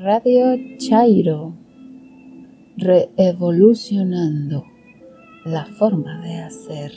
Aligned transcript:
Radio 0.00 0.56
Chairo, 0.78 1.56
reevolucionando 2.76 4.64
la 5.44 5.66
forma 5.66 6.20
de 6.20 6.36
hacer 6.36 6.92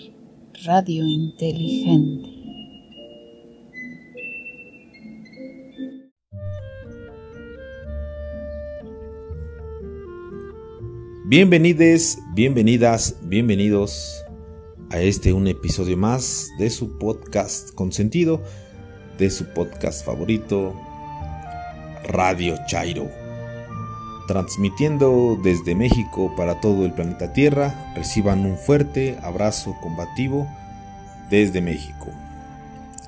radio 0.66 1.04
inteligente. 1.08 2.30
Bienvenides, 11.26 12.20
bienvenidas, 12.36 13.18
bienvenidos 13.24 14.24
a 14.92 15.02
este 15.02 15.34
un 15.34 15.48
episodio 15.48 15.98
más 15.98 16.52
de 16.60 16.70
su 16.70 17.00
podcast 17.00 17.74
consentido, 17.74 18.44
de 19.18 19.32
su 19.32 19.46
podcast 19.46 20.06
favorito, 20.06 20.76
Radio 22.04 22.58
Chairo. 22.68 23.10
Transmitiendo 24.28 25.38
desde 25.42 25.76
México 25.76 26.34
para 26.38 26.62
todo 26.62 26.86
el 26.86 26.94
planeta 26.94 27.34
Tierra, 27.34 27.94
reciban 27.96 28.46
un 28.46 28.58
fuerte 28.58 29.18
abrazo 29.24 29.76
combativo 29.82 30.48
desde 31.30 31.62
México. 31.62 32.08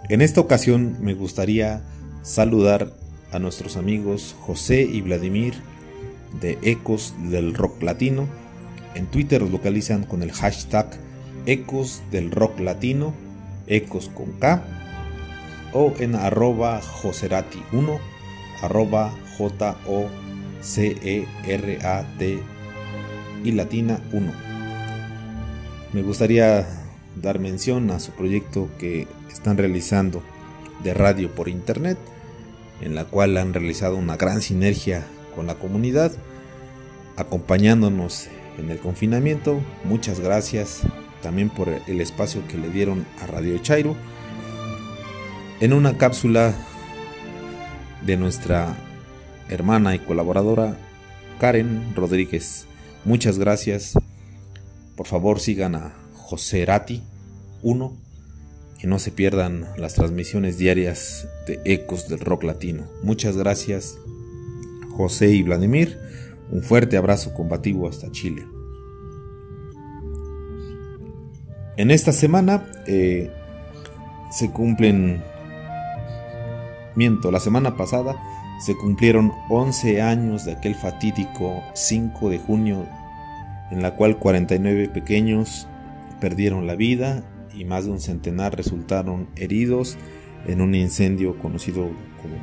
En 0.10 0.22
esta 0.22 0.42
ocasión 0.42 0.98
me 1.02 1.14
gustaría 1.14 1.82
saludar 2.24 2.92
a 3.32 3.40
nuestros 3.40 3.78
amigos 3.78 4.36
José 4.42 4.82
y 4.82 5.02
Vladimir 5.02 5.54
de 6.40 6.58
Ecos 6.62 7.14
del 7.30 7.54
Rock 7.54 7.82
Latino. 7.82 8.28
En 8.96 9.08
Twitter 9.08 9.42
los 9.42 9.52
localizan 9.52 10.04
con 10.04 10.24
el 10.24 10.32
hashtag 10.32 10.88
Ecos 11.46 12.02
del 12.12 12.32
Rock 12.32 12.60
Latino, 12.60 13.14
Ecos 13.68 14.10
con 14.14 14.32
K, 14.34 14.64
o 15.74 15.94
en 16.00 16.16
arroba 16.16 16.82
Joserati1, 16.82 18.00
arroba 18.62 19.14
J-O-C-E-R-A-T 19.38 20.14
y 23.44 23.52
latina 23.52 24.00
1. 24.12 24.32
Me 25.94 26.02
gustaría 26.02 26.68
dar 27.22 27.40
mención 27.40 27.92
a 27.92 28.00
su 28.00 28.12
proyecto 28.12 28.70
que 28.80 29.08
están 29.32 29.58
realizando 29.58 30.24
de 30.84 30.94
radio 30.94 31.30
por 31.32 31.50
internet, 31.50 31.98
en 32.82 32.96
la 32.96 33.06
cual 33.06 33.38
han 33.38 33.54
realizado 33.54 33.96
una 33.98 34.18
gran 34.18 34.42
sinergia 34.42 35.06
con 35.36 35.48
la 35.48 35.56
comunidad, 35.56 36.12
acompañándonos 37.18 38.28
en 38.58 38.70
el 38.70 38.80
confinamiento. 38.80 39.62
Muchas 39.84 40.20
gracias 40.20 40.82
también 41.22 41.50
por 41.50 41.70
el 41.70 42.02
espacio 42.02 42.46
que 42.48 42.58
le 42.58 42.70
dieron 42.70 43.06
a 43.22 43.28
Radio 43.28 43.58
Chairo. 43.60 43.96
En 45.60 45.74
una 45.74 45.98
cápsula 45.98 46.54
de 48.06 48.18
nuestra 48.18 48.76
hermana 49.50 49.96
y 49.96 50.00
colaboradora 50.00 50.78
Karen 51.40 51.94
Rodríguez. 51.96 52.66
Muchas 53.06 53.40
gracias. 53.40 53.94
Por 54.96 55.08
favor 55.08 55.40
sigan 55.40 55.76
a 55.76 55.94
José 56.14 56.66
Rati 56.66 57.02
1 57.62 57.98
y 58.82 58.88
no 58.88 59.00
se 59.00 59.12
pierdan 59.12 59.68
las 59.78 59.94
transmisiones 59.96 60.58
diarias 60.58 61.28
de 61.48 61.62
Ecos 61.66 62.08
del 62.08 62.20
Rock 62.20 62.44
Latino. 62.44 62.86
Muchas 63.02 63.38
gracias 63.38 63.98
José 64.96 65.30
y 65.30 65.44
Vladimir. 65.44 65.98
Un 66.52 66.62
fuerte 66.62 66.98
abrazo 66.98 67.34
combativo 67.34 67.88
hasta 67.88 68.12
Chile. 68.12 68.46
En 71.78 71.90
esta 71.90 72.12
semana 72.12 72.66
eh, 72.86 73.32
se 74.32 74.52
cumplen, 74.52 75.24
miento, 76.96 77.32
la 77.32 77.40
semana 77.40 77.76
pasada 77.78 78.16
se 78.60 78.76
cumplieron 78.76 79.34
11 79.50 80.02
años 80.02 80.46
de 80.46 80.54
aquel 80.54 80.76
fatídico 80.76 81.64
5 81.74 82.30
de 82.30 82.40
junio 82.40 82.86
en 83.72 83.82
la 83.82 83.96
cual 83.96 84.18
49 84.18 84.90
pequeños 84.90 85.68
perdieron 86.22 86.68
la 86.68 86.76
vida 86.76 87.24
y 87.54 87.66
más 87.66 87.86
de 87.86 87.92
un 87.92 88.00
centenar 88.00 88.56
resultaron 88.56 89.28
heridos 89.36 89.98
en 90.48 90.62
un 90.62 90.76
incendio 90.76 91.38
conocido 91.40 91.90
como 92.22 92.36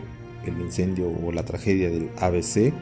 el 0.46 0.60
incendio 0.60 1.10
o 1.24 1.32
la 1.32 1.44
tragedia 1.44 1.90
del 1.90 2.10
ABC, 2.18 2.72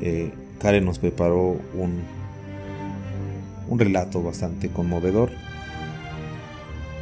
eh, 0.00 0.32
Karen 0.58 0.84
nos 0.84 0.98
preparó 0.98 1.58
un, 1.74 2.02
un 3.68 3.78
relato 3.78 4.22
bastante 4.22 4.68
conmovedor 4.68 5.30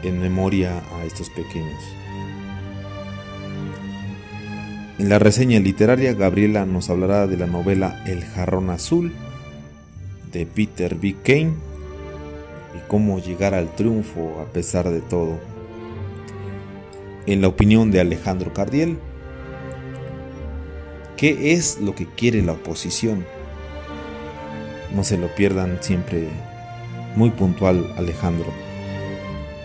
en 0.03 0.21
memoria 0.21 0.83
a 0.93 1.05
estos 1.05 1.31
pequeños. 1.31 1.83
En 4.99 5.09
la 5.09 5.19
reseña 5.19 5.59
literaria, 5.61 6.15
Gabriela 6.15 6.67
nos 6.67 6.91
hablará 6.91 7.27
de 7.27 7.37
la 7.37 7.47
novela 7.47 8.03
El 8.07 8.25
jarrón 8.25 8.71
azul 8.71 9.13
de 10.33 10.47
Peter 10.47 10.95
B. 10.95 11.17
Kane 11.23 11.53
y 12.75 12.89
cómo 12.89 13.19
llegar 13.19 13.55
al 13.55 13.75
triunfo 13.75 14.41
a 14.41 14.53
pesar 14.53 14.91
de 14.91 15.01
todo. 15.01 15.39
En 17.27 17.41
la 17.41 17.49
opinión 17.49 17.91
de 17.91 18.01
Alejandro 18.01 18.53
Cardiel, 18.53 18.99
¿Qué 21.17 21.53
es 21.53 21.81
lo 21.81 21.95
que 21.95 22.07
quiere 22.07 22.43
la 22.43 22.53
oposición? 22.53 23.25
No 24.95 25.05
se 25.05 25.17
lo 25.17 25.29
pierdan 25.29 25.79
siempre 25.81 26.29
muy 27.15 27.31
puntual 27.31 27.87
Alejandro. 27.97 28.53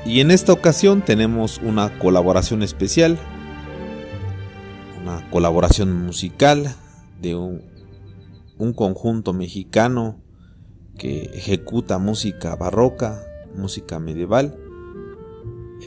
Y 0.05 0.21
en 0.21 0.29
esta 0.31 0.53
ocasión 0.53 1.01
tenemos 1.01 1.59
una 1.63 1.97
colaboración 1.97 2.61
especial, 2.61 3.19
una 5.01 5.29
colaboración 5.29 6.05
musical 6.05 6.75
de 7.21 7.35
un, 7.35 7.61
un 8.57 8.73
conjunto 8.73 9.33
mexicano 9.33 10.21
que 10.97 11.23
ejecuta 11.33 11.97
música 11.97 12.55
barroca, 12.55 13.21
música 13.55 13.99
medieval. 13.99 14.57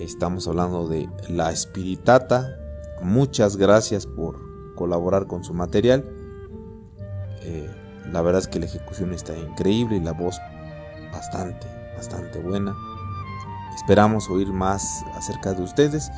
Estamos 0.00 0.48
hablando 0.48 0.88
de 0.88 1.08
La 1.28 1.52
Espiritata. 1.52 2.56
Muchas 3.02 3.56
gracias 3.56 4.06
por 4.06 4.74
colaborar 4.74 5.26
con 5.26 5.44
su 5.44 5.52
material. 5.52 6.04
Eh, 7.42 7.70
la 8.10 8.22
verdad 8.22 8.40
es 8.40 8.48
que 8.48 8.58
la 8.58 8.66
ejecución 8.66 9.12
está 9.12 9.36
increíble 9.36 9.96
y 9.96 10.00
la 10.00 10.12
voz 10.12 10.36
bastante, 11.12 11.66
bastante 11.94 12.38
buena. 12.38 12.74
Esperamos 13.74 14.30
oír 14.30 14.48
más 14.48 15.04
acerca 15.14 15.52
de 15.52 15.62
ustedes 15.62 16.10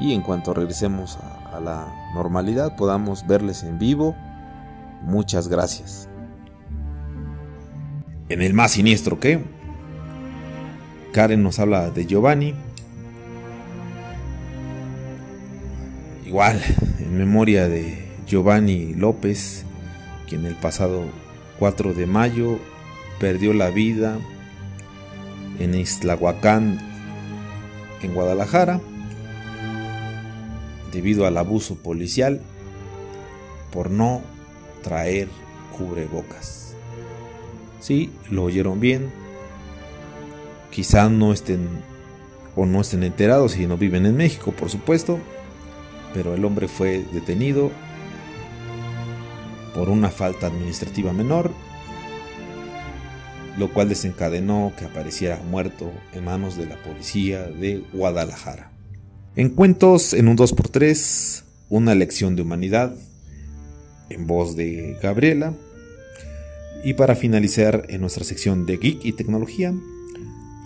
y 0.00 0.12
en 0.14 0.22
cuanto 0.22 0.54
regresemos 0.54 1.16
a, 1.18 1.41
a 1.52 1.60
la 1.60 2.12
normalidad 2.14 2.76
podamos 2.76 3.26
verles 3.26 3.62
en 3.62 3.78
vivo. 3.78 4.16
Muchas 5.02 5.48
gracias. 5.48 6.08
En 8.28 8.40
el 8.40 8.54
más 8.54 8.72
siniestro 8.72 9.20
que 9.20 9.44
Karen 11.12 11.42
nos 11.42 11.58
habla 11.58 11.90
de 11.90 12.06
Giovanni. 12.06 12.54
Igual, 16.24 16.62
en 16.98 17.18
memoria 17.18 17.68
de 17.68 18.08
Giovanni 18.26 18.94
López, 18.94 19.66
quien 20.26 20.46
el 20.46 20.54
pasado 20.54 21.02
4 21.58 21.92
de 21.92 22.06
mayo 22.06 22.58
perdió 23.20 23.52
la 23.52 23.68
vida 23.68 24.16
en 25.58 25.74
Islahuacán, 25.74 26.78
en 28.00 28.14
Guadalajara, 28.14 28.80
debido 30.92 31.26
al 31.26 31.38
abuso 31.38 31.76
policial 31.76 32.40
por 33.72 33.90
no 33.90 34.20
traer 34.82 35.28
cubrebocas. 35.76 36.74
Sí, 37.80 38.12
lo 38.30 38.44
oyeron 38.44 38.78
bien. 38.78 39.10
Quizá 40.70 41.08
no 41.08 41.32
estén 41.32 41.68
o 42.54 42.66
no 42.66 42.80
estén 42.80 43.02
enterados 43.02 43.52
si 43.52 43.66
no 43.66 43.76
viven 43.76 44.06
en 44.06 44.16
México, 44.16 44.52
por 44.52 44.70
supuesto, 44.70 45.18
pero 46.14 46.34
el 46.34 46.44
hombre 46.44 46.68
fue 46.68 47.04
detenido 47.12 47.70
por 49.74 49.88
una 49.88 50.10
falta 50.10 50.48
administrativa 50.48 51.12
menor, 51.12 51.50
lo 53.58 53.72
cual 53.72 53.88
desencadenó 53.88 54.72
que 54.78 54.84
apareciera 54.84 55.40
muerto 55.50 55.90
en 56.12 56.24
manos 56.24 56.56
de 56.56 56.66
la 56.66 56.76
policía 56.82 57.42
de 57.42 57.82
Guadalajara. 57.92 58.71
En 59.34 59.48
cuentos 59.48 60.12
en 60.12 60.28
un 60.28 60.36
2x3, 60.36 61.42
una 61.70 61.94
lección 61.94 62.36
de 62.36 62.42
humanidad, 62.42 62.94
en 64.10 64.26
voz 64.26 64.56
de 64.56 64.98
Gabriela. 65.02 65.54
Y 66.84 66.92
para 66.94 67.16
finalizar 67.16 67.86
en 67.88 68.02
nuestra 68.02 68.24
sección 68.24 68.66
de 68.66 68.76
Geek 68.76 69.06
y 69.06 69.12
Tecnología, 69.12 69.72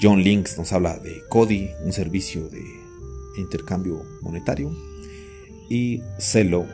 John 0.02 0.20
Links 0.20 0.58
nos 0.58 0.72
habla 0.72 0.98
de 0.98 1.22
Cody, 1.28 1.70
un 1.84 1.92
servicio 1.92 2.48
de 2.48 2.64
intercambio 3.38 4.04
monetario 4.20 4.76
y 5.70 6.02
Celo, 6.18 6.66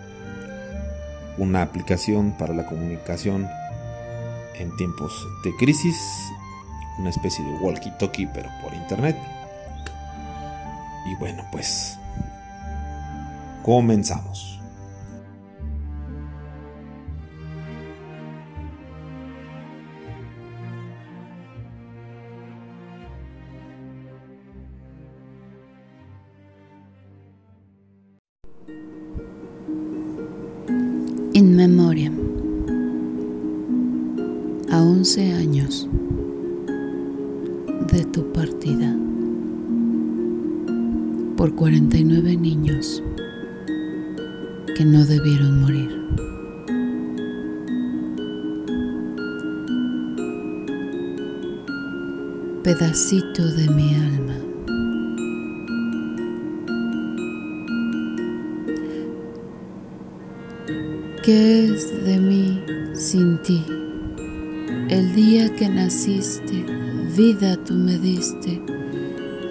una 1.37 1.61
aplicación 1.61 2.39
para 2.39 2.55
la 2.55 2.65
comunicación 2.65 3.47
en 4.59 4.75
tiempos 4.77 5.13
de 5.45 5.55
crisis, 5.57 5.97
una 6.99 7.11
especie 7.11 7.45
de 7.45 7.51
walkie-talkie 7.59 8.31
pero 8.33 8.49
por 8.63 8.73
internet. 8.73 9.17
Y 11.05 11.15
bueno, 11.17 11.45
pues 11.51 11.99
comenzamos. 13.63 14.61
In 31.35 31.57
Memoriam. 31.57 32.15
A 34.71 34.83
11 34.83 35.33
años 35.33 35.89
de 37.91 38.05
tu 38.05 38.31
partida 38.33 38.92
por 41.43 41.57
49 41.57 42.37
niños 42.37 43.03
que 44.77 44.85
no 44.85 45.05
debieron 45.05 45.61
morir. 45.61 45.91
Pedacito 52.63 53.45
de 53.45 53.69
mi 53.71 53.93
alma. 53.97 54.37
¿Qué 61.25 61.65
es 61.65 62.05
de 62.05 62.19
mí 62.21 62.63
sin 62.95 63.43
ti? 63.43 63.65
El 64.91 65.13
día 65.17 65.53
que 65.57 65.69
naciste, 65.69 66.65
vida 67.17 67.57
tú 67.65 67.75
me 67.75 67.99
diste 67.99 68.63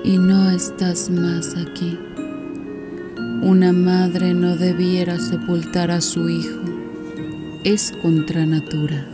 y 0.03 0.17
no 0.17 0.49
estás 0.49 1.09
más 1.09 1.55
aquí. 1.55 1.97
Una 3.41 3.73
madre 3.73 4.33
no 4.33 4.55
debiera 4.55 5.19
sepultar 5.19 5.91
a 5.91 6.01
su 6.01 6.29
hijo. 6.29 6.61
Es 7.63 7.93
contra 8.01 8.45
natura 8.45 9.07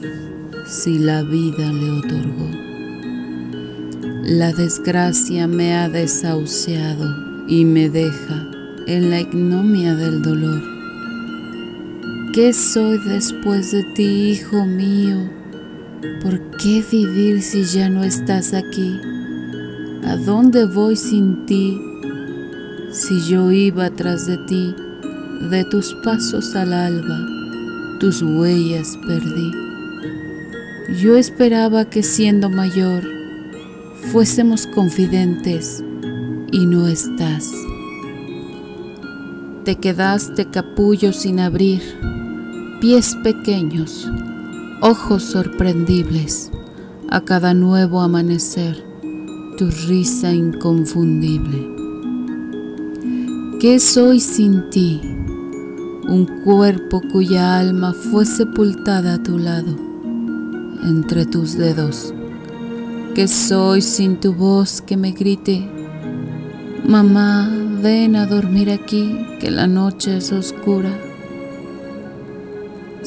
si 0.65 0.99
la 0.99 1.23
vida 1.23 1.71
le 1.71 1.91
otorgó. 1.91 2.49
La 4.23 4.51
desgracia 4.51 5.47
me 5.47 5.75
ha 5.75 5.89
desahuciado 5.89 7.47
y 7.47 7.65
me 7.65 7.89
deja 7.89 8.49
en 8.85 9.09
la 9.09 9.21
ignomia 9.21 9.95
del 9.95 10.21
dolor 10.21 10.77
qué 12.37 12.53
soy 12.53 12.99
después 12.99 13.71
de 13.71 13.83
ti, 13.95 14.29
hijo 14.29 14.63
mío? 14.63 15.27
¿Por 16.21 16.39
qué 16.57 16.83
vivir 16.91 17.41
si 17.41 17.63
ya 17.63 17.89
no 17.89 18.03
estás 18.03 18.53
aquí? 18.53 18.99
¿A 20.03 20.15
dónde 20.15 20.65
voy 20.65 20.95
sin 20.95 21.45
ti? 21.45 21.81
Si 22.91 23.21
yo 23.27 23.51
iba 23.51 23.89
tras 23.89 24.27
de 24.27 24.37
ti, 24.47 24.75
de 25.49 25.63
tus 25.65 25.93
pasos 26.03 26.55
al 26.55 26.73
alba, 26.73 27.19
tus 27.99 28.21
huellas 28.21 28.97
perdí. 29.07 29.51
Yo 31.01 31.17
esperaba 31.17 31.85
que 31.85 32.03
siendo 32.03 32.49
mayor 32.49 33.03
fuésemos 34.11 34.67
confidentes 34.67 35.83
y 36.51 36.65
no 36.65 36.87
estás. 36.87 37.51
Te 39.65 39.75
quedaste 39.75 40.45
capullo 40.49 41.11
sin 41.11 41.39
abrir 41.39 41.81
pies 42.79 43.17
pequeños, 43.23 44.09
ojos 44.81 45.23
sorprendibles, 45.23 46.51
a 47.09 47.21
cada 47.21 47.53
nuevo 47.53 48.01
amanecer, 48.01 48.86
tu 49.57 49.69
risa 49.87 50.31
inconfundible. 50.31 51.67
¿Qué 53.59 53.79
soy 53.79 54.19
sin 54.19 54.69
ti? 54.69 55.01
Un 56.07 56.25
cuerpo 56.45 57.01
cuya 57.11 57.59
alma 57.59 57.93
fue 57.93 58.25
sepultada 58.25 59.15
a 59.15 59.23
tu 59.23 59.37
lado, 59.37 59.75
entre 60.83 61.25
tus 61.25 61.57
dedos. 61.57 62.13
¿Qué 63.15 63.27
soy 63.27 63.81
sin 63.81 64.19
tu 64.21 64.33
voz 64.33 64.81
que 64.81 64.95
me 64.95 65.11
grite? 65.11 65.69
Mamá, 66.87 67.51
ven 67.81 68.15
a 68.15 68.25
dormir 68.25 68.69
aquí, 68.69 69.17
que 69.39 69.51
la 69.51 69.67
noche 69.67 70.17
es 70.17 70.31
oscura 70.31 70.91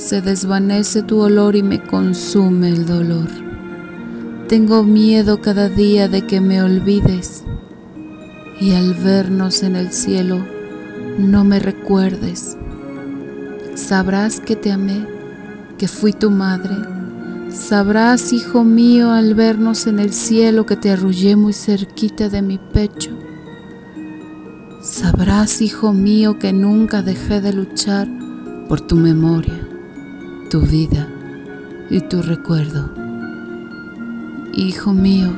se 0.01 0.23
desvanece 0.23 1.03
tu 1.03 1.21
olor 1.21 1.57
y 1.57 1.63
me 1.63 1.83
consume 1.83 2.71
el 2.71 2.87
dolor. 2.87 3.50
Tengo 4.51 4.83
miedo 4.83 5.41
cada 5.41 5.69
día 5.69 6.09
de 6.09 6.27
que 6.27 6.41
me 6.41 6.61
olvides 6.61 7.45
y 8.61 8.75
al 8.75 8.95
vernos 8.95 9.63
en 9.63 9.77
el 9.77 9.93
cielo 9.93 10.45
no 11.19 11.45
me 11.45 11.61
recuerdes. 11.61 12.57
Sabrás 13.77 14.41
que 14.41 14.57
te 14.57 14.73
amé, 14.73 15.07
que 15.79 15.87
fui 15.87 16.13
tu 16.13 16.33
madre. 16.33 16.75
Sabrás, 17.53 18.33
hijo 18.33 18.65
mío, 18.65 19.13
al 19.13 19.37
vernos 19.37 19.87
en 19.87 20.01
el 20.01 20.13
cielo 20.13 20.67
que 20.67 20.75
te 20.75 20.91
arrullé 20.91 21.37
muy 21.37 21.53
cerquita 21.53 22.29
de 22.29 22.43
mi 22.43 22.59
pecho. 22.59 23.13
Sabrás, 24.83 25.63
hijo 25.63 25.93
mío, 25.93 26.41
que 26.41 26.53
nunca 26.53 27.03
dejé 27.03 27.41
de 27.41 27.53
luchar 27.53 28.09
por 28.69 28.81
tu 28.81 28.97
memoria 28.97 29.61
tu 30.51 30.63
vida 30.63 31.09
y 31.89 32.01
tu 32.01 32.21
recuerdo. 32.21 33.00
Hijo 34.53 34.93
mío, 34.93 35.33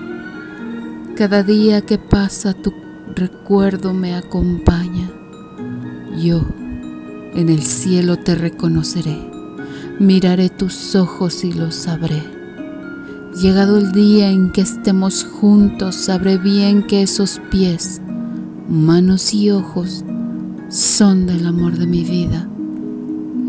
cada 1.17 1.43
día 1.43 1.83
que 1.83 1.99
pasa 1.99 2.55
tu 2.55 2.73
recuerdo 3.15 3.93
me 3.95 4.15
acompaña. 4.15 5.11
Yo 6.19 6.45
en 7.35 7.49
el 7.49 7.63
cielo 7.63 8.19
te 8.19 8.35
reconoceré, 8.35 9.19
miraré 9.99 10.49
tus 10.49 10.95
ojos 10.95 11.45
y 11.45 11.53
lo 11.53 11.71
sabré. 11.71 12.23
Llegado 13.41 13.79
el 13.79 13.93
día 13.93 14.31
en 14.31 14.53
que 14.53 14.61
estemos 14.61 15.25
juntos, 15.25 15.95
sabré 15.95 16.39
bien 16.39 16.83
que 16.83 17.03
esos 17.03 17.41
pies, 17.51 18.01
manos 18.69 19.33
y 19.35 19.51
ojos 19.51 20.05
son 20.69 21.27
del 21.27 21.47
amor 21.47 21.79
de 21.79 21.87
mi 21.87 22.05
vida 22.05 22.49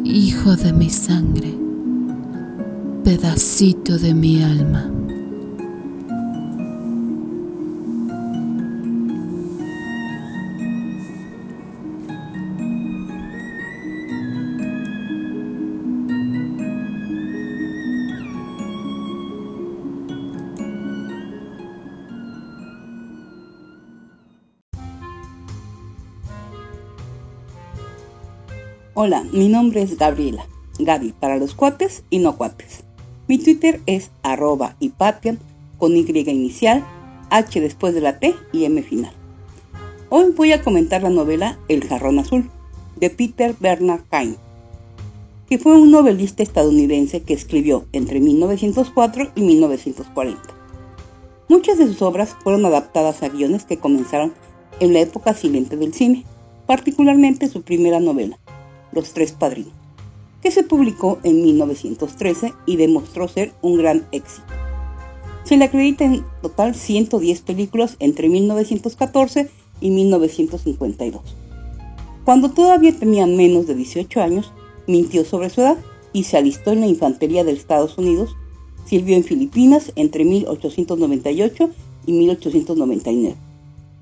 hijo 0.06 0.56
de 0.56 0.74
mi 0.74 0.90
sangre, 0.90 1.58
pedacito 3.04 3.98
de 3.98 4.14
mi 4.14 4.44
alma. 4.44 4.92
Hola, 29.06 29.26
mi 29.34 29.50
nombre 29.50 29.82
es 29.82 29.98
Gabriela, 29.98 30.48
Gaby 30.80 31.14
para 31.20 31.36
los 31.36 31.56
cuates 31.56 32.06
y 32.10 32.20
no 32.20 32.38
cuates. 32.38 32.86
Mi 33.28 33.38
Twitter 33.38 33.82
es 33.86 34.12
arroba 34.22 34.78
con 35.78 35.98
Y 35.98 36.06
inicial, 36.08 36.86
H 37.30 37.60
después 37.60 37.94
de 37.94 38.00
la 38.00 38.20
T 38.20 38.34
y 38.54 38.64
M 38.64 38.82
final. 38.82 39.12
Hoy 40.08 40.32
voy 40.32 40.54
a 40.54 40.62
comentar 40.62 41.04
la 41.04 41.10
novela 41.10 41.60
El 41.68 41.86
jarrón 41.86 42.18
azul 42.18 42.50
de 42.96 43.10
Peter 43.10 43.54
Bernard 43.60 44.04
Kine, 44.10 44.38
que 45.50 45.58
fue 45.58 45.76
un 45.76 45.92
novelista 45.92 46.42
estadounidense 46.42 47.24
que 47.24 47.34
escribió 47.34 47.86
entre 47.92 48.22
1904 48.22 49.34
y 49.36 49.42
1940. 49.42 50.42
Muchas 51.50 51.78
de 51.78 51.88
sus 51.88 52.02
obras 52.02 52.38
fueron 52.42 52.66
adaptadas 52.66 53.22
a 53.22 53.28
guiones 53.28 53.66
que 53.66 53.80
comenzaron 53.80 54.34
en 54.80 54.94
la 54.94 55.02
época 55.02 55.34
silente 55.34 55.76
del 55.76 55.94
cine, 55.94 56.24
particularmente 56.68 57.50
su 57.50 57.64
primera 57.64 58.00
novela, 58.00 58.40
los 58.94 59.14
Tres 59.14 59.32
Padrinos, 59.32 59.74
que 60.42 60.52
se 60.52 60.64
publicó 60.64 61.20
en 61.24 61.42
1913 61.42 62.54
y 62.66 62.76
demostró 62.76 63.28
ser 63.28 63.54
un 63.62 63.78
gran 63.78 64.06
éxito. 64.12 64.48
Se 65.44 65.58
le 65.58 65.66
acredita 65.66 66.06
en 66.06 66.24
total 66.42 66.76
110 66.76 67.42
películas 67.42 67.98
entre 68.00 68.30
1914 68.30 69.50
y 69.82 69.90
1952. 69.90 71.22
Cuando 72.24 72.52
todavía 72.52 72.98
tenía 72.98 73.28
menos 73.28 73.68
de 73.68 73.76
18 73.76 74.22
años, 74.22 74.54
mintió 74.88 75.26
sobre 75.26 75.50
su 75.50 75.62
edad 75.62 75.78
y 76.14 76.24
se 76.24 76.38
alistó 76.38 76.72
en 76.72 76.82
la 76.82 76.88
infantería 76.88 77.44
de 77.44 77.52
Estados 77.52 77.98
Unidos. 77.98 78.36
Sirvió 78.86 79.16
en 79.16 79.24
Filipinas 79.24 79.92
entre 79.96 80.24
1898 80.24 81.70
y 82.06 82.12
1899, 82.14 83.36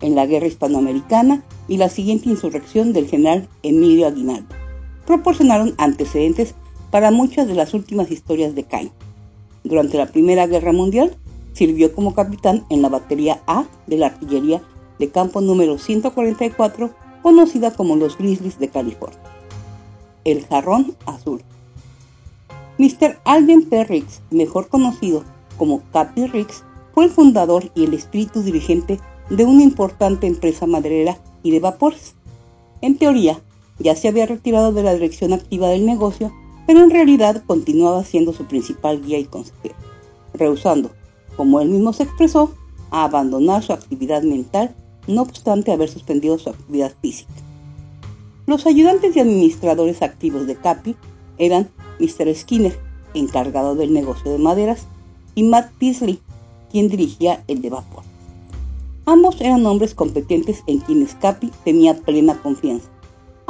en 0.01 0.15
la 0.15 0.25
Guerra 0.25 0.47
Hispanoamericana 0.47 1.43
y 1.67 1.77
la 1.77 1.89
siguiente 1.89 2.29
insurrección 2.29 2.93
del 2.93 3.07
general 3.07 3.47
Emilio 3.63 4.07
Aguinaldo 4.07 4.60
proporcionaron 5.11 5.73
antecedentes 5.77 6.55
para 6.89 7.11
muchas 7.11 7.45
de 7.45 7.53
las 7.53 7.73
últimas 7.73 8.09
historias 8.11 8.55
de 8.55 8.63
Cain. 8.63 8.91
Durante 9.65 9.97
la 9.97 10.05
Primera 10.05 10.47
Guerra 10.47 10.71
Mundial, 10.71 11.17
sirvió 11.51 11.93
como 11.93 12.13
capitán 12.13 12.63
en 12.69 12.81
la 12.81 12.87
batería 12.87 13.41
A 13.45 13.65
de 13.87 13.97
la 13.97 14.05
artillería 14.05 14.61
de 14.99 15.09
campo 15.09 15.41
número 15.41 15.77
144, 15.77 16.91
conocida 17.21 17.71
como 17.71 17.97
los 17.97 18.17
Grizzlies 18.17 18.57
de 18.57 18.69
California. 18.69 19.19
El 20.23 20.45
jarrón 20.45 20.95
azul. 21.05 21.41
Mr. 22.77 23.19
Alden 23.25 23.63
P. 23.63 23.83
Riggs, 23.83 24.21
mejor 24.29 24.69
conocido 24.69 25.25
como 25.57 25.81
Capi 25.91 26.27
Riggs, 26.27 26.63
fue 26.93 27.03
el 27.03 27.11
fundador 27.11 27.69
y 27.75 27.83
el 27.83 27.93
espíritu 27.93 28.43
dirigente 28.43 28.97
de 29.29 29.43
una 29.43 29.63
importante 29.63 30.25
empresa 30.25 30.67
maderera 30.67 31.17
y 31.43 31.51
de 31.51 31.59
vapores. 31.59 32.15
En 32.79 32.97
teoría, 32.97 33.41
ya 33.81 33.95
se 33.95 34.07
había 34.07 34.25
retirado 34.25 34.71
de 34.71 34.83
la 34.83 34.93
dirección 34.93 35.33
activa 35.33 35.67
del 35.69 35.85
negocio 35.85 36.31
pero 36.71 36.83
en 36.83 36.89
realidad 36.89 37.43
continuaba 37.45 38.03
siendo 38.05 38.31
su 38.31 38.45
principal 38.45 39.01
guía 39.01 39.19
y 39.19 39.25
consejero, 39.25 39.75
rehusando, 40.33 40.91
como 41.35 41.59
él 41.59 41.69
mismo 41.69 41.91
se 41.91 42.03
expresó, 42.03 42.53
a 42.91 43.03
abandonar 43.03 43.63
su 43.63 43.73
actividad 43.73 44.23
mental, 44.23 44.73
no 45.05 45.23
obstante 45.23 45.71
haber 45.71 45.89
suspendido 45.89 46.37
su 46.37 46.49
actividad 46.49 46.93
física. 47.01 47.33
Los 48.45 48.65
ayudantes 48.65 49.15
y 49.15 49.19
administradores 49.19 50.01
activos 50.01 50.47
de 50.47 50.55
Capi 50.55 50.95
eran 51.37 51.69
Mr. 51.99 52.33
Skinner, 52.35 52.79
encargado 53.13 53.75
del 53.75 53.93
negocio 53.93 54.31
de 54.31 54.37
maderas, 54.37 54.85
y 55.35 55.43
Matt 55.43 55.71
Peasley, 55.79 56.21
quien 56.71 56.89
dirigía 56.89 57.43
el 57.47 57.61
de 57.61 57.69
vapor. 57.69 58.03
Ambos 59.05 59.41
eran 59.41 59.65
hombres 59.65 59.95
competentes 59.95 60.63
en 60.67 60.79
quienes 60.79 61.15
Capi 61.15 61.51
tenía 61.63 61.95
plena 61.95 62.41
confianza, 62.41 62.87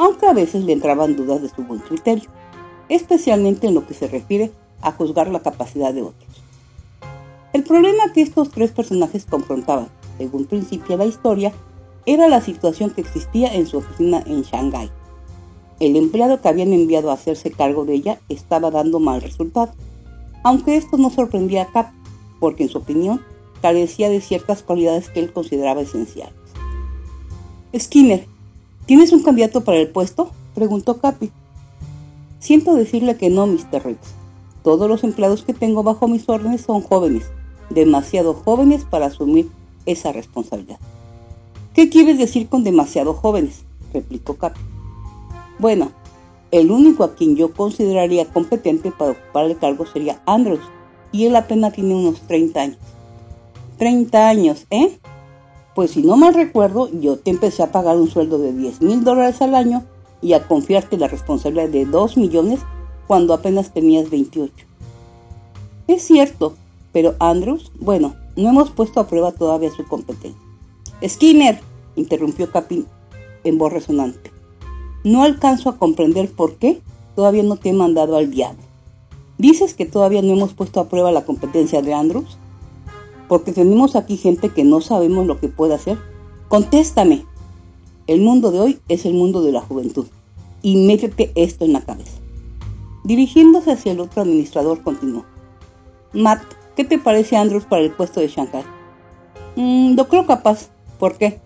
aunque 0.01 0.25
a 0.25 0.33
veces 0.33 0.63
le 0.63 0.73
entraban 0.73 1.15
dudas 1.15 1.43
de 1.43 1.49
su 1.49 1.61
buen 1.61 1.79
criterio, 1.79 2.27
especialmente 2.89 3.67
en 3.67 3.75
lo 3.75 3.85
que 3.85 3.93
se 3.93 4.07
refiere 4.07 4.51
a 4.81 4.91
juzgar 4.91 5.29
la 5.29 5.41
capacidad 5.41 5.93
de 5.93 6.01
otros. 6.01 6.41
El 7.53 7.63
problema 7.63 8.11
que 8.11 8.23
estos 8.23 8.49
tres 8.49 8.71
personajes 8.71 9.27
confrontaban, 9.29 9.89
según 10.17 10.45
principio 10.45 10.97
de 10.97 11.03
la 11.03 11.05
historia, 11.05 11.53
era 12.07 12.27
la 12.27 12.41
situación 12.41 12.89
que 12.89 13.01
existía 13.01 13.53
en 13.53 13.67
su 13.67 13.77
oficina 13.77 14.23
en 14.25 14.41
Shanghái. 14.41 14.89
El 15.79 15.95
empleado 15.95 16.41
que 16.41 16.47
habían 16.47 16.73
enviado 16.73 17.11
a 17.11 17.13
hacerse 17.13 17.51
cargo 17.51 17.85
de 17.85 17.93
ella 17.93 18.19
estaba 18.27 18.71
dando 18.71 18.99
mal 18.99 19.21
resultado, 19.21 19.71
aunque 20.43 20.77
esto 20.77 20.97
no 20.97 21.11
sorprendía 21.11 21.61
a 21.61 21.71
Cap, 21.71 21.91
porque 22.39 22.63
en 22.63 22.69
su 22.69 22.79
opinión 22.79 23.21
carecía 23.61 24.09
de 24.09 24.19
ciertas 24.19 24.63
cualidades 24.63 25.09
que 25.09 25.19
él 25.19 25.31
consideraba 25.31 25.81
esenciales. 25.81 26.33
Skinner, 27.77 28.25
¿tienes 28.91 29.13
un 29.13 29.23
candidato 29.23 29.61
para 29.61 29.77
el 29.77 29.87
puesto? 29.87 30.31
preguntó 30.53 30.97
Capi. 30.97 31.31
Siento 32.39 32.75
decirle 32.75 33.15
que 33.15 33.29
no, 33.29 33.47
Mr. 33.47 33.81
Rex. 33.81 33.99
Todos 34.63 34.89
los 34.89 35.05
empleados 35.05 35.45
que 35.45 35.53
tengo 35.53 35.81
bajo 35.81 36.09
mis 36.09 36.27
órdenes 36.27 36.59
son 36.59 36.81
jóvenes, 36.81 37.23
demasiado 37.69 38.33
jóvenes 38.33 38.83
para 38.83 39.05
asumir 39.05 39.49
esa 39.85 40.11
responsabilidad. 40.11 40.77
¿Qué 41.73 41.87
quieres 41.87 42.17
decir 42.17 42.49
con 42.49 42.65
demasiado 42.65 43.13
jóvenes? 43.13 43.63
replicó 43.93 44.35
Capi. 44.35 44.59
Bueno, 45.57 45.93
el 46.51 46.69
único 46.69 47.05
a 47.05 47.15
quien 47.15 47.37
yo 47.37 47.53
consideraría 47.53 48.25
competente 48.25 48.91
para 48.91 49.11
ocupar 49.11 49.45
el 49.45 49.57
cargo 49.57 49.85
sería 49.85 50.21
Andrews, 50.25 50.69
y 51.13 51.27
él 51.27 51.37
apenas 51.37 51.71
tiene 51.71 51.95
unos 51.95 52.19
30 52.27 52.59
años. 52.61 52.77
30 53.77 54.27
años, 54.27 54.67
¿eh? 54.69 54.99
Pues 55.75 55.91
si 55.91 56.03
no 56.03 56.17
mal 56.17 56.33
recuerdo, 56.33 56.89
yo 56.99 57.17
te 57.17 57.31
empecé 57.31 57.63
a 57.63 57.71
pagar 57.71 57.97
un 57.97 58.09
sueldo 58.09 58.37
de 58.37 58.51
10 58.51 58.81
mil 58.81 59.03
dólares 59.03 59.41
al 59.41 59.55
año 59.55 59.83
y 60.21 60.33
a 60.33 60.47
confiarte 60.47 60.97
la 60.97 61.07
responsabilidad 61.07 61.69
de 61.69 61.85
2 61.85 62.17
millones 62.17 62.59
cuando 63.07 63.33
apenas 63.33 63.73
tenías 63.73 64.09
28. 64.09 64.53
Es 65.87 66.03
cierto, 66.03 66.53
pero 66.91 67.15
Andrews, 67.19 67.71
bueno, 67.79 68.15
no 68.35 68.49
hemos 68.49 68.69
puesto 68.71 68.99
a 68.99 69.07
prueba 69.07 69.31
todavía 69.31 69.71
su 69.71 69.85
competencia. 69.85 70.39
Skinner, 71.05 71.59
interrumpió 71.95 72.51
Capin 72.51 72.85
en 73.43 73.57
voz 73.57 73.73
resonante. 73.73 74.31
No 75.03 75.23
alcanzo 75.23 75.69
a 75.69 75.77
comprender 75.77 76.31
por 76.31 76.55
qué 76.55 76.81
todavía 77.15 77.43
no 77.43 77.57
te 77.57 77.69
he 77.69 77.73
mandado 77.73 78.17
al 78.17 78.29
diablo. 78.29 78.61
¿Dices 79.37 79.73
que 79.73 79.85
todavía 79.85 80.21
no 80.21 80.33
hemos 80.33 80.53
puesto 80.53 80.79
a 80.79 80.89
prueba 80.89 81.11
la 81.11 81.25
competencia 81.25 81.81
de 81.81 81.93
Andrews? 81.93 82.37
Porque 83.31 83.53
tenemos 83.53 83.95
aquí 83.95 84.17
gente 84.17 84.49
que 84.49 84.65
no 84.65 84.81
sabemos 84.81 85.25
lo 85.25 85.39
que 85.39 85.47
puede 85.47 85.73
hacer. 85.73 85.97
Contéstame. 86.49 87.25
El 88.05 88.19
mundo 88.19 88.51
de 88.51 88.59
hoy 88.59 88.79
es 88.89 89.05
el 89.05 89.13
mundo 89.13 89.41
de 89.41 89.53
la 89.53 89.61
juventud. 89.61 90.05
Y 90.61 90.85
métete 90.85 91.31
esto 91.35 91.63
en 91.63 91.71
la 91.71 91.79
cabeza. 91.79 92.19
Dirigiéndose 93.05 93.71
hacia 93.71 93.93
el 93.93 94.01
otro 94.01 94.23
administrador, 94.23 94.83
continuó. 94.83 95.23
Matt, 96.11 96.43
¿qué 96.75 96.83
te 96.83 96.99
parece 96.99 97.37
Andrews 97.37 97.63
para 97.63 97.83
el 97.83 97.93
puesto 97.93 98.19
de 98.19 98.27
Shanghai? 98.27 98.65
Mm, 99.55 99.95
lo 99.95 100.09
creo 100.09 100.25
capaz. 100.25 100.67
¿Por 100.99 101.17
qué? 101.17 101.39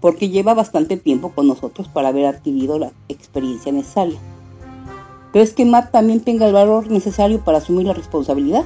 Porque 0.00 0.30
lleva 0.30 0.54
bastante 0.54 0.96
tiempo 0.96 1.30
con 1.30 1.46
nosotros 1.46 1.86
para 1.86 2.08
haber 2.08 2.26
adquirido 2.26 2.76
la 2.80 2.90
experiencia 3.08 3.70
necesaria. 3.70 4.18
¿Crees 5.32 5.52
que 5.52 5.64
Matt 5.64 5.92
también 5.92 6.22
tenga 6.22 6.48
el 6.48 6.54
valor 6.54 6.90
necesario 6.90 7.44
para 7.44 7.58
asumir 7.58 7.86
la 7.86 7.92
responsabilidad? 7.92 8.64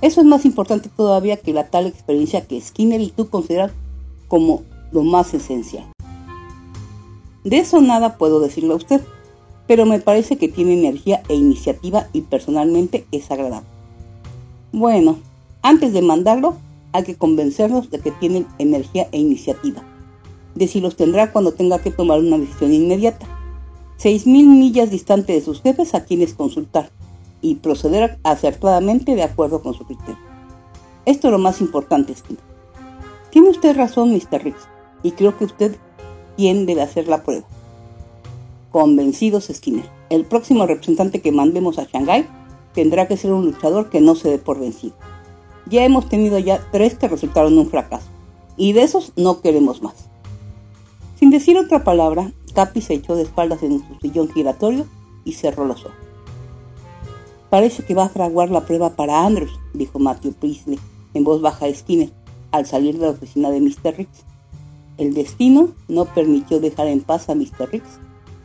Eso 0.00 0.20
es 0.20 0.26
más 0.26 0.44
importante 0.44 0.88
todavía 0.88 1.38
que 1.38 1.52
la 1.52 1.70
tal 1.70 1.86
experiencia 1.86 2.46
que 2.46 2.60
Skinner 2.60 3.00
y 3.00 3.10
tú 3.10 3.28
consideran 3.28 3.72
como 4.28 4.62
lo 4.92 5.02
más 5.02 5.34
esencial. 5.34 5.84
De 7.42 7.58
eso 7.58 7.80
nada 7.80 8.16
puedo 8.16 8.40
decirle 8.40 8.74
a 8.74 8.76
usted, 8.76 9.00
pero 9.66 9.86
me 9.86 9.98
parece 9.98 10.36
que 10.36 10.48
tiene 10.48 10.74
energía 10.74 11.22
e 11.28 11.34
iniciativa 11.34 12.06
y 12.12 12.22
personalmente 12.22 13.06
es 13.10 13.30
agradable. 13.30 13.66
Bueno, 14.72 15.18
antes 15.62 15.92
de 15.92 16.02
mandarlo, 16.02 16.54
hay 16.92 17.02
que 17.02 17.16
convencernos 17.16 17.90
de 17.90 17.98
que 17.98 18.12
tienen 18.12 18.46
energía 18.58 19.08
e 19.12 19.18
iniciativa, 19.18 19.82
de 20.54 20.68
si 20.68 20.80
los 20.80 20.94
tendrá 20.96 21.32
cuando 21.32 21.52
tenga 21.52 21.80
que 21.80 21.90
tomar 21.90 22.20
una 22.20 22.38
decisión 22.38 22.72
inmediata. 22.72 23.26
Seis 23.96 24.26
mil 24.26 24.46
millas 24.46 24.90
distante 24.90 25.32
de 25.32 25.40
sus 25.40 25.60
jefes 25.60 25.94
a 25.94 26.04
quienes 26.04 26.34
consultar 26.34 26.90
y 27.40 27.56
proceder 27.56 28.18
acertadamente 28.24 29.14
de 29.14 29.22
acuerdo 29.22 29.62
con 29.62 29.74
su 29.74 29.84
criterio. 29.84 30.18
Esto 31.06 31.28
es 31.28 31.32
lo 31.32 31.38
más 31.38 31.60
importante, 31.60 32.14
Skinner. 32.14 32.42
Tiene 33.30 33.50
usted 33.50 33.76
razón, 33.76 34.10
Mr. 34.12 34.42
Riggs, 34.42 34.68
y 35.02 35.12
creo 35.12 35.36
que 35.36 35.44
usted 35.44 35.76
quien 36.36 36.66
debe 36.66 36.82
hacer 36.82 37.08
la 37.08 37.22
prueba. 37.22 37.46
Convencidos, 38.70 39.50
Skinner. 39.52 39.88
El 40.10 40.24
próximo 40.24 40.66
representante 40.66 41.20
que 41.20 41.32
mandemos 41.32 41.78
a 41.78 41.84
Shanghái 41.84 42.26
tendrá 42.74 43.08
que 43.08 43.16
ser 43.16 43.32
un 43.32 43.44
luchador 43.44 43.90
que 43.90 44.00
no 44.00 44.14
se 44.14 44.30
dé 44.30 44.38
por 44.38 44.58
vencido. 44.58 44.94
Ya 45.66 45.84
hemos 45.84 46.08
tenido 46.08 46.38
ya 46.38 46.66
tres 46.72 46.94
que 46.96 47.08
resultaron 47.08 47.58
un 47.58 47.68
fracaso, 47.68 48.06
y 48.56 48.72
de 48.72 48.82
esos 48.82 49.12
no 49.16 49.40
queremos 49.40 49.82
más. 49.82 50.08
Sin 51.18 51.30
decir 51.30 51.58
otra 51.58 51.84
palabra, 51.84 52.32
Capi 52.54 52.80
se 52.80 52.94
echó 52.94 53.16
de 53.16 53.22
espaldas 53.22 53.62
en 53.62 53.80
su 53.80 53.94
sillón 54.00 54.30
giratorio 54.30 54.86
y 55.24 55.32
cerró 55.32 55.64
los 55.64 55.84
ojos. 55.84 56.07
Parece 57.50 57.82
que 57.82 57.94
va 57.94 58.04
a 58.04 58.08
fraguar 58.10 58.50
la 58.50 58.66
prueba 58.66 58.90
para 58.90 59.24
Andrews, 59.24 59.58
dijo 59.72 59.98
Matthew 59.98 60.32
Priestley 60.34 60.78
en 61.14 61.24
voz 61.24 61.40
baja 61.40 61.66
a 61.66 61.74
Skinner 61.74 62.10
al 62.52 62.66
salir 62.66 62.98
de 62.98 63.06
la 63.06 63.12
oficina 63.12 63.50
de 63.50 63.60
Mr. 63.60 63.96
Riggs. 63.96 64.24
El 64.98 65.14
destino 65.14 65.70
no 65.88 66.04
permitió 66.06 66.60
dejar 66.60 66.88
en 66.88 67.00
paz 67.00 67.28
a 67.28 67.34
Mr. 67.34 67.70
Riggs 67.70 68.00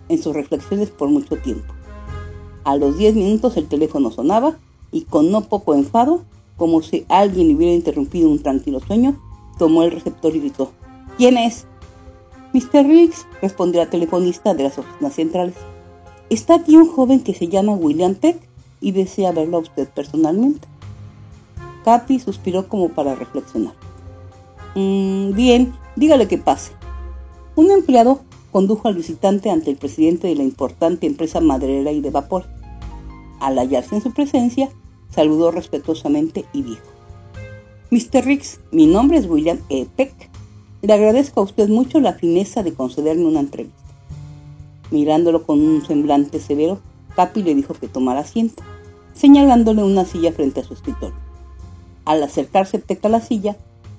en 0.10 0.22
sus 0.22 0.34
reflexiones 0.34 0.90
por 0.90 1.10
mucho 1.10 1.38
tiempo. 1.38 1.74
A 2.64 2.78
los 2.78 2.98
diez 2.98 3.16
minutos 3.16 3.58
el 3.58 3.68
teléfono 3.68 4.12
sonaba 4.12 4.58
y 4.92 5.02
con 5.02 5.32
no 5.32 5.42
poco 5.42 5.74
enfado, 5.74 6.24
como 6.56 6.82
si 6.82 7.06
alguien 7.10 7.56
hubiera 7.56 7.74
interrumpido 7.74 8.30
un 8.30 8.42
tranquilo 8.42 8.80
sueño, 8.80 9.20
tomó 9.58 9.84
el 9.84 9.92
receptor 9.92 10.36
y 10.36 10.40
gritó, 10.40 10.72
¿Quién 11.18 11.38
es? 11.38 11.66
Mr. 12.54 12.86
Riggs, 12.86 13.26
respondió 13.42 13.84
la 13.84 13.90
telefonista 13.90 14.54
de 14.54 14.64
las 14.64 14.78
oficinas 14.78 15.16
centrales. 15.16 15.56
Está 16.30 16.56
aquí 16.56 16.78
un 16.78 16.88
joven 16.88 17.22
que 17.22 17.34
se 17.34 17.48
llama 17.48 17.74
William 17.74 18.16
Peck 18.16 18.38
y 18.84 18.92
desea 18.92 19.32
verlo 19.32 19.58
a 19.58 19.62
usted 19.62 19.88
personalmente. 19.88 20.68
Capi 21.86 22.20
suspiró 22.20 22.68
como 22.68 22.90
para 22.90 23.16
reflexionar. 23.16 23.74
Mm, 24.76 25.34
bien, 25.34 25.74
dígale 25.96 26.28
que 26.28 26.38
pase. 26.38 26.74
Un 27.56 27.72
empleado 27.72 28.20
condujo 28.52 28.88
al 28.88 28.96
visitante 28.96 29.50
ante 29.50 29.72
el 29.72 29.78
presidente 29.78 30.28
de 30.28 30.36
la 30.36 30.44
importante 30.44 31.08
empresa 31.08 31.40
maderera 31.40 31.92
y 31.92 32.02
de 32.02 32.12
vapor. 32.12 32.46
Al 33.40 33.58
hallarse 33.58 33.96
en 33.96 34.02
su 34.02 34.12
presencia, 34.12 34.70
saludó 35.10 35.52
respetuosamente 35.52 36.46
y 36.54 36.64
dijo, 36.64 36.84
Mr. 37.90 38.26
Riggs, 38.26 38.60
mi 38.72 38.86
nombre 38.86 39.18
es 39.18 39.28
William 39.28 39.60
E. 39.70 39.86
Peck. 39.96 40.14
Le 40.82 40.94
agradezco 40.94 41.40
a 41.40 41.44
usted 41.44 41.70
mucho 41.70 42.02
la 42.02 42.14
fineza 42.14 42.64
de 42.64 42.74
concederme 42.74 43.26
una 43.26 43.40
entrevista. 43.40 43.78
Mirándolo 44.92 45.46
con 45.46 45.62
un 45.62 45.86
semblante 45.86 46.40
severo, 46.40 46.80
Capi 47.16 47.44
le 47.44 47.56
dijo 47.56 47.74
que 47.74 47.88
tomara 47.88 48.22
asiento, 48.22 48.64
señalándole 49.14 49.84
una 49.84 50.06
silla 50.06 50.32
frente 50.32 50.62
a 50.62 50.64
su 50.64 50.74
escritorio. 50.74 51.16
Al 52.06 52.22
acercarse 52.24 52.80
Peck 52.80 53.06
a 53.06 53.10
la 53.10 53.22
silla, 53.22 53.56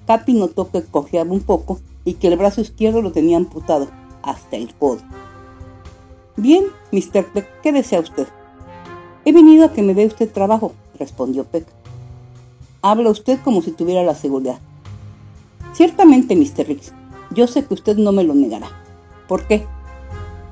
Capi 0.07 0.35
notó 0.35 0.71
que 0.71 0.83
cojeaba 0.83 1.33
un 1.33 1.41
poco 1.41 1.79
y 2.05 2.15
que 2.15 2.29
el 2.29 2.37
brazo 2.37 2.61
izquierdo 2.61 3.01
lo 3.01 3.13
tenía 3.13 3.37
amputado, 3.37 3.89
hasta 4.23 4.57
el 4.57 4.75
codo. 4.75 5.01
Bien, 6.37 6.65
Mr. 6.93 7.25
Peck, 7.33 7.49
¿qué 7.63 7.73
desea 7.73 8.01
usted? 8.01 8.27
He 9.25 9.33
venido 9.33 9.65
a 9.65 9.73
que 9.73 9.83
me 9.83 9.95
dé 9.95 10.07
usted 10.07 10.31
trabajo, 10.31 10.73
respondió 10.99 11.45
Peck. 11.45 11.67
Habla 12.83 13.11
usted 13.11 13.39
como 13.43 13.63
si 13.63 13.71
tuviera 13.71 14.03
la 14.03 14.15
seguridad. 14.15 14.59
Ciertamente, 15.73 16.37
Mr. 16.37 16.67
Riggs, 16.67 16.93
yo 17.31 17.47
sé 17.47 17.65
que 17.65 17.75
usted 17.75 17.97
no 17.97 18.13
me 18.13 18.25
lo 18.25 18.35
negará. 18.35 18.69
¿Por 19.27 19.47
qué? 19.47 19.67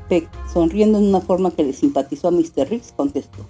Peck, 0.09 0.29
sonriendo 0.53 0.99
en 0.99 1.07
una 1.07 1.21
forma 1.21 1.51
que 1.51 1.65
le 1.65 1.73
simpatizó 1.73 2.29
a 2.29 2.31
Mr. 2.31 2.69
Riggs, 2.69 2.93
contestó. 2.97 3.45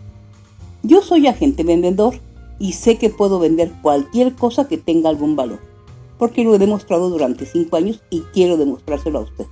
Yo 0.82 1.02
soy 1.02 1.26
agente 1.26 1.62
vendedor 1.62 2.14
y 2.59 2.73
sé 2.73 2.99
que 2.99 3.11
puedo 3.11 3.38
vender 3.38 3.73
cualquier 3.82 4.35
cosa 4.35 4.68
que 4.68 4.78
tenga 4.78 5.09
algún 5.09 5.37
valor, 5.37 5.61
porque 6.18 6.44
lo 6.44 6.54
he 6.54 6.59
demostrado 6.59 7.11
durante 7.11 7.47
cinco 7.47 7.76
años 7.76 8.02
y 8.11 8.21
quiero 8.32 8.56
demostrárselo 8.56 9.18
a 9.18 9.23
usted. 9.23 9.47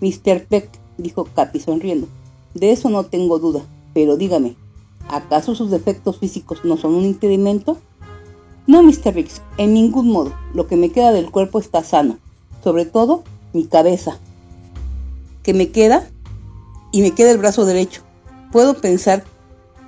Mr. 0.00 0.46
Peck, 0.46 0.70
dijo 0.98 1.24
Capi 1.34 1.60
sonriendo, 1.60 2.08
de 2.54 2.72
eso 2.72 2.90
no 2.90 3.04
tengo 3.04 3.38
duda. 3.38 3.62
Pero 3.92 4.16
dígame, 4.16 4.56
¿acaso 5.08 5.54
sus 5.54 5.70
defectos 5.70 6.18
físicos 6.18 6.64
no 6.64 6.76
son 6.76 6.94
un 6.94 7.04
impedimento? 7.04 7.78
No, 8.66 8.82
Mr. 8.82 9.14
Riggs, 9.14 9.42
en 9.58 9.74
ningún 9.74 10.08
modo. 10.08 10.32
Lo 10.54 10.66
que 10.66 10.76
me 10.76 10.90
queda 10.90 11.12
del 11.12 11.30
cuerpo 11.30 11.58
está 11.58 11.82
sano. 11.82 12.18
Sobre 12.62 12.84
todo 12.84 13.24
mi 13.52 13.64
cabeza. 13.64 14.18
Me 15.52 15.70
queda 15.70 16.08
y 16.92 17.02
me 17.02 17.12
queda 17.12 17.30
el 17.30 17.38
brazo 17.38 17.64
derecho. 17.64 18.02
Puedo 18.52 18.74
pensar, 18.74 19.24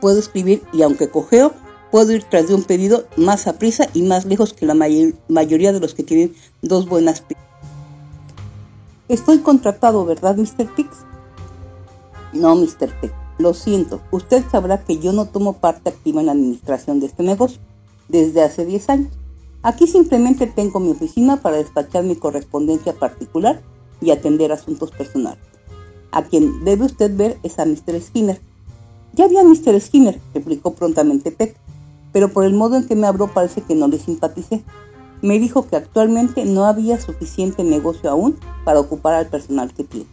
puedo 0.01 0.19
escribir 0.19 0.63
y 0.73 0.83
aunque 0.83 1.09
cojeo, 1.09 1.53
puedo 1.91 2.13
ir 2.13 2.25
tras 2.25 2.49
de 2.49 2.55
un 2.55 2.65
pedido 2.65 3.05
más 3.17 3.47
a 3.47 3.59
prisa 3.59 3.87
y 3.95 4.03
más 4.03 4.25
lejos 4.25 4.53
que 4.53 4.67
la 4.67 4.75
mayoría 4.75 5.73
de 5.73 5.81
los 5.81 5.95
que 5.95 6.03
tienen 6.03 6.35
dos 6.63 6.89
buenas 6.89 7.21
piernas. 7.21 7.47
Estoy 9.09 9.39
contratado, 9.39 10.05
¿verdad, 10.05 10.37
Mr. 10.37 10.75
Pix? 10.75 10.89
No, 12.33 12.57
Mr. 12.57 12.89
Peck. 13.01 13.13
Lo 13.39 13.53
siento. 13.55 14.01
Usted 14.11 14.43
sabrá 14.51 14.83
que 14.83 14.99
yo 14.99 15.13
no 15.13 15.27
tomo 15.27 15.55
parte 15.55 15.91
activa 15.91 16.21
en 16.21 16.27
la 16.27 16.33
administración 16.33 17.01
de 17.01 17.07
este 17.07 17.23
negocio 17.23 17.61
desde 18.09 18.43
hace 18.43 18.65
10 18.65 18.89
años. 18.89 19.13
Aquí 19.63 19.87
simplemente 19.87 20.47
tengo 20.47 20.81
mi 20.81 20.91
oficina 20.91 21.37
para 21.37 21.57
despachar 21.57 22.05
mi 22.05 22.17
correspondencia 22.17 22.95
particular 22.95 23.61
y 24.01 24.11
atender 24.11 24.51
asuntos 24.51 24.91
personales. 24.91 25.52
A 26.13 26.23
quien 26.23 26.63
debe 26.65 26.85
usted 26.85 27.17
ver 27.17 27.39
es 27.43 27.59
a 27.59 27.65
Mr. 27.65 28.01
Skinner. 28.01 28.41
Ya 29.15 29.29
vi 29.29 29.39
a 29.39 29.45
Mr. 29.45 29.81
Skinner, 29.81 30.21
replicó 30.35 30.75
prontamente 30.75 31.33
Peck, 31.33 31.57
pero 32.13 32.29
por 32.29 32.45
el 32.45 32.53
modo 32.53 32.77
en 32.77 32.87
que 32.87 32.95
me 32.95 33.07
habló 33.07 33.29
parece 33.29 33.63
que 33.63 33.75
no 33.75 33.89
le 33.89 33.99
simpaticé. 33.99 34.63
Me 35.23 35.39
dijo 35.39 35.67
que 35.67 35.77
actualmente 35.77 36.45
no 36.45 36.67
había 36.67 37.01
suficiente 37.01 37.65
negocio 37.65 38.11
aún 38.11 38.37
para 38.65 38.81
ocupar 38.81 39.15
al 39.15 39.27
personal 39.27 39.73
que 39.73 39.85
tiene. 39.85 40.07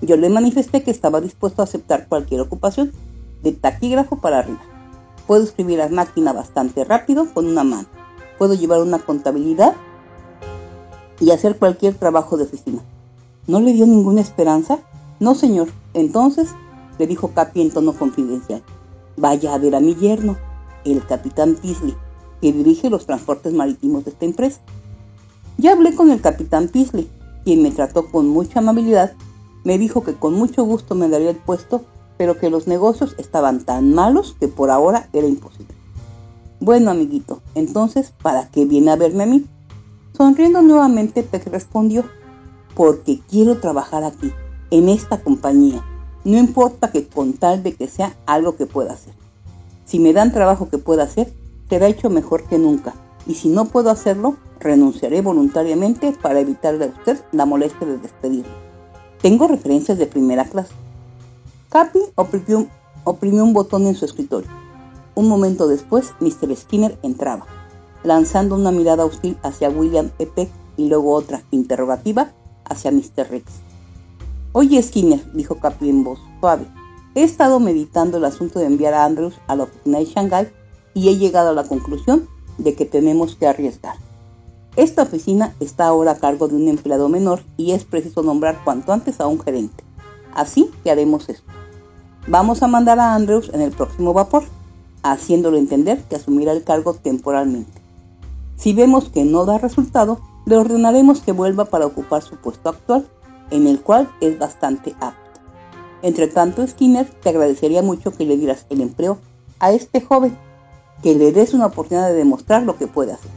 Yo 0.00 0.16
le 0.16 0.28
manifesté 0.28 0.82
que 0.82 0.90
estaba 0.90 1.20
dispuesto 1.20 1.62
a 1.62 1.64
aceptar 1.64 2.08
cualquier 2.08 2.40
ocupación, 2.40 2.92
de 3.42 3.52
taquígrafo 3.52 4.16
para 4.16 4.40
arriba. 4.40 4.60
Puedo 5.26 5.44
escribir 5.44 5.80
a 5.82 5.88
máquina 5.88 6.32
bastante 6.32 6.84
rápido 6.84 7.32
con 7.32 7.46
una 7.46 7.62
mano. 7.62 7.86
Puedo 8.38 8.54
llevar 8.54 8.80
una 8.80 8.98
contabilidad 8.98 9.74
y 11.20 11.30
hacer 11.30 11.58
cualquier 11.58 11.94
trabajo 11.94 12.36
de 12.36 12.44
oficina. 12.44 12.82
¿No 13.46 13.60
le 13.60 13.72
dio 13.72 13.86
ninguna 13.86 14.20
esperanza? 14.20 14.78
No, 15.20 15.34
señor. 15.34 15.68
Entonces, 15.94 16.50
le 16.98 17.06
dijo 17.06 17.28
Capi 17.28 17.60
en 17.60 17.70
tono 17.70 17.92
confidencial, 17.92 18.62
vaya 19.16 19.54
a 19.54 19.58
ver 19.58 19.74
a 19.74 19.80
mi 19.80 19.94
yerno, 19.94 20.36
el 20.84 21.04
capitán 21.06 21.56
Pisley, 21.60 21.96
que 22.40 22.52
dirige 22.52 22.90
los 22.90 23.06
transportes 23.06 23.52
marítimos 23.52 24.04
de 24.04 24.10
esta 24.10 24.24
empresa. 24.24 24.60
Ya 25.56 25.72
hablé 25.72 25.94
con 25.94 26.10
el 26.10 26.20
capitán 26.20 26.68
Pisley, 26.68 27.08
quien 27.44 27.62
me 27.62 27.70
trató 27.70 28.10
con 28.10 28.28
mucha 28.28 28.60
amabilidad, 28.60 29.12
me 29.64 29.78
dijo 29.78 30.02
que 30.02 30.14
con 30.14 30.34
mucho 30.34 30.64
gusto 30.64 30.94
me 30.94 31.08
daría 31.08 31.30
el 31.30 31.36
puesto, 31.36 31.82
pero 32.16 32.38
que 32.38 32.50
los 32.50 32.66
negocios 32.66 33.14
estaban 33.18 33.64
tan 33.64 33.92
malos 33.94 34.36
que 34.38 34.48
por 34.48 34.70
ahora 34.70 35.08
era 35.12 35.26
imposible. 35.26 35.74
Bueno, 36.60 36.90
amiguito, 36.90 37.42
entonces, 37.54 38.12
¿para 38.22 38.48
qué 38.48 38.64
viene 38.64 38.90
a 38.90 38.96
verme 38.96 39.24
a 39.24 39.26
mí? 39.26 39.46
Sonriendo 40.16 40.62
nuevamente, 40.62 41.22
Peck 41.22 41.46
respondió, 41.48 42.04
porque 42.74 43.20
quiero 43.28 43.58
trabajar 43.58 44.04
aquí 44.04 44.32
en 44.70 44.88
esta 44.88 45.18
compañía. 45.18 45.84
No 46.24 46.38
importa 46.38 46.90
que 46.90 47.06
con 47.06 47.34
tal 47.34 47.62
de 47.62 47.74
que 47.74 47.88
sea 47.88 48.16
algo 48.26 48.56
que 48.56 48.66
pueda 48.66 48.92
hacer. 48.92 49.14
Si 49.84 49.98
me 49.98 50.12
dan 50.12 50.32
trabajo 50.32 50.68
que 50.68 50.78
pueda 50.78 51.04
hacer, 51.04 51.32
será 51.68 51.86
hecho 51.86 52.10
mejor 52.10 52.44
que 52.44 52.58
nunca. 52.58 52.94
Y 53.26 53.34
si 53.34 53.48
no 53.48 53.66
puedo 53.66 53.90
hacerlo, 53.90 54.36
renunciaré 54.60 55.20
voluntariamente 55.22 56.12
para 56.12 56.40
evitarle 56.40 56.86
a 56.86 56.88
usted 56.88 57.18
la 57.32 57.46
molestia 57.46 57.86
de 57.86 57.98
despedirme. 57.98 58.52
Tengo 59.22 59.48
referencias 59.48 59.98
de 59.98 60.06
primera 60.06 60.44
clase. 60.44 60.72
Capi 61.70 62.00
oprimió, 62.14 63.44
un 63.44 63.52
botón 63.52 63.86
en 63.86 63.94
su 63.94 64.04
escritorio. 64.04 64.50
Un 65.14 65.28
momento 65.28 65.68
después, 65.68 66.12
Mr. 66.20 66.54
Skinner 66.56 66.98
entraba, 67.02 67.46
lanzando 68.04 68.54
una 68.54 68.70
mirada 68.70 69.04
hostil 69.04 69.36
hacia 69.42 69.70
William 69.70 70.10
E. 70.18 70.26
Peck 70.26 70.50
y 70.76 70.88
luego 70.88 71.12
otra 71.12 71.42
interrogativa 71.50 72.32
hacia 72.64 72.90
Mr. 72.90 73.28
Rex. 73.30 73.67
Oye, 74.52 74.82
Skinner, 74.82 75.20
dijo 75.34 75.56
Capi 75.56 75.90
en 75.90 76.04
voz 76.04 76.18
suave, 76.40 76.66
he 77.14 77.22
estado 77.22 77.60
meditando 77.60 78.16
el 78.16 78.24
asunto 78.24 78.58
de 78.58 78.64
enviar 78.64 78.94
a 78.94 79.04
Andrews 79.04 79.34
a 79.46 79.54
la 79.54 79.64
oficina 79.64 79.98
de 79.98 80.06
Shanghai 80.06 80.48
y 80.94 81.10
he 81.10 81.18
llegado 81.18 81.50
a 81.50 81.52
la 81.52 81.64
conclusión 81.64 82.26
de 82.56 82.74
que 82.74 82.86
tenemos 82.86 83.36
que 83.36 83.46
arriesgar. 83.46 83.96
Esta 84.76 85.02
oficina 85.02 85.54
está 85.60 85.86
ahora 85.86 86.12
a 86.12 86.18
cargo 86.18 86.48
de 86.48 86.54
un 86.54 86.66
empleado 86.66 87.10
menor 87.10 87.42
y 87.58 87.72
es 87.72 87.84
preciso 87.84 88.22
nombrar 88.22 88.64
cuanto 88.64 88.92
antes 88.92 89.20
a 89.20 89.26
un 89.26 89.38
gerente. 89.38 89.84
Así 90.34 90.70
que 90.82 90.90
haremos 90.90 91.28
esto. 91.28 91.50
Vamos 92.26 92.62
a 92.62 92.68
mandar 92.68 92.98
a 93.00 93.14
Andrews 93.14 93.50
en 93.52 93.60
el 93.60 93.72
próximo 93.72 94.14
vapor, 94.14 94.44
haciéndolo 95.02 95.58
entender 95.58 96.02
que 96.04 96.16
asumirá 96.16 96.52
el 96.52 96.64
cargo 96.64 96.94
temporalmente. 96.94 97.82
Si 98.56 98.72
vemos 98.72 99.10
que 99.10 99.24
no 99.24 99.44
da 99.44 99.58
resultado, 99.58 100.20
le 100.46 100.56
ordenaremos 100.56 101.20
que 101.20 101.32
vuelva 101.32 101.66
para 101.66 101.86
ocupar 101.86 102.22
su 102.22 102.36
puesto 102.36 102.70
actual 102.70 103.06
en 103.50 103.66
el 103.66 103.80
cual 103.80 104.10
es 104.20 104.38
bastante 104.38 104.94
apto. 105.00 105.40
Entre 106.02 106.28
tanto, 106.28 106.66
Skinner, 106.66 107.06
te 107.06 107.30
agradecería 107.30 107.82
mucho 107.82 108.12
que 108.12 108.24
le 108.24 108.36
dieras 108.36 108.66
el 108.70 108.80
empleo 108.80 109.18
a 109.58 109.72
este 109.72 110.00
joven, 110.00 110.36
que 111.02 111.14
le 111.14 111.32
des 111.32 111.54
una 111.54 111.66
oportunidad 111.66 112.08
de 112.08 112.14
demostrar 112.14 112.62
lo 112.62 112.76
que 112.76 112.86
puede 112.86 113.12
hacer. 113.12 113.30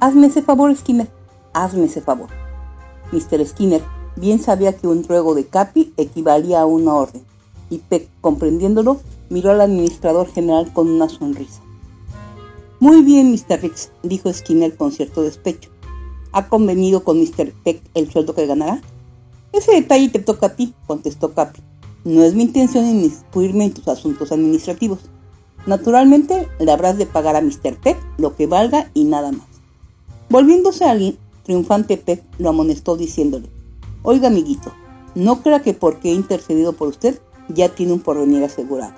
Hazme 0.00 0.26
ese 0.26 0.42
favor, 0.42 0.74
Skinner, 0.76 1.08
hazme 1.52 1.84
ese 1.84 2.00
favor. 2.00 2.28
Mr. 3.12 3.46
Skinner 3.46 3.82
bien 4.16 4.38
sabía 4.38 4.74
que 4.74 4.86
un 4.86 5.04
ruego 5.04 5.34
de 5.34 5.46
Capi 5.46 5.92
equivalía 5.96 6.60
a 6.60 6.66
una 6.66 6.94
orden, 6.94 7.22
y 7.70 7.78
Peck, 7.78 8.08
comprendiéndolo, 8.20 9.00
miró 9.30 9.50
al 9.50 9.60
administrador 9.60 10.28
general 10.28 10.72
con 10.72 10.88
una 10.88 11.08
sonrisa. 11.08 11.62
Muy 12.80 13.02
bien, 13.02 13.30
Mr. 13.30 13.62
Rix, 13.62 13.90
dijo 14.02 14.32
Skinner 14.32 14.76
con 14.76 14.92
cierto 14.92 15.22
despecho. 15.22 15.70
¿Ha 16.32 16.48
convenido 16.48 17.02
con 17.02 17.18
Mr. 17.18 17.52
Peck 17.64 17.82
el 17.94 18.10
sueldo 18.10 18.34
que 18.34 18.46
ganará? 18.46 18.82
Ese 19.54 19.70
detalle 19.70 20.08
te 20.08 20.18
toca 20.18 20.46
a 20.46 20.56
ti, 20.56 20.74
contestó 20.88 21.32
Capi. 21.32 21.60
No 22.02 22.24
es 22.24 22.34
mi 22.34 22.42
intención 22.42 22.86
inmiscuirme 22.86 23.66
en 23.66 23.72
tus 23.72 23.86
asuntos 23.86 24.32
administrativos. 24.32 24.98
Naturalmente, 25.64 26.48
le 26.58 26.72
habrás 26.72 26.98
de 26.98 27.06
pagar 27.06 27.36
a 27.36 27.40
Mr. 27.40 27.76
Peck 27.80 27.96
lo 28.18 28.34
que 28.34 28.48
valga 28.48 28.90
y 28.94 29.04
nada 29.04 29.30
más. 29.30 29.46
Volviéndose 30.28 30.84
a 30.84 30.90
alguien, 30.90 31.16
triunfante 31.44 31.96
Peck 31.96 32.24
lo 32.38 32.48
amonestó 32.48 32.96
diciéndole, 32.96 33.48
Oiga, 34.02 34.26
amiguito, 34.26 34.74
no 35.14 35.40
crea 35.40 35.62
que 35.62 35.72
porque 35.72 36.10
he 36.10 36.14
intercedido 36.14 36.72
por 36.72 36.88
usted 36.88 37.20
ya 37.48 37.68
tiene 37.68 37.92
un 37.92 38.00
porvenir 38.00 38.42
asegurado. 38.42 38.94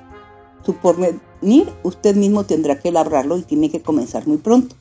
Su 0.65 0.73
porvenir 0.73 1.71
usted 1.83 2.17
mismo 2.17 2.45
tendrá 2.45 2.79
que 2.79 2.93
labrarlo 2.93 3.37
y 3.37 3.43
tiene 3.43 3.71
que 3.71 3.83
comenzar 3.83 4.27
muy 4.27 4.39
pronto. 4.39 4.75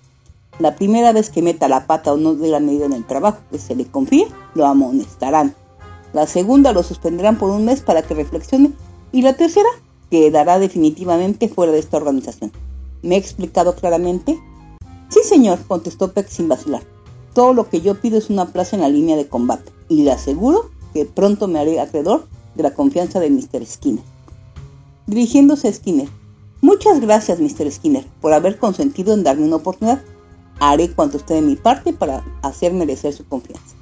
La 0.58 0.78
primera 0.78 1.12
vez 1.12 1.30
que 1.30 1.42
meta 1.42 1.68
la 1.68 1.86
pata 1.86 2.14
o 2.14 2.18
no 2.18 2.34
dé 2.34 2.48
la 2.48 2.62
medida 2.62 2.86
en 2.86 2.94
el 2.94 3.06
trabajo 3.06 3.40
que 3.52 3.60
se 3.60 3.76
le 3.76 3.86
confíe, 3.86 4.26
lo 4.54 4.66
amonestarán. 4.66 5.54
La 6.16 6.28
segunda 6.28 6.72
lo 6.72 6.82
suspenderán 6.82 7.38
por 7.38 7.50
un 7.50 7.66
mes 7.66 7.82
para 7.82 8.02
que 8.02 8.14
reflexione. 8.14 8.72
Y 9.12 9.22
la 9.22 9.34
tercera 9.34 9.68
quedará 10.10 10.60
definitivamente 10.60 11.50
fuera 11.50 11.74
de 11.74 11.80
esta 11.80 11.98
organización. 11.98 12.54
¿Me 13.02 13.16
he 13.16 13.18
explicado 13.18 13.76
claramente? 13.76 14.40
Sí, 15.10 15.20
señor, 15.26 15.60
contestó 15.68 16.14
Peck 16.14 16.30
sin 16.30 16.48
vacilar. 16.48 16.84
Todo 17.34 17.54
lo 17.54 17.70
que 17.70 17.82
yo 17.82 18.00
pido 18.00 18.18
es 18.18 18.30
una 18.30 18.46
plaza 18.46 18.78
en 18.78 18.84
la 18.84 18.88
línea 18.88 19.18
de 19.18 19.28
combate. 19.28 19.74
Y 19.90 20.04
le 20.04 20.14
aseguro 20.14 20.70
que 20.94 21.04
pronto 21.04 21.50
me 21.50 21.60
haré 21.60 21.82
acreedor 21.82 22.26
de 22.56 22.64
la 22.64 22.74
confianza 22.74 23.20
de 23.20 23.30
Mr. 23.30 23.66
Skinner. 23.66 24.06
Dirigiéndose 25.08 25.68
a 25.68 25.74
Skinner. 25.74 26.08
Muchas 26.62 27.02
gracias, 27.02 27.42
Mr. 27.42 27.70
Skinner, 27.70 28.06
por 28.22 28.32
haber 28.32 28.58
consentido 28.58 29.14
en 29.14 29.24
darme 29.24 29.48
una 29.48 29.58
oportunidad. 29.58 30.02
Haré 30.62 30.90
cuanto 30.94 31.18
esté 31.18 31.34
de 31.34 31.42
mi 31.42 31.58
parte 31.58 31.92
para 31.92 32.24
hacer 32.42 32.72
merecer 32.72 33.12
su 33.12 33.28
confianza. 33.28 33.75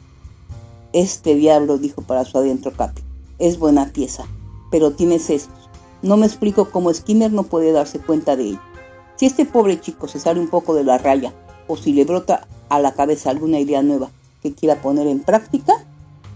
Este 0.94 1.34
diablo, 1.34 1.80
dijo 1.80 2.04
para 2.04 2.24
su 2.24 2.38
adentro 2.38 2.72
Capi, 2.72 3.02
es 3.40 3.58
buena 3.58 3.88
pieza, 3.88 4.26
pero 4.70 4.92
tiene 4.92 5.18
sesgos. 5.18 5.68
No 6.04 6.18
me 6.18 6.28
explico 6.28 6.70
cómo 6.70 6.94
Skinner 6.94 7.34
no 7.34 7.42
puede 7.42 7.72
darse 7.72 7.98
cuenta 7.98 8.36
de 8.36 8.50
ello. 8.50 8.60
Si 9.16 9.26
este 9.26 9.46
pobre 9.46 9.82
chico 9.82 10.08
se 10.08 10.20
sale 10.20 10.40
un 10.40 10.50
poco 10.50 10.76
de 10.76 10.84
la 10.84 11.00
raya, 11.00 11.34
o 11.68 11.78
si 11.78 11.94
le 11.94 12.06
brota 12.06 12.48
a 12.70 12.80
la 12.80 12.94
cabeza 12.94 13.32
alguna 13.32 13.60
idea 13.60 13.82
nueva 13.82 14.12
que 14.44 14.54
quiera 14.54 14.84
poner 14.84 15.08
en 15.08 15.22
práctica, 15.22 15.74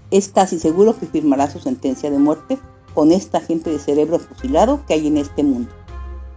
es 0.10 0.30
casi 0.30 0.58
seguro 0.58 0.98
que 0.98 1.06
firmará 1.06 1.52
su 1.52 1.60
sentencia 1.60 2.10
de 2.10 2.18
muerte 2.18 2.58
con 2.96 3.12
esta 3.12 3.42
gente 3.42 3.70
de 3.70 3.78
cerebro 3.78 4.18
fusilado 4.18 4.84
que 4.88 4.96
hay 4.96 5.06
en 5.06 5.18
este 5.18 5.44
mundo. 5.44 5.70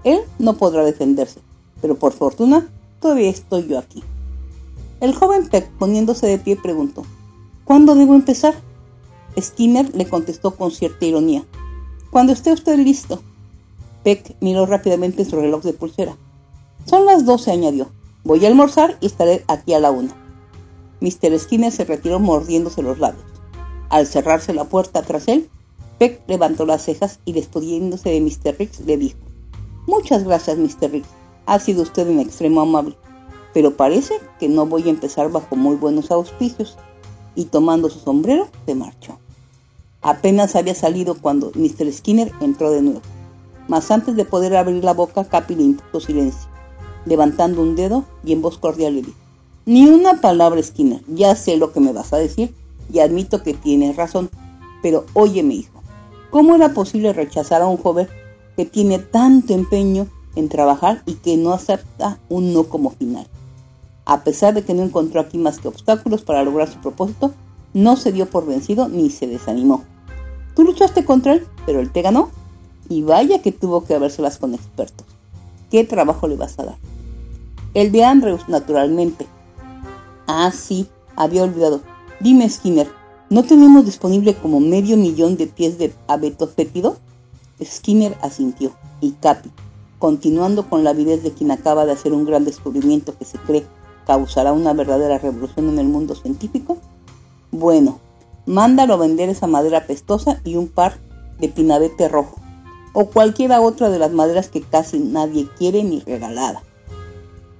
Él 0.04 0.20
no 0.38 0.58
podrá 0.58 0.84
defenderse, 0.84 1.40
pero 1.80 1.94
por 1.94 2.12
fortuna 2.12 2.68
todavía 3.00 3.30
estoy 3.30 3.66
yo 3.66 3.78
aquí. 3.78 4.04
El 5.00 5.14
joven 5.14 5.48
Peck, 5.48 5.70
poniéndose 5.78 6.26
de 6.26 6.36
pie, 6.36 6.56
preguntó, 6.56 7.04
¿Cuándo 7.70 7.94
debo 7.94 8.16
empezar? 8.16 8.54
Skinner 9.40 9.94
le 9.94 10.08
contestó 10.08 10.56
con 10.56 10.72
cierta 10.72 11.06
ironía. 11.06 11.44
Cuando 12.10 12.32
esté 12.32 12.52
usted 12.52 12.76
listo. 12.76 13.22
Peck 14.02 14.34
miró 14.40 14.66
rápidamente 14.66 15.24
su 15.24 15.36
reloj 15.36 15.62
de 15.62 15.72
pulsera. 15.72 16.16
Son 16.86 17.06
las 17.06 17.24
doce, 17.24 17.52
añadió. 17.52 17.88
Voy 18.24 18.44
a 18.44 18.48
almorzar 18.48 18.98
y 19.00 19.06
estaré 19.06 19.44
aquí 19.46 19.72
a 19.72 19.78
la 19.78 19.92
una. 19.92 20.12
Mr. 21.00 21.38
Skinner 21.38 21.70
se 21.70 21.84
retiró 21.84 22.18
mordiéndose 22.18 22.82
los 22.82 22.98
labios. 22.98 23.22
Al 23.88 24.08
cerrarse 24.08 24.52
la 24.52 24.64
puerta 24.64 25.02
tras 25.02 25.28
él, 25.28 25.48
Peck 26.00 26.22
levantó 26.26 26.66
las 26.66 26.82
cejas 26.82 27.20
y 27.24 27.34
despidiéndose 27.34 28.10
de 28.10 28.20
Mr. 28.20 28.58
Riggs 28.58 28.80
le 28.80 28.96
dijo, 28.96 29.18
Muchas 29.86 30.24
gracias, 30.24 30.58
Mr. 30.58 30.90
Riggs. 30.90 31.08
Ha 31.46 31.60
sido 31.60 31.82
usted 31.82 32.08
en 32.08 32.18
extremo 32.18 32.62
amable, 32.62 32.96
pero 33.54 33.76
parece 33.76 34.14
que 34.40 34.48
no 34.48 34.66
voy 34.66 34.88
a 34.88 34.90
empezar 34.90 35.30
bajo 35.30 35.54
muy 35.54 35.76
buenos 35.76 36.10
auspicios. 36.10 36.76
Y 37.40 37.46
tomando 37.46 37.88
su 37.88 38.00
sombrero, 38.00 38.48
se 38.66 38.74
marchó. 38.74 39.18
Apenas 40.02 40.56
había 40.56 40.74
salido 40.74 41.14
cuando 41.14 41.50
Mr. 41.54 41.90
Skinner 41.90 42.30
entró 42.42 42.70
de 42.70 42.82
nuevo. 42.82 43.00
Mas 43.66 43.90
antes 43.90 44.14
de 44.14 44.26
poder 44.26 44.54
abrir 44.54 44.84
la 44.84 44.92
boca, 44.92 45.24
Capi 45.24 45.54
le 45.54 45.62
impuso 45.62 46.00
silencio, 46.00 46.50
levantando 47.06 47.62
un 47.62 47.76
dedo 47.76 48.04
y 48.26 48.34
en 48.34 48.42
voz 48.42 48.58
cordial 48.58 48.96
le 48.96 49.00
dijo, 49.04 49.16
Ni 49.64 49.86
una 49.88 50.20
palabra, 50.20 50.62
Skinner, 50.62 51.00
ya 51.08 51.34
sé 51.34 51.56
lo 51.56 51.72
que 51.72 51.80
me 51.80 51.94
vas 51.94 52.12
a 52.12 52.18
decir 52.18 52.54
y 52.92 52.98
admito 52.98 53.42
que 53.42 53.54
tienes 53.54 53.96
razón, 53.96 54.28
pero 54.82 55.06
óyeme, 55.14 55.54
hijo, 55.54 55.80
¿cómo 56.28 56.56
era 56.56 56.74
posible 56.74 57.14
rechazar 57.14 57.62
a 57.62 57.68
un 57.68 57.78
joven 57.78 58.06
que 58.54 58.66
tiene 58.66 58.98
tanto 58.98 59.54
empeño 59.54 60.08
en 60.36 60.50
trabajar 60.50 61.02
y 61.06 61.14
que 61.14 61.38
no 61.38 61.54
acepta 61.54 62.20
un 62.28 62.52
no 62.52 62.64
como 62.64 62.90
final? 62.90 63.26
A 64.04 64.24
pesar 64.24 64.54
de 64.54 64.62
que 64.62 64.74
no 64.74 64.82
encontró 64.82 65.20
aquí 65.20 65.38
más 65.38 65.58
que 65.58 65.68
obstáculos 65.68 66.22
para 66.22 66.42
lograr 66.42 66.70
su 66.70 66.78
propósito, 66.80 67.32
no 67.72 67.96
se 67.96 68.12
dio 68.12 68.26
por 68.26 68.46
vencido 68.46 68.88
ni 68.88 69.10
se 69.10 69.26
desanimó. 69.26 69.84
Tú 70.54 70.64
luchaste 70.64 71.04
contra 71.04 71.34
él, 71.34 71.46
pero 71.66 71.80
él 71.80 71.92
te 71.92 72.02
ganó. 72.02 72.30
Y 72.88 73.02
vaya 73.02 73.40
que 73.40 73.52
tuvo 73.52 73.84
que 73.84 73.94
habérselas 73.94 74.38
con 74.38 74.54
expertos. 74.54 75.06
¿Qué 75.70 75.84
trabajo 75.84 76.26
le 76.26 76.36
vas 76.36 76.58
a 76.58 76.64
dar? 76.64 76.78
El 77.74 77.92
de 77.92 78.04
Andrews, 78.04 78.48
naturalmente. 78.48 79.26
Ah, 80.26 80.50
sí, 80.52 80.88
había 81.14 81.44
olvidado. 81.44 81.80
Dime, 82.18 82.48
Skinner, 82.50 82.88
¿no 83.28 83.44
tenemos 83.44 83.84
disponible 83.84 84.34
como 84.34 84.58
medio 84.58 84.96
millón 84.96 85.36
de 85.36 85.46
pies 85.46 85.78
de 85.78 85.94
abeto 86.08 86.48
fétido? 86.48 86.96
Skinner 87.62 88.16
asintió, 88.22 88.72
y 89.00 89.12
Capi, 89.12 89.50
continuando 90.00 90.68
con 90.68 90.82
la 90.82 90.90
avidez 90.90 91.22
de 91.22 91.30
quien 91.30 91.52
acaba 91.52 91.84
de 91.84 91.92
hacer 91.92 92.12
un 92.12 92.24
gran 92.24 92.44
descubrimiento 92.44 93.16
que 93.16 93.24
se 93.24 93.38
cree 93.38 93.64
causará 94.10 94.52
una 94.52 94.72
verdadera 94.72 95.18
revolución 95.18 95.68
en 95.68 95.78
el 95.78 95.86
mundo 95.86 96.16
científico, 96.16 96.78
bueno, 97.52 98.00
mándalo 98.44 98.94
a 98.94 98.96
vender 98.96 99.28
esa 99.28 99.46
madera 99.46 99.86
pestosa 99.86 100.40
y 100.42 100.56
un 100.56 100.66
par 100.66 100.98
de 101.38 101.48
pinabete 101.48 102.08
rojo, 102.08 102.34
o 102.92 103.06
cualquiera 103.06 103.60
otra 103.60 103.88
de 103.88 104.00
las 104.00 104.10
maderas 104.10 104.48
que 104.48 104.62
casi 104.62 104.98
nadie 104.98 105.48
quiere 105.56 105.84
ni 105.84 106.00
regalada. 106.00 106.60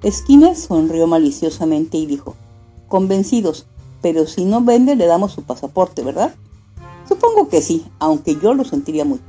Skinner 0.05 0.57
sonrió 0.57 1.07
maliciosamente 1.07 1.99
y 1.99 2.07
dijo, 2.07 2.35
convencidos, 2.89 3.67
pero 4.03 4.27
si 4.27 4.45
no 4.45 4.61
vende 4.61 4.97
le 4.97 5.07
damos 5.07 5.31
su 5.31 5.45
pasaporte, 5.45 6.03
¿verdad? 6.03 6.35
Supongo 7.07 7.49
que 7.49 7.63
sí, 7.63 7.87
aunque 8.01 8.35
yo 8.43 8.55
lo 8.55 8.65
sentiría 8.65 9.05
mucho. 9.05 9.23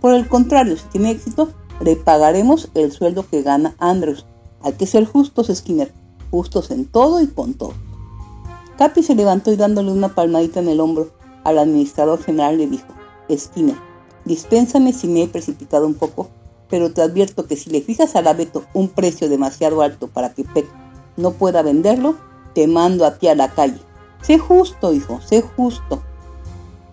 Por 0.00 0.14
el 0.14 0.26
contrario, 0.26 0.76
si 0.76 0.84
tiene 0.86 1.12
éxito, 1.12 1.50
le 1.80 1.94
pagaremos 1.94 2.70
el 2.74 2.90
sueldo 2.90 3.24
que 3.30 3.42
gana 3.42 3.76
Andrews. 3.78 4.26
Hay 4.62 4.72
que 4.72 4.88
ser 4.88 5.04
justos, 5.04 5.46
Skinner, 5.54 5.92
justos 6.30 6.70
en 6.70 6.84
todo 6.84 7.20
y 7.20 7.26
con 7.26 7.54
todo. 7.54 7.74
Capi 8.76 9.02
se 9.02 9.14
levantó 9.14 9.52
y 9.52 9.56
dándole 9.56 9.90
una 9.90 10.14
palmadita 10.14 10.60
en 10.60 10.68
el 10.68 10.80
hombro 10.80 11.10
al 11.44 11.58
administrador 11.58 12.22
general 12.22 12.58
le 12.58 12.66
dijo, 12.66 12.86
Skinner, 13.34 13.76
dispénsame 14.24 14.92
si 14.92 15.08
me 15.08 15.22
he 15.22 15.28
precipitado 15.28 15.86
un 15.86 15.94
poco, 15.94 16.28
pero 16.68 16.92
te 16.92 17.02
advierto 17.02 17.46
que 17.46 17.56
si 17.56 17.70
le 17.70 17.80
fijas 17.80 18.14
al 18.16 18.26
abeto 18.26 18.64
un 18.74 18.88
precio 18.88 19.28
demasiado 19.28 19.82
alto 19.82 20.08
para 20.08 20.34
que 20.34 20.44
Peck 20.44 20.66
no 21.16 21.32
pueda 21.32 21.62
venderlo, 21.62 22.16
te 22.54 22.66
mando 22.66 23.04
a 23.04 23.18
ti 23.18 23.28
a 23.28 23.34
la 23.34 23.48
calle. 23.48 23.80
Sé 24.22 24.38
justo, 24.38 24.92
hijo, 24.92 25.20
sé 25.20 25.42
justo. 25.42 26.02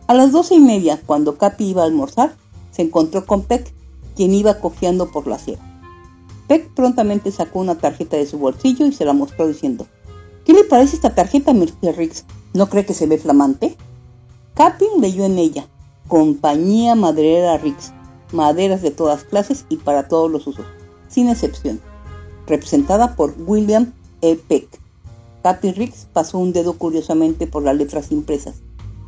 A 0.07 0.13
las 0.13 0.31
doce 0.31 0.55
y 0.55 0.59
media, 0.59 1.01
cuando 1.05 1.37
Capi 1.37 1.65
iba 1.65 1.81
a 1.81 1.85
almorzar, 1.85 2.35
se 2.71 2.83
encontró 2.83 3.25
con 3.25 3.43
Peck, 3.43 3.73
quien 4.15 4.33
iba 4.33 4.59
cojeando 4.59 5.11
por 5.11 5.27
la 5.27 5.37
sierra. 5.37 5.63
Peck 6.47 6.73
prontamente 6.73 7.31
sacó 7.31 7.59
una 7.59 7.75
tarjeta 7.75 8.17
de 8.17 8.25
su 8.25 8.37
bolsillo 8.37 8.85
y 8.85 8.93
se 8.93 9.05
la 9.05 9.13
mostró 9.13 9.47
diciendo, 9.47 9.87
¿Qué 10.45 10.53
le 10.53 10.63
parece 10.63 10.95
esta 10.95 11.15
tarjeta, 11.15 11.53
Mr. 11.53 11.95
Riggs? 11.97 12.25
¿No 12.53 12.69
cree 12.69 12.85
que 12.85 12.93
se 12.93 13.07
ve 13.07 13.17
flamante? 13.17 13.75
Capi 14.53 14.85
leyó 14.99 15.25
en 15.25 15.39
ella, 15.39 15.67
Compañía 16.07 16.93
Maderera 16.93 17.57
Riggs, 17.57 17.91
maderas 18.31 18.83
de 18.83 18.91
todas 18.91 19.23
clases 19.23 19.65
y 19.69 19.77
para 19.77 20.07
todos 20.07 20.29
los 20.29 20.45
usos, 20.45 20.65
sin 21.09 21.29
excepción, 21.29 21.81
representada 22.45 23.15
por 23.15 23.33
William 23.39 23.91
E. 24.21 24.35
Peck. 24.35 24.67
Capi 25.41 25.71
Riggs 25.71 26.07
pasó 26.13 26.37
un 26.37 26.53
dedo 26.53 26.73
curiosamente 26.73 27.47
por 27.47 27.63
las 27.63 27.75
letras 27.75 28.11
impresas 28.11 28.55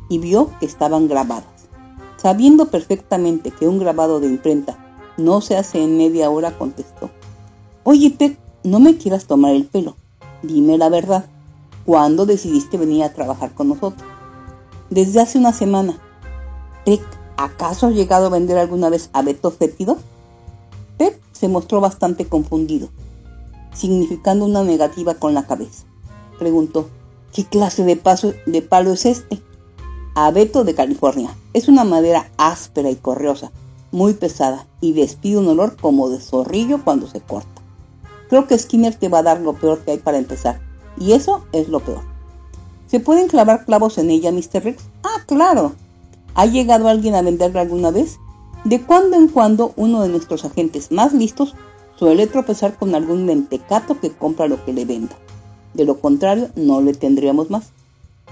y 0.08 0.18
vio 0.18 0.50
que 0.58 0.66
estaban 0.66 1.08
grabadas. 1.08 1.68
Sabiendo 2.16 2.66
perfectamente 2.66 3.52
que 3.52 3.68
un 3.68 3.78
grabado 3.78 4.18
de 4.18 4.26
imprenta 4.26 4.76
no 5.16 5.40
se 5.40 5.56
hace 5.56 5.82
en 5.82 5.96
media 5.96 6.30
hora, 6.30 6.56
contestó, 6.58 7.10
Oye, 7.90 8.10
Peck, 8.10 8.38
no 8.64 8.80
me 8.80 8.98
quieras 8.98 9.24
tomar 9.24 9.54
el 9.54 9.64
pelo. 9.64 9.96
Dime 10.42 10.76
la 10.76 10.90
verdad, 10.90 11.24
¿cuándo 11.86 12.26
decidiste 12.26 12.76
venir 12.76 13.02
a 13.02 13.14
trabajar 13.14 13.54
con 13.54 13.70
nosotros? 13.70 14.06
Desde 14.90 15.22
hace 15.22 15.38
una 15.38 15.54
semana. 15.54 15.98
Peck, 16.84 17.00
¿acaso 17.38 17.86
has 17.86 17.94
llegado 17.94 18.26
a 18.26 18.28
vender 18.28 18.58
alguna 18.58 18.90
vez 18.90 19.08
abeto 19.14 19.50
fétido? 19.50 19.96
Peck 20.98 21.18
se 21.32 21.48
mostró 21.48 21.80
bastante 21.80 22.26
confundido, 22.26 22.90
significando 23.72 24.44
una 24.44 24.62
negativa 24.62 25.14
con 25.14 25.32
la 25.32 25.46
cabeza. 25.46 25.86
Preguntó, 26.38 26.90
¿qué 27.32 27.46
clase 27.46 27.84
de, 27.84 27.96
paso, 27.96 28.34
de 28.44 28.60
palo 28.60 28.92
es 28.92 29.06
este? 29.06 29.40
Abeto 30.14 30.62
de 30.62 30.74
California. 30.74 31.34
Es 31.54 31.68
una 31.68 31.84
madera 31.84 32.30
áspera 32.36 32.90
y 32.90 32.96
correosa, 32.96 33.50
muy 33.92 34.12
pesada 34.12 34.66
y 34.82 34.92
despide 34.92 35.38
un 35.38 35.48
olor 35.48 35.78
como 35.80 36.10
de 36.10 36.20
zorrillo 36.20 36.84
cuando 36.84 37.06
se 37.06 37.22
corta. 37.22 37.57
Creo 38.28 38.46
que 38.46 38.58
Skinner 38.58 38.94
te 38.94 39.08
va 39.08 39.18
a 39.18 39.22
dar 39.22 39.40
lo 39.40 39.54
peor 39.54 39.80
que 39.80 39.92
hay 39.92 39.98
para 39.98 40.18
empezar. 40.18 40.60
Y 40.98 41.12
eso 41.12 41.44
es 41.52 41.68
lo 41.68 41.80
peor. 41.80 42.02
¿Se 42.86 43.00
pueden 43.00 43.28
clavar 43.28 43.64
clavos 43.64 43.98
en 43.98 44.10
ella, 44.10 44.32
Mr. 44.32 44.64
Riggs? 44.64 44.84
Ah, 45.02 45.22
claro. 45.26 45.72
¿Ha 46.34 46.46
llegado 46.46 46.88
alguien 46.88 47.14
a 47.14 47.22
venderla 47.22 47.60
alguna 47.60 47.90
vez? 47.90 48.18
De 48.64 48.82
cuando 48.82 49.16
en 49.16 49.28
cuando 49.28 49.72
uno 49.76 50.02
de 50.02 50.08
nuestros 50.08 50.44
agentes 50.44 50.90
más 50.90 51.12
listos 51.12 51.54
suele 51.96 52.26
tropezar 52.26 52.76
con 52.76 52.94
algún 52.94 53.24
mentecato 53.24 53.98
que 54.00 54.12
compra 54.12 54.48
lo 54.48 54.64
que 54.64 54.72
le 54.72 54.84
venda. 54.84 55.16
De 55.74 55.84
lo 55.84 56.00
contrario, 56.00 56.48
no 56.54 56.80
le 56.80 56.94
tendríamos 56.94 57.50
más. 57.50 57.70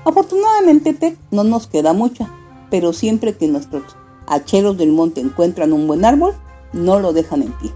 Afortunadamente, 0.05 0.95
Peck, 0.95 1.17
no 1.31 1.45
nos 1.45 1.67
queda 1.67 1.93
mucha, 1.93 2.31
pero 2.71 2.93
siempre 2.93 3.37
que 3.37 3.49
nuestros 3.49 3.97
hacheros 4.27 4.77
del 4.77 4.93
monte 4.93 5.21
encuentran 5.21 5.73
un 5.73 5.87
buen 5.87 6.05
árbol, 6.05 6.35
no 6.73 7.01
lo 7.01 7.13
dejan 7.13 7.43
en 7.43 7.53
pie. 7.53 7.73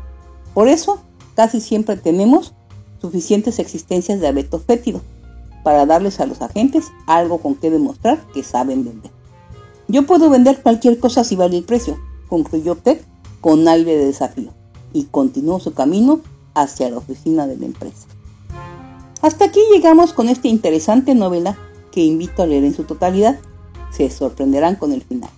Por 0.55 0.69
eso, 0.69 1.01
casi 1.41 1.63
siempre 1.63 1.97
tenemos 1.97 2.53
suficientes 3.01 3.59
existencias 3.61 4.21
de 4.21 4.29
abeto 4.29 4.59
fétido 4.59 5.01
para 5.65 5.87
darles 5.87 6.21
a 6.21 6.27
los 6.27 6.43
agentes 6.43 6.89
algo 7.07 7.39
con 7.39 7.55
que 7.55 7.71
demostrar 7.71 8.19
que 8.35 8.43
saben 8.43 8.85
vender. 8.85 9.11
Yo 9.89 10.05
puedo 10.05 10.29
vender 10.29 10.61
cualquier 10.61 10.99
cosa 10.99 11.25
si 11.25 11.37
vale 11.37 11.57
el 11.57 11.65
precio, 11.65 11.99
concluyó 12.29 12.75
Peck 12.75 13.03
con 13.41 13.67
aire 13.67 13.97
de 13.97 14.05
desafío 14.05 14.51
y 14.93 15.05
continuó 15.05 15.61
su 15.61 15.73
camino 15.73 16.21
hacia 16.53 16.91
la 16.91 16.99
oficina 16.99 17.47
de 17.47 17.57
la 17.57 17.65
empresa. 17.65 18.07
Hasta 19.23 19.47
aquí 19.47 19.61
llegamos 19.73 20.13
con 20.13 20.29
esta 20.29 20.49
interesante 20.49 21.15
novela 21.15 21.57
que 21.91 22.05
invito 22.05 22.43
a 22.43 22.47
leer 22.47 22.65
en 22.65 22.75
su 22.75 22.85
totalidad. 22.85 23.39
Se 23.91 24.11
sorprenderán 24.11 24.77
con 24.77 24.93
el 24.93 25.01
final. 25.01 25.31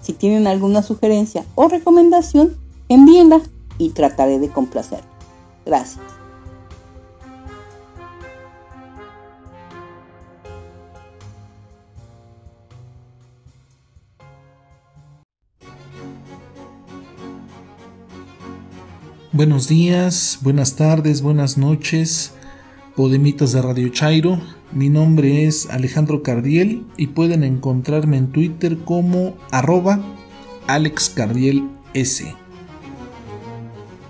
Si 0.00 0.14
tienen 0.14 0.46
alguna 0.46 0.82
sugerencia 0.82 1.44
o 1.56 1.68
recomendación, 1.68 2.56
envíenla 2.88 3.42
y 3.76 3.90
trataré 3.90 4.38
de 4.38 4.48
complacerla. 4.48 5.15
Gracias. 5.66 6.00
Buenos 19.32 19.68
días, 19.68 20.38
buenas 20.40 20.76
tardes, 20.76 21.20
buenas 21.20 21.58
noches, 21.58 22.32
podemitas 22.94 23.52
de 23.52 23.60
Radio 23.60 23.90
Chairo. 23.90 24.40
Mi 24.72 24.88
nombre 24.88 25.44
es 25.44 25.68
Alejandro 25.68 26.22
Cardiel 26.22 26.86
y 26.96 27.08
pueden 27.08 27.44
encontrarme 27.44 28.16
en 28.16 28.32
Twitter 28.32 28.78
como 28.78 29.36
arroba 29.50 30.00
AlexCardielS. 30.68 32.45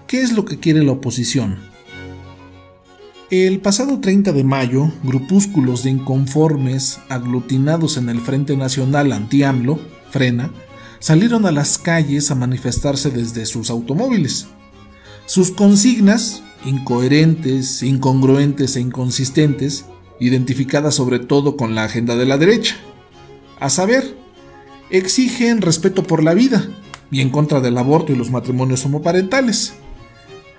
¿Qué 0.06 0.20
es 0.20 0.32
lo 0.32 0.44
que 0.44 0.60
quiere 0.60 0.84
la 0.84 0.92
oposición? 0.92 1.58
El 3.28 3.58
pasado 3.58 3.98
30 3.98 4.30
de 4.30 4.44
mayo, 4.44 4.92
grupúsculos 5.02 5.82
de 5.82 5.90
inconformes 5.90 7.00
aglutinados 7.08 7.96
en 7.96 8.08
el 8.08 8.20
Frente 8.20 8.56
Nacional 8.56 9.10
Anti-AMLO, 9.10 9.80
Frena, 10.10 10.52
salieron 11.00 11.44
a 11.44 11.50
las 11.50 11.78
calles 11.78 12.30
a 12.30 12.36
manifestarse 12.36 13.10
desde 13.10 13.46
sus 13.46 13.68
automóviles. 13.68 14.46
Sus 15.26 15.50
consignas, 15.50 16.44
incoherentes, 16.64 17.82
incongruentes 17.82 18.76
e 18.76 18.82
inconsistentes, 18.82 19.86
identificadas 20.20 20.94
sobre 20.94 21.18
todo 21.18 21.56
con 21.56 21.74
la 21.74 21.82
agenda 21.82 22.14
de 22.14 22.26
la 22.26 22.38
derecha, 22.38 22.76
a 23.58 23.70
saber, 23.70 24.16
exigen 24.88 25.62
respeto 25.62 26.04
por 26.04 26.22
la 26.22 26.34
vida 26.34 26.64
y 27.10 27.22
en 27.22 27.30
contra 27.30 27.60
del 27.60 27.76
aborto 27.76 28.12
y 28.12 28.16
los 28.16 28.30
matrimonios 28.30 28.84
homoparentales. 28.84 29.74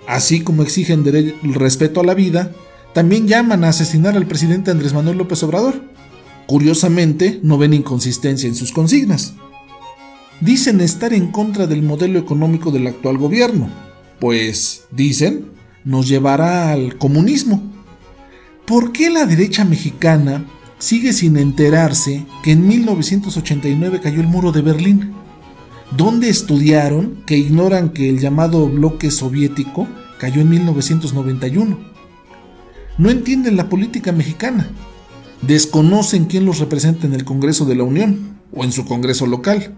Así 0.08 0.40
como 0.40 0.62
exigen 0.62 1.06
el 1.06 1.54
respeto 1.54 2.00
a 2.00 2.04
la 2.04 2.14
vida, 2.14 2.50
también 2.94 3.28
llaman 3.28 3.62
a 3.62 3.68
asesinar 3.68 4.16
al 4.16 4.26
presidente 4.26 4.70
Andrés 4.70 4.94
Manuel 4.94 5.18
López 5.18 5.42
Obrador. 5.42 5.82
Curiosamente, 6.46 7.40
no 7.42 7.58
ven 7.58 7.74
inconsistencia 7.74 8.48
en 8.48 8.54
sus 8.54 8.72
consignas. 8.72 9.34
Dicen 10.40 10.80
estar 10.80 11.12
en 11.12 11.30
contra 11.30 11.66
del 11.66 11.82
modelo 11.82 12.18
económico 12.18 12.70
del 12.70 12.86
actual 12.86 13.18
gobierno, 13.18 13.68
pues, 14.18 14.84
dicen, 14.90 15.50
nos 15.84 16.08
llevará 16.08 16.72
al 16.72 16.96
comunismo. 16.96 17.62
¿Por 18.66 18.92
qué 18.92 19.10
la 19.10 19.26
derecha 19.26 19.66
mexicana 19.66 20.46
sigue 20.78 21.12
sin 21.12 21.36
enterarse 21.36 22.24
que 22.42 22.52
en 22.52 22.66
1989 22.66 24.00
cayó 24.02 24.22
el 24.22 24.26
muro 24.26 24.52
de 24.52 24.62
Berlín? 24.62 25.12
¿Dónde 25.96 26.28
estudiaron 26.28 27.22
que 27.26 27.38
ignoran 27.38 27.90
que 27.90 28.10
el 28.10 28.20
llamado 28.20 28.68
bloque 28.68 29.10
soviético 29.10 29.86
cayó 30.18 30.42
en 30.42 30.50
1991? 30.50 31.78
No 32.98 33.10
entienden 33.10 33.56
la 33.56 33.70
política 33.70 34.12
mexicana. 34.12 34.68
Desconocen 35.40 36.26
quién 36.26 36.44
los 36.44 36.58
representa 36.58 37.06
en 37.06 37.14
el 37.14 37.24
Congreso 37.24 37.64
de 37.64 37.74
la 37.74 37.84
Unión 37.84 38.38
o 38.52 38.64
en 38.64 38.72
su 38.72 38.84
Congreso 38.84 39.26
local. 39.26 39.74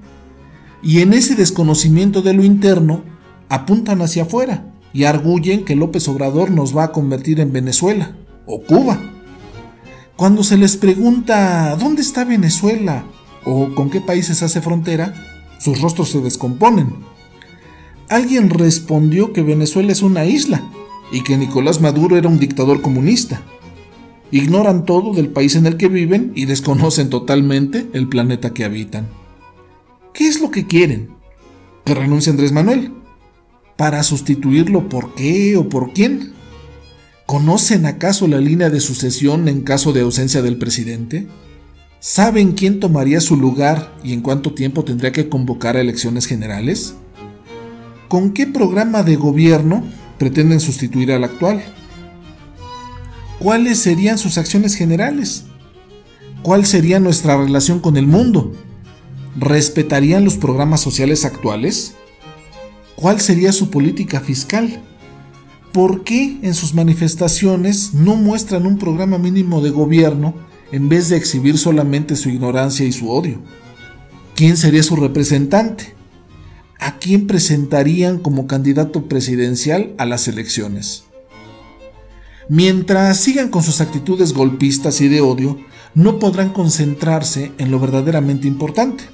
Y 0.83 1.01
en 1.01 1.13
ese 1.13 1.37
desconocimiento 1.37 2.23
de 2.23 2.33
lo 2.33 2.43
interno, 2.43 3.05
apuntan 3.49 4.03
hacia 4.03 4.25
afuera 4.25 4.73
y 4.93 5.05
arguyen 5.05 5.65
que 5.65 5.77
López 5.77 6.09
Obrador 6.09 6.51
nos 6.51 6.77
va 6.77 6.85
a 6.85 6.93
convertir 6.93 7.39
en 7.39 7.53
Venezuela 7.53 8.17
o 8.47 8.63
Cuba. 8.63 9.01
Cuando 10.17 10.43
se 10.43 10.57
les 10.57 10.77
pregunta 10.77 11.77
¿dónde 11.77 12.03
está 12.03 12.25
Venezuela? 12.25 13.05
o 13.45 13.75
con 13.75 13.91
qué 13.91 14.01
países 14.01 14.43
hace 14.43 14.61
frontera, 14.61 15.15
sus 15.61 15.81
rostros 15.81 16.09
se 16.09 16.21
descomponen. 16.21 16.95
Alguien 18.09 18.51
respondió 18.51 19.33
que 19.33 19.43
Venezuela 19.43 19.93
es 19.93 20.03
una 20.03 20.25
isla 20.25 20.65
y 21.13 21.23
que 21.23 21.37
Nicolás 21.37 21.81
Maduro 21.81 22.17
era 22.17 22.29
un 22.29 22.39
dictador 22.39 22.81
comunista. 22.81 23.43
Ignoran 24.33 24.85
todo 24.85 25.13
del 25.13 25.29
país 25.29 25.55
en 25.57 25.67
el 25.67 25.77
que 25.77 25.89
viven 25.89 26.33
y 26.35 26.47
desconocen 26.47 27.11
totalmente 27.11 27.89
el 27.93 28.09
planeta 28.09 28.55
que 28.55 28.65
habitan. 28.65 29.09
¿Qué 30.15 30.27
es 30.27 30.41
lo 30.41 30.51
que 30.51 30.67
quieren? 30.67 31.11
¿Que 31.85 31.95
renuncie 31.95 32.31
Andrés 32.31 32.53
Manuel? 32.53 32.93
¿Para 33.77 34.03
sustituirlo 34.03 34.89
por 34.89 35.15
qué 35.15 35.57
o 35.57 35.69
por 35.69 35.93
quién? 35.93 36.33
¿Conocen 37.27 37.87
acaso 37.87 38.27
la 38.27 38.39
línea 38.39 38.71
de 38.71 38.81
sucesión 38.81 39.47
en 39.49 39.63
caso 39.63 39.93
de 39.93 40.01
ausencia 40.01 40.43
del 40.43 40.59
presidente? 40.59 41.29
¿Saben 42.03 42.53
quién 42.53 42.81
tomaría 42.81 43.21
su 43.21 43.37
lugar 43.37 43.95
y 44.03 44.15
en 44.15 44.23
cuánto 44.23 44.55
tiempo 44.55 44.85
tendría 44.85 45.13
que 45.13 45.29
convocar 45.29 45.77
a 45.77 45.83
elecciones 45.83 46.25
generales? 46.25 46.95
¿Con 48.09 48.33
qué 48.33 48.47
programa 48.47 49.03
de 49.03 49.17
gobierno 49.17 49.85
pretenden 50.19 50.61
sustituir 50.61 51.13
al 51.13 51.25
actual? 51.25 51.63
¿Cuáles 53.39 53.81
serían 53.81 54.17
sus 54.17 54.39
acciones 54.39 54.77
generales? 54.77 55.45
¿Cuál 56.43 56.65
sería 56.65 57.01
nuestra 57.01 57.37
relación 57.37 57.81
con 57.81 57.99
el 57.99 58.07
mundo? 58.07 58.55
¿Respetarían 59.39 60.25
los 60.25 60.39
programas 60.39 60.81
sociales 60.81 61.27
actuales? 61.27 61.97
¿Cuál 62.97 63.21
sería 63.21 63.53
su 63.53 63.69
política 63.69 64.21
fiscal? 64.21 64.83
¿Por 65.75 66.03
qué 66.03 66.39
en 66.41 66.55
sus 66.55 66.73
manifestaciones 66.73 67.93
no 67.93 68.17
muestran 68.17 68.65
un 68.65 68.79
programa 68.79 69.19
mínimo 69.19 69.61
de 69.61 69.69
gobierno 69.69 70.49
en 70.73 70.89
vez 70.89 71.09
de 71.09 71.17
exhibir 71.17 71.59
solamente 71.59 72.17
su 72.17 72.29
ignorancia 72.29 72.87
y 72.87 72.93
su 72.93 73.11
odio? 73.11 73.41
¿Quién 74.35 74.57
sería 74.57 74.83
su 74.83 74.97
representante? 74.97 75.95
¿A 76.79 76.99
quién 76.99 77.27
presentarían 77.27 78.19
como 78.19 78.47
candidato 78.47 79.07
presidencial 79.07 79.95
a 79.99 80.07
las 80.07 80.29
elecciones? 80.29 81.05
Mientras 82.49 83.19
sigan 83.21 83.49
con 83.49 83.63
sus 83.63 83.81
actitudes 83.81 84.33
golpistas 84.33 85.01
y 85.01 85.09
de 85.09 85.21
odio, 85.21 85.59
no 85.95 86.19
podrán 86.19 86.51
concentrarse 86.51 87.53
en 87.59 87.71
lo 87.71 87.79
verdaderamente 87.79 88.49
importante. 88.49 89.05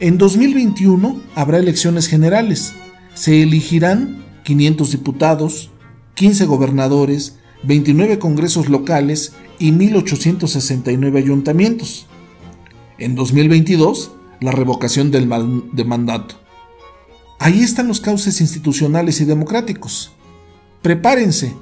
En 0.00 0.18
2021 0.18 1.20
habrá 1.34 1.58
elecciones 1.58 2.08
generales. 2.08 2.72
Se 3.14 3.42
elegirán 3.42 4.24
500 4.44 4.90
diputados, 4.90 5.70
15 6.14 6.46
gobernadores, 6.46 7.36
29 7.64 8.18
congresos 8.18 8.68
locales 8.68 9.34
y 9.58 9.72
1.869 9.72 11.16
ayuntamientos. 11.18 12.06
En 12.98 13.14
2022, 13.14 14.12
la 14.40 14.52
revocación 14.52 15.10
del 15.10 15.28
de 15.72 15.84
mandato. 15.84 16.36
Ahí 17.38 17.60
están 17.60 17.88
los 17.88 18.00
cauces 18.00 18.40
institucionales 18.40 19.20
y 19.20 19.24
democráticos. 19.24 20.12
Prepárense, 20.82 21.54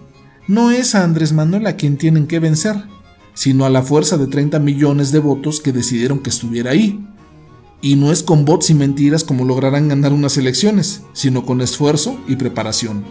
no 0.47 0.71
es 0.71 0.95
a 0.95 1.05
Andrés 1.05 1.33
Manuel 1.33 1.67
a 1.67 1.77
quien 1.77 1.97
tienen 1.97 2.27
que 2.27 2.39
vencer, 2.39 2.77
sino 3.35 3.65
a 3.65 3.71
la 3.71 3.83
fuerza 3.83 4.19
de 4.19 4.27
30 4.27 4.59
millones 4.59 5.13
de 5.13 5.19
votos 5.19 5.61
que 5.61 5.73
decidieron 5.73 6.19
que 6.19 6.31
estuviera 6.31 6.73
ahí. 6.73 7.07
Y 7.83 7.97
no 7.97 8.13
es 8.13 8.23
con 8.23 8.45
bots 8.45 8.69
y 8.71 8.75
mentiras 8.75 9.25
como 9.25 9.45
lograrán 9.45 9.89
ganar 9.89 10.13
unas 10.13 10.37
elecciones, 10.37 11.03
sino 11.15 11.47
con 11.47 11.61
esfuerzo 11.63 12.19
y 12.29 12.37
preparación. 12.37 13.05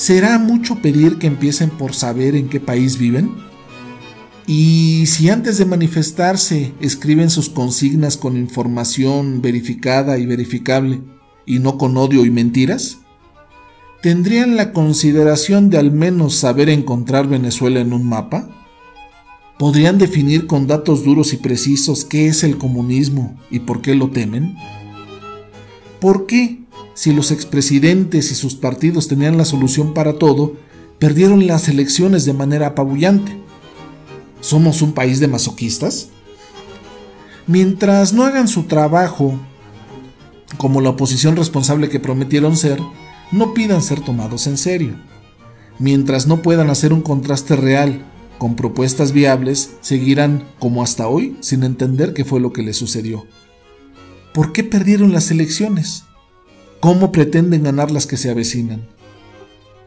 ¿Será 0.00 0.38
mucho 0.38 0.76
pedir 0.76 1.18
que 1.18 1.26
empiecen 1.26 1.68
por 1.68 1.94
saber 1.94 2.34
en 2.34 2.48
qué 2.48 2.58
país 2.58 2.96
viven? 2.96 3.34
Y 4.46 5.04
si 5.04 5.28
antes 5.28 5.58
de 5.58 5.66
manifestarse 5.66 6.72
escriben 6.80 7.28
sus 7.28 7.50
consignas 7.50 8.16
con 8.16 8.38
información 8.38 9.42
verificada 9.42 10.16
y 10.16 10.24
verificable, 10.24 11.02
y 11.44 11.58
no 11.58 11.76
con 11.76 11.98
odio 11.98 12.24
y 12.24 12.30
mentiras, 12.30 13.00
¿tendrían 14.00 14.56
la 14.56 14.72
consideración 14.72 15.68
de 15.68 15.76
al 15.76 15.92
menos 15.92 16.34
saber 16.34 16.70
encontrar 16.70 17.28
Venezuela 17.28 17.80
en 17.80 17.92
un 17.92 18.08
mapa? 18.08 18.48
¿Podrían 19.58 19.98
definir 19.98 20.46
con 20.46 20.66
datos 20.66 21.04
duros 21.04 21.34
y 21.34 21.36
precisos 21.36 22.06
qué 22.06 22.28
es 22.28 22.42
el 22.42 22.56
comunismo 22.56 23.38
y 23.50 23.58
por 23.58 23.82
qué 23.82 23.94
lo 23.94 24.08
temen? 24.08 24.54
¿Por 26.00 26.24
qué 26.24 26.59
si 27.00 27.14
los 27.14 27.30
expresidentes 27.30 28.30
y 28.30 28.34
sus 28.34 28.56
partidos 28.56 29.08
tenían 29.08 29.38
la 29.38 29.46
solución 29.46 29.94
para 29.94 30.18
todo, 30.18 30.56
perdieron 30.98 31.46
las 31.46 31.66
elecciones 31.66 32.26
de 32.26 32.34
manera 32.34 32.66
apabullante. 32.66 33.38
¿Somos 34.42 34.82
un 34.82 34.92
país 34.92 35.18
de 35.18 35.26
masoquistas? 35.26 36.10
Mientras 37.46 38.12
no 38.12 38.24
hagan 38.24 38.48
su 38.48 38.64
trabajo 38.64 39.32
como 40.58 40.82
la 40.82 40.90
oposición 40.90 41.36
responsable 41.36 41.88
que 41.88 42.00
prometieron 42.00 42.54
ser, 42.54 42.78
no 43.32 43.54
pidan 43.54 43.80
ser 43.80 44.02
tomados 44.02 44.46
en 44.46 44.58
serio. 44.58 44.94
Mientras 45.78 46.26
no 46.26 46.42
puedan 46.42 46.68
hacer 46.68 46.92
un 46.92 47.00
contraste 47.00 47.56
real 47.56 48.04
con 48.36 48.56
propuestas 48.56 49.12
viables, 49.12 49.70
seguirán, 49.80 50.44
como 50.58 50.82
hasta 50.82 51.08
hoy, 51.08 51.38
sin 51.40 51.64
entender 51.64 52.12
qué 52.12 52.26
fue 52.26 52.40
lo 52.40 52.52
que 52.52 52.62
les 52.62 52.76
sucedió. 52.76 53.24
¿Por 54.34 54.52
qué 54.52 54.64
perdieron 54.64 55.12
las 55.12 55.30
elecciones? 55.30 56.04
¿Cómo 56.80 57.12
pretenden 57.12 57.64
ganar 57.64 57.90
las 57.90 58.06
que 58.06 58.16
se 58.16 58.30
avecinan? 58.30 58.88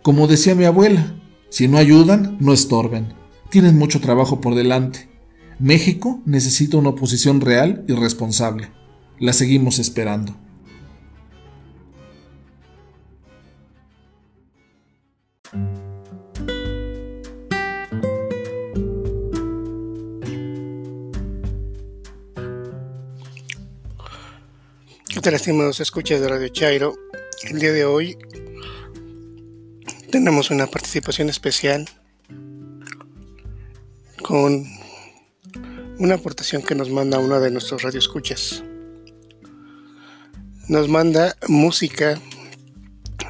Como 0.03 0.27
decía 0.27 0.53
mi 0.53 0.65
abuela, 0.65 1.15
si 1.49 1.67
no 1.67 1.79
ayudan, 1.79 2.37
no 2.39 2.53
estorben. 2.53 3.15
Tienen 3.49 3.79
mucho 3.79 3.99
trabajo 3.99 4.41
por 4.41 4.53
delante. 4.53 5.09
México 5.57 6.21
necesita 6.27 6.77
una 6.77 6.89
oposición 6.89 7.41
real 7.41 7.83
y 7.87 7.93
responsable. 7.93 8.69
La 9.17 9.33
seguimos 9.33 9.79
esperando. 9.79 10.35
Tal, 25.21 25.35
estimados 25.35 25.79
escuchas 25.79 26.19
de 26.21 26.27
Radio 26.27 26.49
Chairo? 26.49 26.95
El 27.43 27.59
día 27.59 27.71
de 27.71 27.85
hoy 27.85 28.17
tenemos 30.11 30.49
una 30.49 30.65
participación 30.65 31.29
especial 31.29 31.87
con 34.23 34.65
una 35.99 36.15
aportación 36.15 36.63
que 36.63 36.73
nos 36.73 36.89
manda 36.89 37.19
uno 37.19 37.39
de 37.39 37.51
nuestros 37.51 37.83
radioescuchas. 37.83 38.63
Nos 40.67 40.89
manda 40.89 41.37
música 41.47 42.19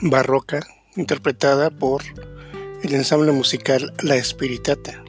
barroca 0.02 0.65
interpretada 0.96 1.69
por 1.69 2.02
el 2.82 2.93
ensamble 2.93 3.34
musical 3.34 3.93
La 4.02 4.15
Espiritata, 4.15 5.04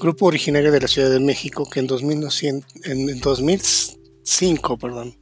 grupo 0.00 0.26
originario 0.26 0.72
de 0.72 0.80
la 0.80 0.88
Ciudad 0.88 1.10
de 1.10 1.20
México 1.20 1.70
que 1.70 1.78
en, 1.80 1.86
2005 1.86 4.78
perdón, 4.78 5.19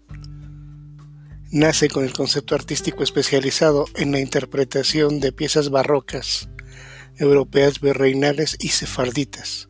nace 1.51 1.89
con 1.89 2.05
el 2.05 2.13
concepto 2.13 2.55
artístico 2.55 3.03
especializado 3.03 3.87
en 3.95 4.13
la 4.13 4.21
interpretación 4.21 5.21
de 5.21 5.33
piezas 5.33 5.71
barrocas, 5.71 6.49
europeas 7.17 7.81
virreinales 7.81 8.57
y 8.61 8.69
sefarditas. 8.69 9.69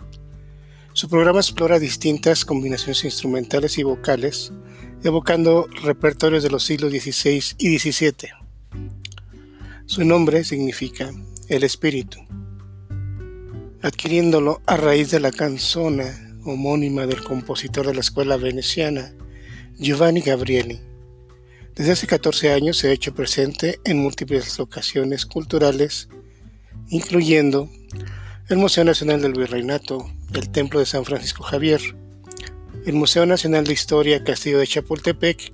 Su 0.93 1.09
programa 1.09 1.39
explora 1.39 1.79
distintas 1.79 2.45
combinaciones 2.45 3.05
instrumentales 3.05 3.79
y 3.79 3.85
vocales, 3.85 4.53
evocando 5.05 5.69
repertorios 5.83 6.43
de 6.43 6.51
los 6.51 6.65
siglos 6.65 6.91
XVI 6.91 7.43
y 7.59 7.79
XVII. 7.79 8.31
Su 9.87 10.05
nombre 10.05 10.43
significa 10.43 11.13
el 11.49 11.63
espíritu, 11.63 12.19
adquiriéndolo 13.81 14.61
a 14.67 14.77
raíz 14.77 15.13
de 15.13 15.21
la 15.21 15.31
canzona 15.31 16.29
homónima 16.45 17.07
del 17.07 17.23
compositor 17.23 17.87
de 17.87 17.95
la 17.95 18.01
escuela 18.01 18.37
veneciana, 18.37 19.15
Giovanni 19.79 20.21
Gabrieli. 20.21 20.81
Desde 21.79 21.93
hace 21.93 22.09
14 22.09 22.51
años 22.51 22.77
se 22.77 22.89
ha 22.89 22.93
hecho 22.93 23.15
presente 23.15 23.79
en 23.85 23.99
múltiples 23.99 24.59
locaciones 24.59 25.25
culturales, 25.25 26.09
incluyendo 26.89 27.71
el 28.49 28.59
Museo 28.59 28.83
Nacional 28.83 29.23
del 29.23 29.35
Virreinato, 29.35 30.11
el 30.35 30.51
Templo 30.51 30.81
de 30.81 30.87
San 30.87 31.05
Francisco 31.05 31.45
Javier, 31.45 31.81
el 32.85 32.95
Museo 32.95 33.27
Nacional 33.27 33.65
de 33.65 33.75
Historia 33.75 34.25
Castillo 34.25 34.59
de 34.59 34.67
Chapultepec 34.67 35.53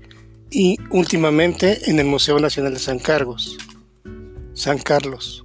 y 0.50 0.78
últimamente 0.88 1.90
en 1.90 1.98
el 1.98 2.06
Museo 2.06 2.38
Nacional 2.38 2.72
de 2.72 2.80
San 2.80 3.00
Carlos. 3.00 3.58
San 4.54 4.78
Carlos. 4.78 5.44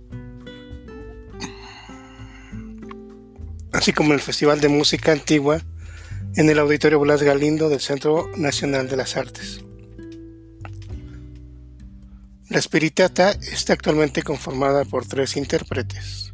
Así 3.73 3.91
como 3.91 4.13
el 4.13 4.21
Festival 4.21 4.61
de 4.61 4.69
Música 4.69 5.11
Antigua 5.11 5.61
en 6.37 6.49
el 6.49 6.57
Auditorio 6.57 7.01
Blas 7.01 7.21
Galindo 7.21 7.67
del 7.67 7.81
Centro 7.81 8.29
Nacional 8.37 8.87
de 8.87 8.95
las 8.95 9.17
Artes. 9.17 9.65
La 12.49 12.59
Spiritata 12.59 13.29
está 13.29 13.73
actualmente 13.73 14.23
conformada 14.23 14.83
por 14.83 15.05
tres 15.05 15.38
intérpretes. 15.38 16.33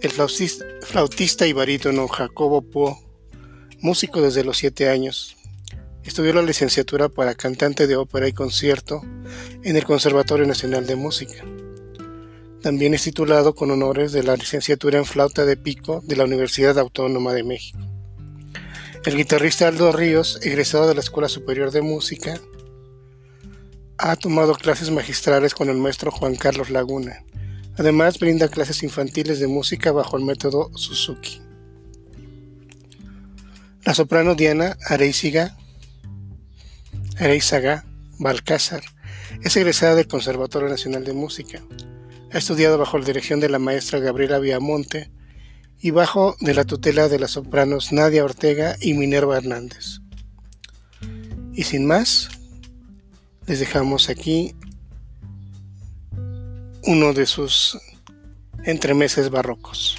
El 0.00 0.10
flautista 0.10 1.46
y 1.46 1.52
barítono 1.52 2.08
Jacobo 2.08 2.62
Po, 2.62 3.00
músico 3.78 4.20
desde 4.22 4.42
los 4.42 4.58
siete 4.58 4.88
años, 4.88 5.36
estudió 6.02 6.32
la 6.32 6.42
licenciatura 6.42 7.08
para 7.08 7.36
cantante 7.36 7.86
de 7.86 7.94
ópera 7.94 8.26
y 8.26 8.32
concierto 8.32 9.02
en 9.62 9.76
el 9.76 9.84
Conservatorio 9.84 10.46
Nacional 10.46 10.84
de 10.88 10.96
Música. 10.96 11.44
También 12.60 12.94
es 12.94 13.04
titulado 13.04 13.54
con 13.54 13.70
honores 13.70 14.10
de 14.10 14.24
la 14.24 14.34
licenciatura 14.34 14.98
en 14.98 15.04
flauta 15.04 15.44
de 15.44 15.56
pico 15.56 16.02
de 16.04 16.16
la 16.16 16.24
Universidad 16.24 16.76
Autónoma 16.76 17.34
de 17.34 17.44
México. 17.44 17.78
El 19.04 19.16
guitarrista 19.16 19.68
Aldo 19.68 19.92
Ríos, 19.92 20.40
egresado 20.42 20.88
de 20.88 20.94
la 20.94 21.00
Escuela 21.00 21.28
Superior 21.28 21.70
de 21.70 21.82
Música, 21.82 22.40
ha 24.02 24.16
tomado 24.16 24.54
clases 24.54 24.90
magistrales 24.90 25.54
con 25.54 25.68
el 25.68 25.76
maestro 25.76 26.10
Juan 26.10 26.34
Carlos 26.34 26.70
Laguna. 26.70 27.22
Además, 27.76 28.18
brinda 28.18 28.48
clases 28.48 28.82
infantiles 28.82 29.40
de 29.40 29.46
música 29.46 29.92
bajo 29.92 30.16
el 30.16 30.24
método 30.24 30.70
Suzuki. 30.74 31.42
La 33.84 33.94
soprano 33.94 34.34
Diana 34.34 34.76
Areizaga, 34.86 35.56
Areizaga 37.18 37.84
Balcázar 38.18 38.82
es 39.42 39.56
egresada 39.56 39.94
del 39.94 40.08
Conservatorio 40.08 40.68
Nacional 40.68 41.04
de 41.04 41.12
Música. 41.12 41.62
Ha 42.32 42.38
estudiado 42.38 42.78
bajo 42.78 42.98
la 42.98 43.04
dirección 43.04 43.38
de 43.40 43.50
la 43.50 43.58
maestra 43.58 43.98
Gabriela 43.98 44.38
Viamonte 44.38 45.10
y 45.78 45.90
bajo 45.90 46.36
de 46.40 46.54
la 46.54 46.64
tutela 46.64 47.08
de 47.08 47.18
las 47.18 47.32
sopranos 47.32 47.92
Nadia 47.92 48.24
Ortega 48.24 48.76
y 48.80 48.94
Minerva 48.94 49.36
Hernández. 49.36 50.00
Y 51.52 51.64
sin 51.64 51.86
más, 51.86 52.39
les 53.50 53.58
dejamos 53.58 54.10
aquí 54.10 54.54
uno 56.84 57.12
de 57.12 57.26
sus 57.26 57.76
entremeses 58.64 59.28
barrocos. 59.28 59.98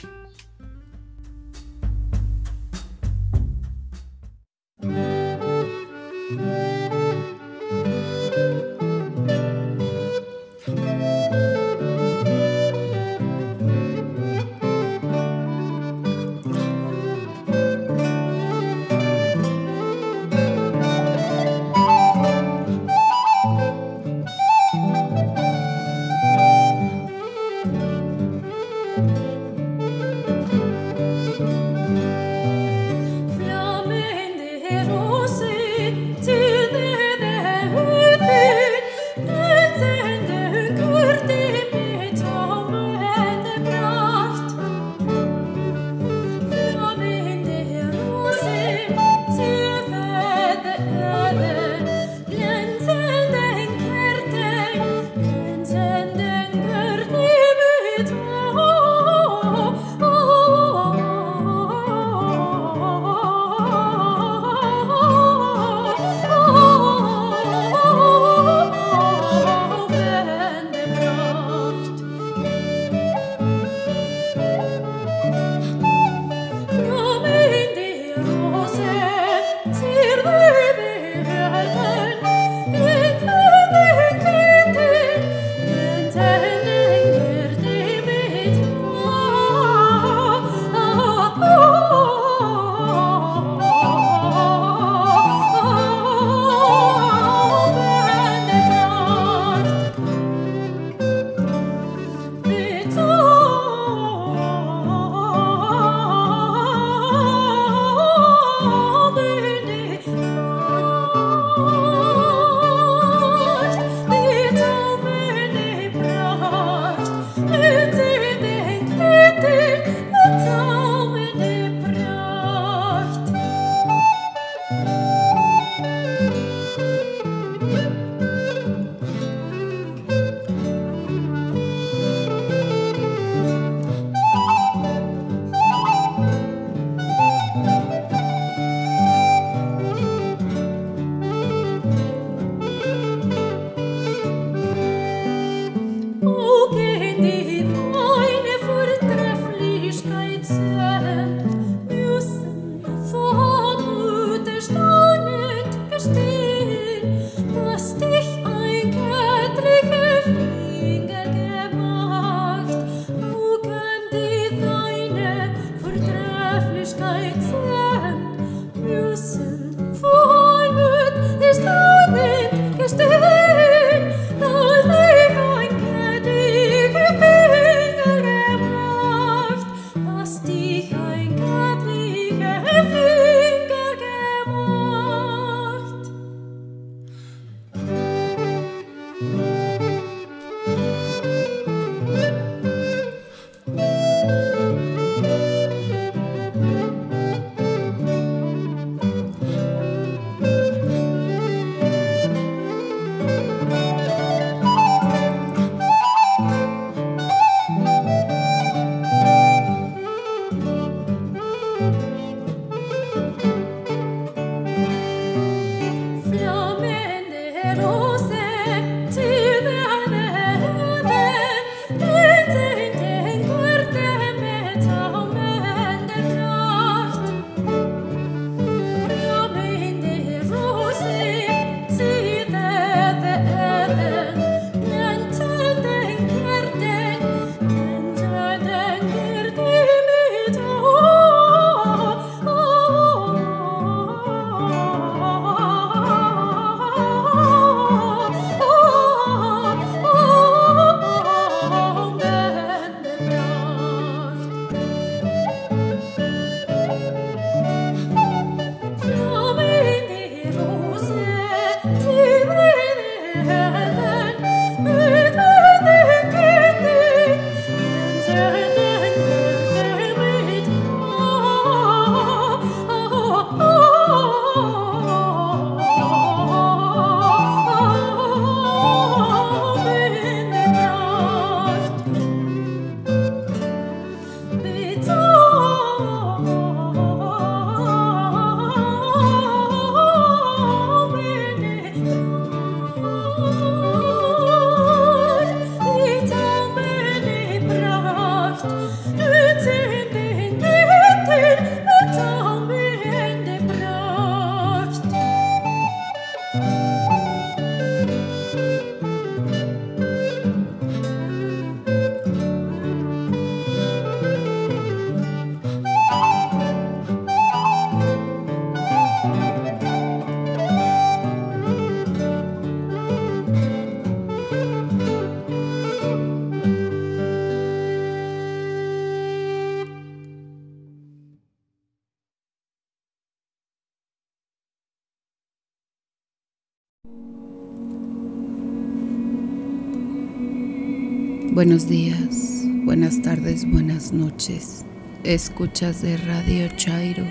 Buenos 341.64 341.88
días, 341.88 342.66
buenas 342.86 343.22
tardes, 343.22 343.70
buenas 343.70 344.12
noches. 344.12 344.84
Escuchas 345.24 346.02
de 346.02 346.18
Radio 346.18 346.70
Chairo. 346.76 347.24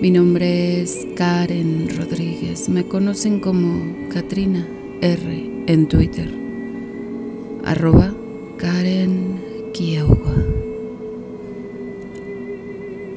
Mi 0.00 0.10
nombre 0.10 0.80
es 0.80 1.06
Karen 1.14 1.94
Rodríguez. 1.94 2.70
Me 2.70 2.84
conocen 2.84 3.38
como 3.38 4.08
Katrina 4.08 4.66
R 5.02 5.64
en 5.66 5.88
Twitter. 5.88 6.32
Arroba 7.66 8.14
Karen 8.56 9.38
Kiauga. 9.74 10.42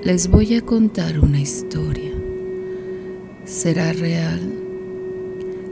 Les 0.04 0.28
voy 0.28 0.56
a 0.56 0.62
contar 0.62 1.22
una 1.22 1.40
historia. 1.40 2.12
¿Será 3.46 3.94
real? 3.94 4.42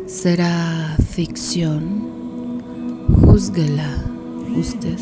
¿Será 0.05 0.95
ficción? 1.09 2.20
Júzguela 3.31 3.87
usted. 4.57 4.99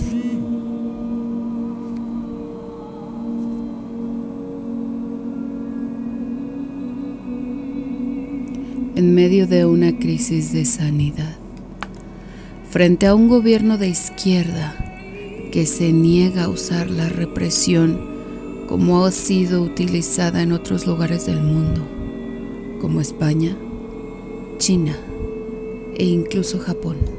En 8.96 9.16
medio 9.16 9.48
de 9.48 9.66
una 9.66 9.98
crisis 9.98 10.54
de 10.54 10.66
sanidad, 10.66 11.38
frente 12.70 13.08
a 13.08 13.16
un 13.16 13.30
gobierno 13.30 13.80
de 13.80 13.88
izquierda 13.88 14.76
que 15.52 15.66
se 15.66 15.92
niega 15.92 16.44
a 16.44 16.50
usar 16.50 16.92
la 16.92 17.10
represión 17.10 18.00
como 18.68 19.04
ha 19.06 19.12
sido 19.12 19.64
utilizada 19.64 20.44
en 20.44 20.52
otros 20.52 20.86
lugares 20.86 21.26
del 21.26 21.42
mundo, 21.42 21.82
como 22.80 23.02
España, 23.02 23.58
China 24.60 24.96
e 25.98 26.06
incluso 26.06 26.60
Japón 26.60 27.19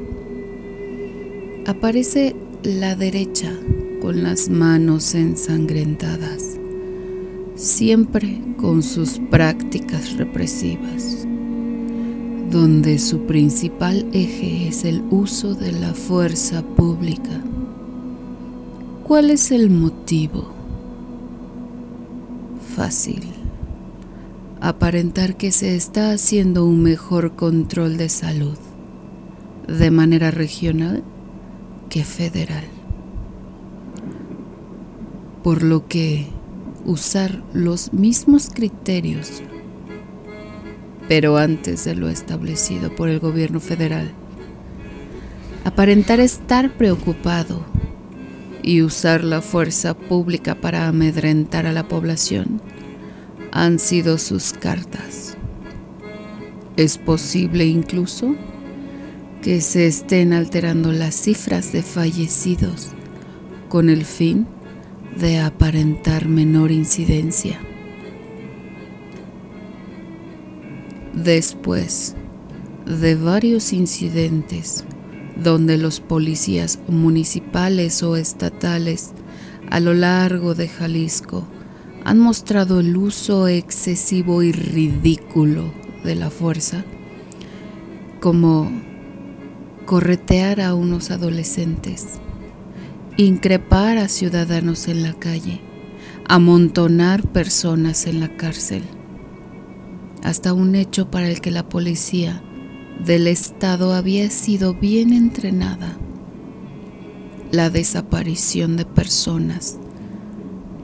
aparece 1.65 2.35
la 2.63 2.95
derecha 2.95 3.51
con 4.01 4.23
las 4.23 4.49
manos 4.49 5.13
ensangrentadas, 5.13 6.57
siempre 7.55 8.41
con 8.57 8.83
sus 8.83 9.19
prácticas 9.29 10.17
represivas, 10.17 11.27
donde 12.49 12.99
su 12.99 13.25
principal 13.25 14.07
eje 14.11 14.67
es 14.67 14.85
el 14.85 15.03
uso 15.11 15.53
de 15.53 15.71
la 15.71 15.93
fuerza 15.93 16.63
pública. 16.63 17.41
¿Cuál 19.03 19.29
es 19.29 19.51
el 19.51 19.69
motivo? 19.69 20.51
Fácil. 22.75 23.23
Aparentar 24.59 25.37
que 25.37 25.51
se 25.51 25.75
está 25.75 26.11
haciendo 26.11 26.65
un 26.65 26.81
mejor 26.83 27.35
control 27.35 27.97
de 27.97 28.09
salud 28.09 28.57
de 29.67 29.91
manera 29.91 30.31
regional 30.31 31.03
que 31.91 32.05
federal. 32.05 32.63
Por 35.43 35.61
lo 35.61 35.87
que 35.89 36.25
usar 36.85 37.43
los 37.53 37.91
mismos 37.91 38.49
criterios, 38.49 39.43
pero 41.09 41.35
antes 41.35 41.83
de 41.83 41.95
lo 41.95 42.07
establecido 42.07 42.95
por 42.95 43.09
el 43.09 43.19
gobierno 43.19 43.59
federal, 43.59 44.13
aparentar 45.65 46.21
estar 46.21 46.71
preocupado 46.77 47.65
y 48.63 48.83
usar 48.83 49.25
la 49.25 49.41
fuerza 49.41 49.93
pública 49.93 50.55
para 50.55 50.87
amedrentar 50.87 51.65
a 51.65 51.73
la 51.73 51.89
población 51.89 52.61
han 53.51 53.79
sido 53.79 54.17
sus 54.17 54.53
cartas. 54.53 55.35
Es 56.77 56.97
posible 56.97 57.65
incluso 57.65 58.33
que 59.41 59.59
se 59.61 59.87
estén 59.87 60.33
alterando 60.33 60.91
las 60.91 61.15
cifras 61.15 61.71
de 61.71 61.81
fallecidos 61.81 62.89
con 63.69 63.89
el 63.89 64.05
fin 64.05 64.47
de 65.19 65.39
aparentar 65.39 66.27
menor 66.27 66.71
incidencia. 66.71 67.59
Después 71.13 72.15
de 72.85 73.15
varios 73.15 73.73
incidentes 73.73 74.83
donde 75.35 75.77
los 75.77 75.99
policías 75.99 76.79
municipales 76.87 78.03
o 78.03 78.15
estatales 78.15 79.11
a 79.69 79.79
lo 79.79 79.93
largo 79.93 80.53
de 80.53 80.67
Jalisco 80.67 81.47
han 82.03 82.19
mostrado 82.19 82.79
el 82.79 82.95
uso 82.95 83.47
excesivo 83.47 84.43
y 84.43 84.51
ridículo 84.51 85.71
de 86.03 86.15
la 86.15 86.29
fuerza 86.29 86.83
como 88.19 88.71
corretear 89.91 90.61
a 90.61 90.73
unos 90.73 91.11
adolescentes, 91.11 92.21
increpar 93.17 93.97
a 93.97 94.07
ciudadanos 94.07 94.87
en 94.87 95.03
la 95.03 95.11
calle, 95.11 95.59
amontonar 96.29 97.27
personas 97.27 98.07
en 98.07 98.21
la 98.21 98.37
cárcel, 98.37 98.83
hasta 100.23 100.53
un 100.53 100.75
hecho 100.75 101.11
para 101.11 101.27
el 101.27 101.41
que 101.41 101.51
la 101.51 101.67
policía 101.67 102.41
del 103.05 103.27
Estado 103.27 103.93
había 103.93 104.29
sido 104.29 104.73
bien 104.75 105.11
entrenada, 105.11 105.97
la 107.51 107.69
desaparición 107.69 108.77
de 108.77 108.85
personas 108.85 109.77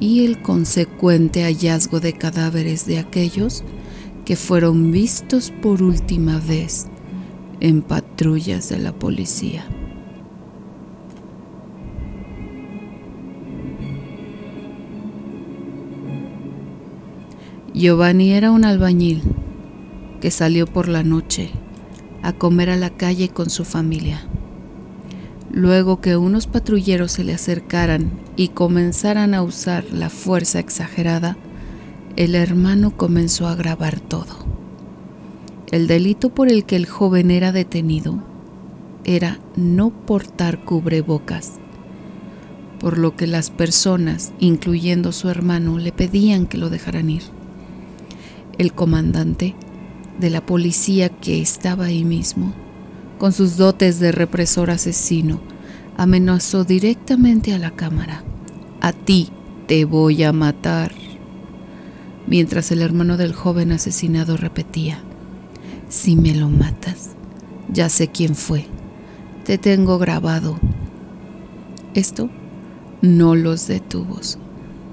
y 0.01 0.25
el 0.25 0.41
consecuente 0.41 1.43
hallazgo 1.43 2.01
de 2.01 2.11
cadáveres 2.11 2.85
de 2.85 2.99
aquellos 2.99 3.63
que 4.25 4.35
fueron 4.35 4.91
vistos 4.91 5.53
por 5.61 5.81
última 5.81 6.39
vez 6.39 6.87
en 7.59 7.81
patrullas 7.81 8.69
de 8.69 8.79
la 8.79 8.93
policía. 8.93 9.65
Giovanni 17.73 18.31
era 18.31 18.51
un 18.51 18.65
albañil 18.65 19.21
que 20.19 20.31
salió 20.31 20.65
por 20.65 20.87
la 20.87 21.03
noche 21.03 21.51
a 22.23 22.33
comer 22.33 22.71
a 22.71 22.75
la 22.75 22.89
calle 22.89 23.29
con 23.29 23.49
su 23.49 23.65
familia. 23.65 24.21
Luego 25.51 26.01
que 26.01 26.17
unos 26.17 26.47
patrulleros 26.47 27.11
se 27.11 27.23
le 27.23 27.33
acercaran 27.33 28.11
y 28.35 28.49
comenzaran 28.49 29.33
a 29.33 29.43
usar 29.43 29.85
la 29.91 30.09
fuerza 30.09 30.59
exagerada, 30.59 31.37
el 32.15 32.35
hermano 32.35 32.97
comenzó 32.97 33.47
a 33.47 33.55
grabar 33.55 33.99
todo. 33.99 34.56
El 35.69 35.87
delito 35.87 36.29
por 36.29 36.49
el 36.49 36.63
que 36.63 36.77
el 36.77 36.85
joven 36.85 37.29
era 37.29 37.51
detenido 37.51 38.23
era 39.03 39.39
no 39.57 39.89
portar 39.89 40.63
cubrebocas, 40.63 41.55
por 42.79 42.97
lo 42.97 43.17
que 43.17 43.27
las 43.27 43.49
personas, 43.49 44.31
incluyendo 44.39 45.11
su 45.11 45.29
hermano, 45.29 45.77
le 45.77 45.91
pedían 45.91 46.45
que 46.45 46.57
lo 46.57 46.69
dejaran 46.69 47.09
ir. 47.09 47.23
El 48.57 48.71
comandante 48.71 49.55
de 50.17 50.29
la 50.29 50.45
policía 50.45 51.09
que 51.09 51.41
estaba 51.41 51.85
ahí 51.85 52.05
mismo, 52.05 52.53
con 53.17 53.33
sus 53.33 53.57
dotes 53.57 53.99
de 53.99 54.13
represor 54.13 54.71
asesino, 54.71 55.41
amenazó 55.97 56.63
directamente 56.63 57.53
a 57.53 57.59
la 57.59 57.71
cámara. 57.71 58.23
A 58.79 58.93
ti 58.93 59.31
te 59.67 59.83
voy 59.83 60.23
a 60.23 60.31
matar. 60.31 60.93
Mientras 62.25 62.71
el 62.71 62.81
hermano 62.81 63.17
del 63.17 63.33
joven 63.33 63.73
asesinado 63.73 64.37
repetía, 64.37 65.03
si 65.89 66.15
me 66.15 66.35
lo 66.35 66.49
matas, 66.49 67.09
ya 67.71 67.89
sé 67.89 68.09
quién 68.09 68.35
fue. 68.35 68.65
Te 69.45 69.57
tengo 69.57 69.97
grabado. 69.97 70.59
Esto 71.93 72.29
no 73.01 73.35
los 73.35 73.67
detuvo. 73.67 74.19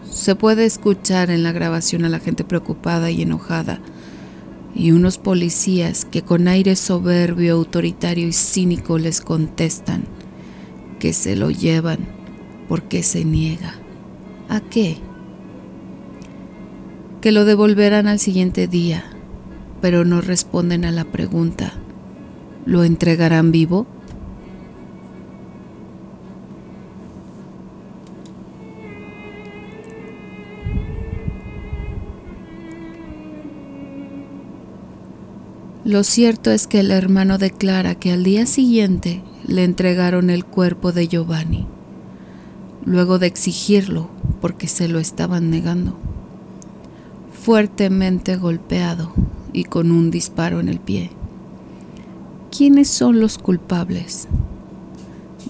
Se 0.08 0.34
puede 0.36 0.64
escuchar 0.64 1.30
en 1.30 1.42
la 1.42 1.52
grabación 1.52 2.04
a 2.04 2.08
la 2.08 2.20
gente 2.20 2.44
preocupada 2.44 3.10
y 3.10 3.22
enojada 3.22 3.80
y 4.74 4.90
unos 4.90 5.18
policías 5.18 6.04
que 6.04 6.22
con 6.22 6.48
aire 6.48 6.76
soberbio, 6.76 7.54
autoritario 7.54 8.26
y 8.26 8.32
cínico 8.32 8.98
les 8.98 9.20
contestan 9.20 10.04
que 10.98 11.12
se 11.12 11.36
lo 11.36 11.50
llevan 11.50 11.98
porque 12.68 13.02
se 13.02 13.24
niega. 13.24 13.74
¿A 14.48 14.60
qué? 14.60 14.98
Que 17.20 17.32
lo 17.32 17.44
devolverán 17.44 18.06
al 18.08 18.18
siguiente 18.18 18.66
día, 18.66 19.13
pero 19.84 20.06
no 20.06 20.22
responden 20.22 20.86
a 20.86 20.90
la 20.90 21.04
pregunta. 21.04 21.74
¿Lo 22.64 22.84
entregarán 22.84 23.52
vivo? 23.52 23.86
Lo 35.84 36.02
cierto 36.02 36.50
es 36.50 36.66
que 36.66 36.80
el 36.80 36.90
hermano 36.90 37.36
declara 37.36 37.94
que 37.94 38.10
al 38.10 38.24
día 38.24 38.46
siguiente 38.46 39.22
le 39.46 39.64
entregaron 39.64 40.30
el 40.30 40.46
cuerpo 40.46 40.92
de 40.92 41.08
Giovanni, 41.08 41.66
luego 42.86 43.18
de 43.18 43.26
exigirlo 43.26 44.08
porque 44.40 44.66
se 44.66 44.88
lo 44.88 44.98
estaban 44.98 45.50
negando, 45.50 45.98
fuertemente 47.34 48.36
golpeado 48.36 49.12
y 49.54 49.64
con 49.64 49.90
un 49.90 50.10
disparo 50.10 50.60
en 50.60 50.68
el 50.68 50.80
pie. 50.80 51.10
¿Quiénes 52.54 52.88
son 52.88 53.20
los 53.20 53.38
culpables? 53.38 54.28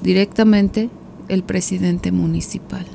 Directamente 0.01 0.89
el 1.29 1.43
presidente 1.43 2.13
municipal, 2.13 2.87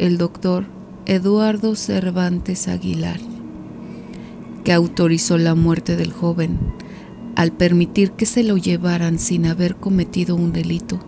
el 0.00 0.18
doctor 0.18 0.64
Eduardo 1.06 1.76
Cervantes 1.76 2.66
Aguilar 2.66 3.20
que 4.64 4.72
autorizó 4.72 5.38
la 5.38 5.54
muerte 5.54 5.96
del 5.96 6.12
joven 6.12 6.58
al 7.36 7.52
permitir 7.52 8.12
que 8.12 8.26
se 8.26 8.42
lo 8.42 8.56
llevaran 8.56 9.18
sin 9.18 9.46
haber 9.46 9.76
cometido 9.76 10.36
un 10.36 10.52
delito. 10.52 10.98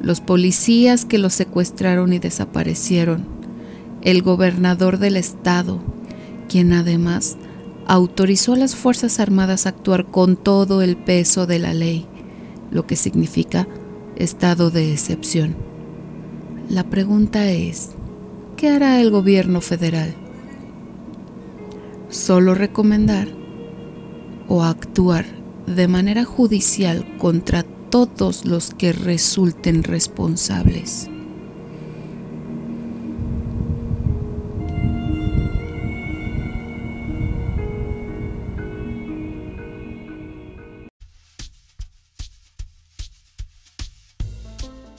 Los 0.00 0.20
policías 0.20 1.04
que 1.04 1.18
lo 1.18 1.30
secuestraron 1.30 2.12
y 2.12 2.18
desaparecieron, 2.18 3.26
el 4.02 4.22
gobernador 4.22 4.98
del 4.98 5.16
estado, 5.16 5.80
quien 6.48 6.72
además 6.72 7.36
autorizó 7.86 8.54
a 8.54 8.56
las 8.56 8.74
Fuerzas 8.74 9.20
Armadas 9.20 9.66
a 9.66 9.70
actuar 9.70 10.06
con 10.06 10.36
todo 10.36 10.82
el 10.82 10.96
peso 10.96 11.46
de 11.46 11.58
la 11.58 11.74
ley, 11.74 12.06
lo 12.70 12.86
que 12.86 12.96
significa 12.96 13.68
estado 14.16 14.70
de 14.70 14.92
excepción. 14.92 15.56
La 16.68 16.84
pregunta 16.84 17.50
es, 17.50 17.90
¿qué 18.56 18.68
hará 18.68 19.00
el 19.00 19.10
gobierno 19.10 19.60
federal? 19.60 20.14
solo 22.14 22.54
recomendar 22.54 23.28
o 24.48 24.62
actuar 24.62 25.26
de 25.66 25.88
manera 25.88 26.24
judicial 26.24 27.16
contra 27.18 27.64
todos 27.90 28.44
los 28.44 28.70
que 28.70 28.92
resulten 28.92 29.82
responsables. 29.82 31.08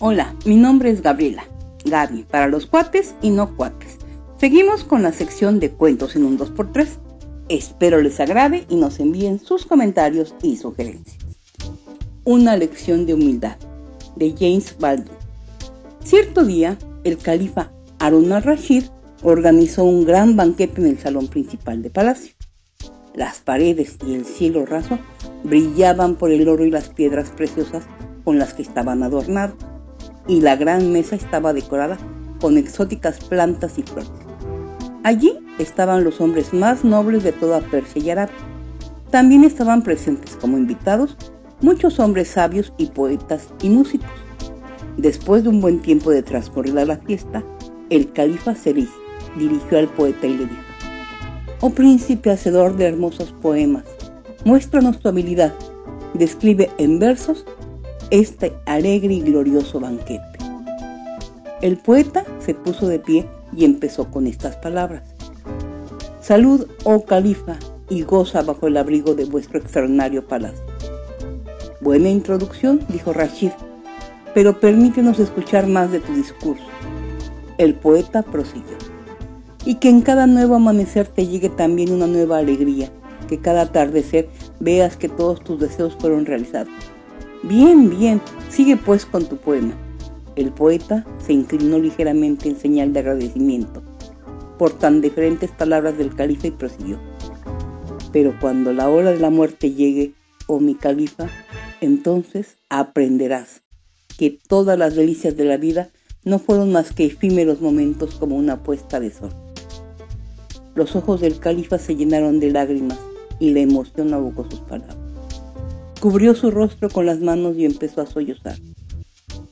Hola, 0.07 0.35
mi 0.45 0.55
nombre 0.55 0.91
es 0.91 1.01
Gabriela. 1.01 1.47
Gaby, 1.83 2.25
para 2.29 2.47
los 2.47 2.67
cuates 2.67 3.15
y 3.23 3.31
no 3.31 3.55
cuates. 3.55 3.97
Seguimos 4.37 4.83
con 4.83 5.01
la 5.01 5.11
sección 5.11 5.59
de 5.59 5.71
cuentos 5.71 6.15
en 6.15 6.25
un 6.25 6.37
2x3. 6.37 6.89
Espero 7.49 7.99
les 7.99 8.19
agrade 8.19 8.67
y 8.69 8.75
nos 8.75 8.99
envíen 8.99 9.39
sus 9.39 9.65
comentarios 9.65 10.35
y 10.43 10.57
sugerencias. 10.57 11.17
Una 12.23 12.55
lección 12.55 13.07
de 13.07 13.15
humildad 13.15 13.57
de 14.15 14.35
James 14.37 14.75
Baldwin. 14.79 15.17
Cierto 16.03 16.45
día, 16.45 16.77
el 17.03 17.17
califa 17.17 17.71
Harun 17.97 18.31
al-Rashid 18.31 18.83
organizó 19.23 19.85
un 19.85 20.05
gran 20.05 20.35
banquete 20.35 20.81
en 20.81 20.87
el 20.87 20.99
salón 20.99 21.29
principal 21.29 21.81
de 21.81 21.89
palacio. 21.89 22.35
Las 23.15 23.39
paredes 23.39 23.97
y 24.05 24.13
el 24.13 24.25
cielo 24.25 24.67
raso 24.67 24.99
brillaban 25.43 26.13
por 26.13 26.29
el 26.29 26.47
oro 26.47 26.63
y 26.63 26.69
las 26.69 26.89
piedras 26.89 27.31
preciosas 27.31 27.85
con 28.23 28.37
las 28.37 28.53
que 28.53 28.61
estaban 28.61 29.01
adornados, 29.01 29.57
y 30.27 30.41
la 30.41 30.55
gran 30.55 30.91
mesa 30.91 31.15
estaba 31.15 31.53
decorada 31.53 31.97
con 32.39 32.57
exóticas 32.57 33.19
plantas 33.25 33.77
y 33.77 33.83
flores. 33.83 34.11
Allí 35.03 35.37
estaban 35.59 36.03
los 36.03 36.19
hombres 36.19 36.53
más 36.53 36.83
nobles 36.83 37.23
de 37.23 37.31
toda 37.31 37.61
Persia 37.61 38.01
y 38.01 38.09
Arabia. 38.09 38.35
También 39.11 39.43
estaban 39.43 39.83
presentes 39.83 40.35
como 40.41 40.57
invitados 40.57 41.15
muchos 41.61 41.99
hombres 41.99 42.29
sabios 42.29 42.73
y 42.77 42.87
poetas 42.87 43.47
y 43.61 43.69
músicos. 43.69 44.09
Después 44.97 45.43
de 45.43 45.49
un 45.49 45.61
buen 45.61 45.81
tiempo 45.81 46.11
de 46.11 46.23
transcurrida 46.23 46.85
la 46.85 46.97
fiesta, 46.97 47.43
el 47.89 48.11
califa 48.13 48.55
se 48.55 48.73
dirigió 49.37 49.77
al 49.77 49.87
poeta 49.89 50.27
y 50.27 50.37
le 50.37 50.45
dijo, 50.45 50.61
Oh 51.61 51.69
príncipe 51.69 52.31
hacedor 52.31 52.75
de 52.75 52.85
hermosos 52.85 53.31
poemas, 53.41 53.83
muéstranos 54.43 54.99
tu 54.99 55.07
habilidad, 55.07 55.53
describe 56.13 56.69
en 56.77 56.99
versos 56.99 57.45
este 58.11 58.53
alegre 58.65 59.13
y 59.13 59.21
glorioso 59.21 59.79
banquete. 59.79 60.37
El 61.61 61.77
poeta 61.77 62.23
se 62.39 62.53
puso 62.53 62.87
de 62.87 62.99
pie 62.99 63.27
y 63.55 63.65
empezó 63.65 64.11
con 64.11 64.27
estas 64.27 64.55
palabras. 64.57 65.03
Salud, 66.21 66.67
oh 66.83 67.05
califa, 67.05 67.57
y 67.89 68.01
goza 68.01 68.41
bajo 68.41 68.67
el 68.67 68.77
abrigo 68.77 69.15
de 69.15 69.25
vuestro 69.25 69.59
extraordinario 69.59 70.27
palacio. 70.27 70.63
Buena 71.81 72.09
introducción, 72.09 72.81
dijo 72.89 73.13
Rashid, 73.13 73.51
pero 74.33 74.59
permítenos 74.59 75.19
escuchar 75.19 75.67
más 75.67 75.91
de 75.91 75.99
tu 75.99 76.13
discurso. 76.13 76.63
El 77.57 77.75
poeta 77.75 78.21
prosiguió. 78.21 78.77
Y 79.65 79.75
que 79.75 79.89
en 79.89 80.01
cada 80.01 80.27
nuevo 80.27 80.55
amanecer 80.55 81.07
te 81.07 81.25
llegue 81.25 81.49
también 81.49 81.91
una 81.91 82.07
nueva 82.07 82.37
alegría, 82.37 82.89
que 83.27 83.39
cada 83.39 83.61
atardecer 83.61 84.29
veas 84.59 84.97
que 84.97 85.09
todos 85.09 85.43
tus 85.43 85.59
deseos 85.59 85.95
fueron 85.99 86.25
realizados. 86.25 86.73
Bien, 87.47 87.91
bien, 87.91 88.21
sigue 88.49 88.75
pues 88.75 89.05
con 89.05 89.25
tu 89.27 89.37
poema. 89.37 89.75
El 90.35 90.51
poeta 90.51 91.05
se 91.19 91.31
inclinó 91.31 91.77
ligeramente 91.77 92.49
en 92.49 92.57
señal 92.57 92.91
de 92.91 93.01
agradecimiento 93.01 93.83
por 94.57 94.71
tan 94.71 94.99
diferentes 94.99 95.51
palabras 95.51 95.95
del 95.95 96.15
califa 96.15 96.47
y 96.47 96.51
prosiguió. 96.51 96.99
Pero 98.11 98.33
cuando 98.41 98.73
la 98.73 98.89
hora 98.89 99.11
de 99.11 99.19
la 99.19 99.29
muerte 99.29 99.73
llegue, 99.73 100.13
oh 100.47 100.59
mi 100.59 100.73
califa, 100.73 101.27
entonces 101.81 102.57
aprenderás 102.69 103.61
que 104.17 104.39
todas 104.47 104.79
las 104.79 104.95
delicias 104.95 105.37
de 105.37 105.45
la 105.45 105.57
vida 105.57 105.91
no 106.23 106.39
fueron 106.39 106.71
más 106.71 106.93
que 106.93 107.05
efímeros 107.05 107.61
momentos 107.61 108.15
como 108.15 108.37
una 108.37 108.63
puesta 108.63 108.99
de 108.99 109.11
sol. 109.11 109.29
Los 110.73 110.95
ojos 110.95 111.21
del 111.21 111.37
califa 111.37 111.77
se 111.77 111.95
llenaron 111.95 112.39
de 112.39 112.49
lágrimas 112.49 112.97
y 113.39 113.51
la 113.51 113.59
emoción 113.59 114.15
ahogó 114.15 114.49
sus 114.49 114.61
palabras. 114.61 115.04
Cubrió 116.05 116.35
su 116.35 116.51
rostro 116.51 116.87
con 116.91 117.07
las 117.07 117.19
manos 117.19 117.57
y 117.57 117.65
empezó 117.65 117.99
a 117.99 118.05
sollozar. 118.05 118.59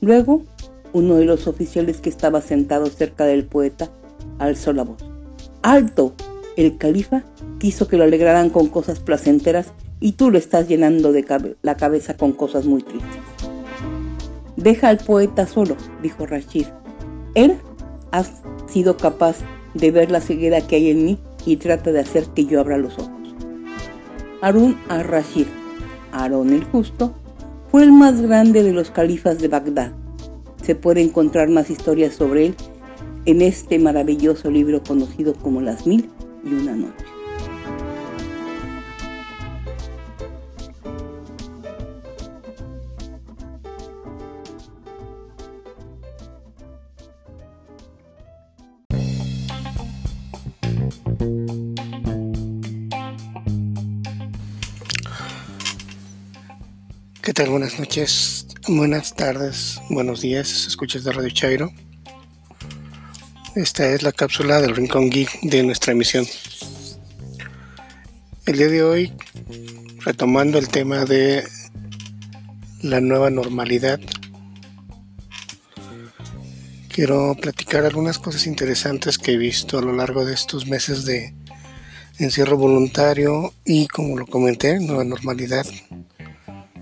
Luego, 0.00 0.44
uno 0.92 1.16
de 1.16 1.24
los 1.24 1.48
oficiales 1.48 2.00
que 2.00 2.08
estaba 2.08 2.40
sentado 2.40 2.86
cerca 2.86 3.24
del 3.24 3.44
poeta 3.44 3.90
alzó 4.38 4.72
la 4.72 4.84
voz. 4.84 5.04
¡Alto! 5.62 6.14
El 6.56 6.78
califa 6.78 7.24
quiso 7.58 7.88
que 7.88 7.96
lo 7.96 8.04
alegraran 8.04 8.50
con 8.50 8.68
cosas 8.68 9.00
placenteras 9.00 9.72
y 9.98 10.12
tú 10.12 10.30
lo 10.30 10.38
estás 10.38 10.68
llenando 10.68 11.10
de 11.10 11.24
la 11.62 11.76
cabeza 11.76 12.16
con 12.16 12.30
cosas 12.30 12.66
muy 12.66 12.84
tristes. 12.84 13.10
Deja 14.56 14.90
al 14.90 14.98
poeta 14.98 15.48
solo, 15.48 15.76
dijo 16.04 16.24
Rashid. 16.24 16.66
Él 17.34 17.56
ha 18.12 18.22
sido 18.68 18.96
capaz 18.96 19.38
de 19.74 19.90
ver 19.90 20.12
la 20.12 20.20
ceguera 20.20 20.60
que 20.60 20.76
hay 20.76 20.90
en 20.90 21.04
mí 21.04 21.18
y 21.44 21.56
trata 21.56 21.90
de 21.90 21.98
hacer 21.98 22.26
que 22.26 22.46
yo 22.46 22.60
abra 22.60 22.78
los 22.78 22.96
ojos. 22.96 23.10
Harun 24.40 24.78
al-Rashid, 24.88 25.46
Aarón 26.14 26.52
el 26.52 26.64
Justo, 26.64 27.12
fue 27.70 27.82
el 27.82 27.92
más 27.92 28.20
grande 28.22 28.62
de 28.62 28.72
los 28.72 28.90
califas 28.90 29.38
de 29.38 29.48
Bagdad. 29.48 29.92
Se 30.62 30.74
puede 30.74 31.02
encontrar 31.02 31.48
más 31.48 31.70
historias 31.70 32.14
sobre 32.14 32.46
él 32.46 32.54
en 33.26 33.42
este 33.42 33.78
maravilloso 33.78 34.50
libro 34.50 34.82
conocido 34.82 35.34
como 35.34 35.60
Las 35.60 35.86
Mil 35.86 36.08
y 36.44 36.54
Una 36.54 36.74
Noche. 36.74 37.13
¿Qué 57.24 57.32
tal? 57.32 57.48
Buenas 57.48 57.78
noches, 57.78 58.46
buenas 58.68 59.16
tardes, 59.16 59.80
buenos 59.88 60.20
días, 60.20 60.66
escuchas 60.66 61.04
de 61.04 61.12
Radio 61.12 61.30
Chairo. 61.30 61.72
Esta 63.56 63.88
es 63.88 64.02
la 64.02 64.12
cápsula 64.12 64.60
del 64.60 64.76
Rincón 64.76 65.08
Geek 65.08 65.40
de 65.40 65.62
nuestra 65.62 65.92
emisión. 65.92 66.26
El 68.44 68.58
día 68.58 68.68
de 68.68 68.82
hoy, 68.82 69.12
retomando 70.04 70.58
el 70.58 70.68
tema 70.68 71.06
de 71.06 71.44
la 72.82 73.00
nueva 73.00 73.30
normalidad, 73.30 73.98
quiero 76.90 77.34
platicar 77.40 77.86
algunas 77.86 78.18
cosas 78.18 78.46
interesantes 78.46 79.16
que 79.16 79.32
he 79.32 79.38
visto 79.38 79.78
a 79.78 79.82
lo 79.82 79.94
largo 79.94 80.26
de 80.26 80.34
estos 80.34 80.66
meses 80.66 81.06
de 81.06 81.34
encierro 82.18 82.58
voluntario 82.58 83.54
y 83.64 83.86
como 83.86 84.18
lo 84.18 84.26
comenté, 84.26 84.78
nueva 84.78 85.04
normalidad 85.04 85.64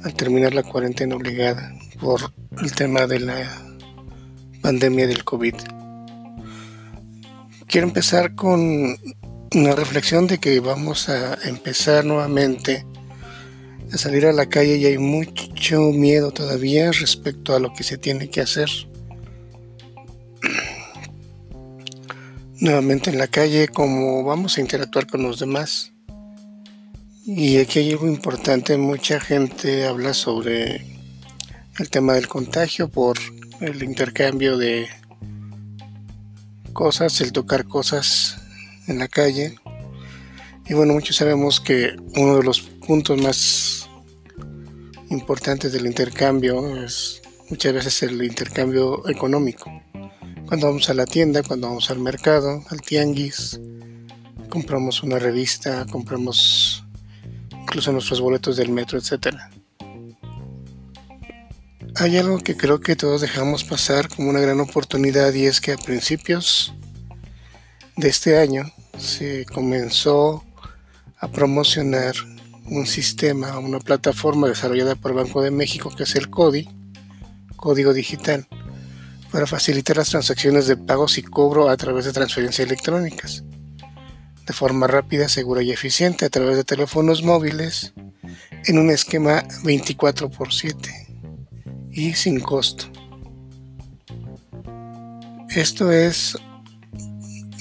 al 0.05 0.15
terminar 0.15 0.55
la 0.55 0.63
cuarentena 0.63 1.17
obligada 1.17 1.73
por 2.01 2.33
el 2.61 2.73
tema 2.73 3.07
de 3.07 3.21
la 3.21 3.63
pandemia 4.61 5.07
del 5.07 5.25
COVID. 5.25 5.55
Quiero 7.67 7.87
empezar 7.87 8.35
con 8.35 8.97
una 9.55 9.75
reflexión 9.75 10.27
de 10.27 10.39
que 10.39 10.61
vamos 10.61 11.09
a 11.09 11.39
empezar 11.47 12.05
nuevamente 12.05 12.85
a 13.93 13.99
salir 13.99 14.27
a 14.27 14.33
la 14.33 14.47
calle 14.47 14.77
y 14.77 14.87
hay 14.87 14.99
mucho 14.99 15.81
miedo 15.93 16.33
todavía 16.33 16.91
respecto 16.93 17.55
a 17.55 17.61
lo 17.61 17.73
que 17.75 17.85
se 17.85 17.99
tiene 17.99 18.29
que 18.31 18.41
hacer. 18.41 18.69
Nuevamente 22.59 23.11
en 23.11 23.19
la 23.19 23.27
calle, 23.27 23.69
como 23.69 24.25
vamos 24.25 24.57
a 24.57 24.61
interactuar 24.61 25.07
con 25.07 25.23
los 25.23 25.39
demás 25.39 25.92
y 27.25 27.59
aquí 27.59 27.79
hay 27.79 27.93
algo 27.93 28.09
importante, 28.09 28.77
mucha 28.77 29.21
gente 29.21 29.87
habla 29.87 30.13
sobre 30.13 30.85
el 31.79 31.89
tema 31.89 32.15
del 32.15 32.27
contagio 32.27 32.89
por 32.89 33.17
el 33.61 33.83
intercambio 33.83 34.57
de 34.57 34.89
cosas, 36.73 37.21
el 37.21 37.33
tocar 37.33 37.67
cosas 37.67 38.39
en 38.89 38.99
la 38.99 39.07
calle. 39.07 39.57
Y 40.67 40.75
bueno, 40.75 40.95
muchos 40.95 41.17
sabemos 41.17 41.61
que 41.61 41.95
uno 42.17 42.39
de 42.39 42.43
los 42.43 42.61
puntos 42.61 43.21
más 43.21 43.89
importantes 45.11 45.73
del 45.73 45.87
intercambio 45.87 46.83
es 46.83 47.23
muchas 47.51 47.73
veces 47.73 48.03
el 48.03 48.23
intercambio 48.23 49.09
económico. 49.09 49.71
Cuando 50.47 50.67
vamos 50.67 50.91
a 50.91 50.95
la 50.95 51.07
tienda, 51.07 51.43
cuando 51.43 51.69
vamos 51.69 51.91
al 51.91 52.01
mercado, 52.01 52.65
al 52.69 52.81
tianguis, 52.81 53.61
compramos 54.49 55.03
una 55.03 55.19
revista, 55.19 55.87
compramos 55.91 56.72
incluso 57.63 57.93
nuestros 57.93 58.21
boletos 58.21 58.57
del 58.57 58.71
metro, 58.71 58.99
etcétera. 58.99 59.51
Hay 61.97 62.17
algo 62.17 62.39
que 62.39 62.57
creo 62.57 62.81
que 62.81 62.97
todos 62.97 63.21
dejamos 63.21 63.65
pasar 63.65 64.09
como 64.09 64.31
una 64.31 64.41
gran 64.41 64.61
oportunidad 64.61 65.33
y 65.35 65.47
es 65.47 65.61
que 65.61 65.73
a 65.73 65.77
principios 65.77 66.75
de 67.97 68.09
este 68.09 68.39
año 68.39 68.73
se 68.99 69.45
comenzó 69.47 70.45
a 71.19 71.29
promocionar 71.29 72.15
un 72.67 72.87
sistema, 72.87 73.59
una 73.59 73.79
plataforma 73.79 74.49
desarrollada 74.49 74.95
por 74.95 75.15
Banco 75.15 75.43
de 75.43 75.51
México 75.51 75.91
que 75.95 76.05
es 76.05 76.15
el 76.17 76.31
CODI, 76.31 76.69
Código 77.57 77.93
Digital, 77.93 78.49
para 79.31 79.47
facilitar 79.47 79.97
las 79.97 80.11
transacciones 80.11 80.67
de 80.67 80.77
pagos 80.77 81.19
y 81.19 81.23
cobro 81.23 81.69
a 81.69 81.77
través 81.77 82.07
de 82.07 82.13
transferencias 82.13 82.67
electrónicas 82.67 83.45
de 84.47 84.53
forma 84.53 84.87
rápida, 84.87 85.29
segura 85.29 85.63
y 85.63 85.71
eficiente 85.71 86.25
a 86.25 86.31
través 86.31 86.57
de 86.57 86.65
teléfonos 86.65 87.23
móviles 87.23 87.95
en 88.67 88.79
un 88.79 88.91
esquema 88.91 89.45
24 89.65 90.29
x 90.29 90.57
7 90.59 91.09
y 91.91 92.15
sin 92.15 92.41
costo. 92.41 92.87
Esto 95.51 95.93
es 95.93 96.37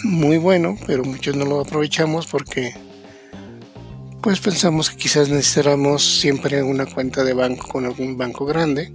muy 0.03 0.37
bueno, 0.37 0.77
pero 0.87 1.03
muchos 1.03 1.35
no 1.35 1.45
lo 1.45 1.59
aprovechamos 1.59 2.25
porque 2.25 2.73
pues 4.21 4.39
pensamos 4.39 4.89
que 4.89 4.97
quizás 4.97 5.29
necesitáramos 5.29 6.19
siempre 6.19 6.61
una 6.63 6.85
cuenta 6.85 7.23
de 7.23 7.33
banco 7.33 7.67
con 7.67 7.85
algún 7.85 8.17
banco 8.17 8.45
grande, 8.45 8.93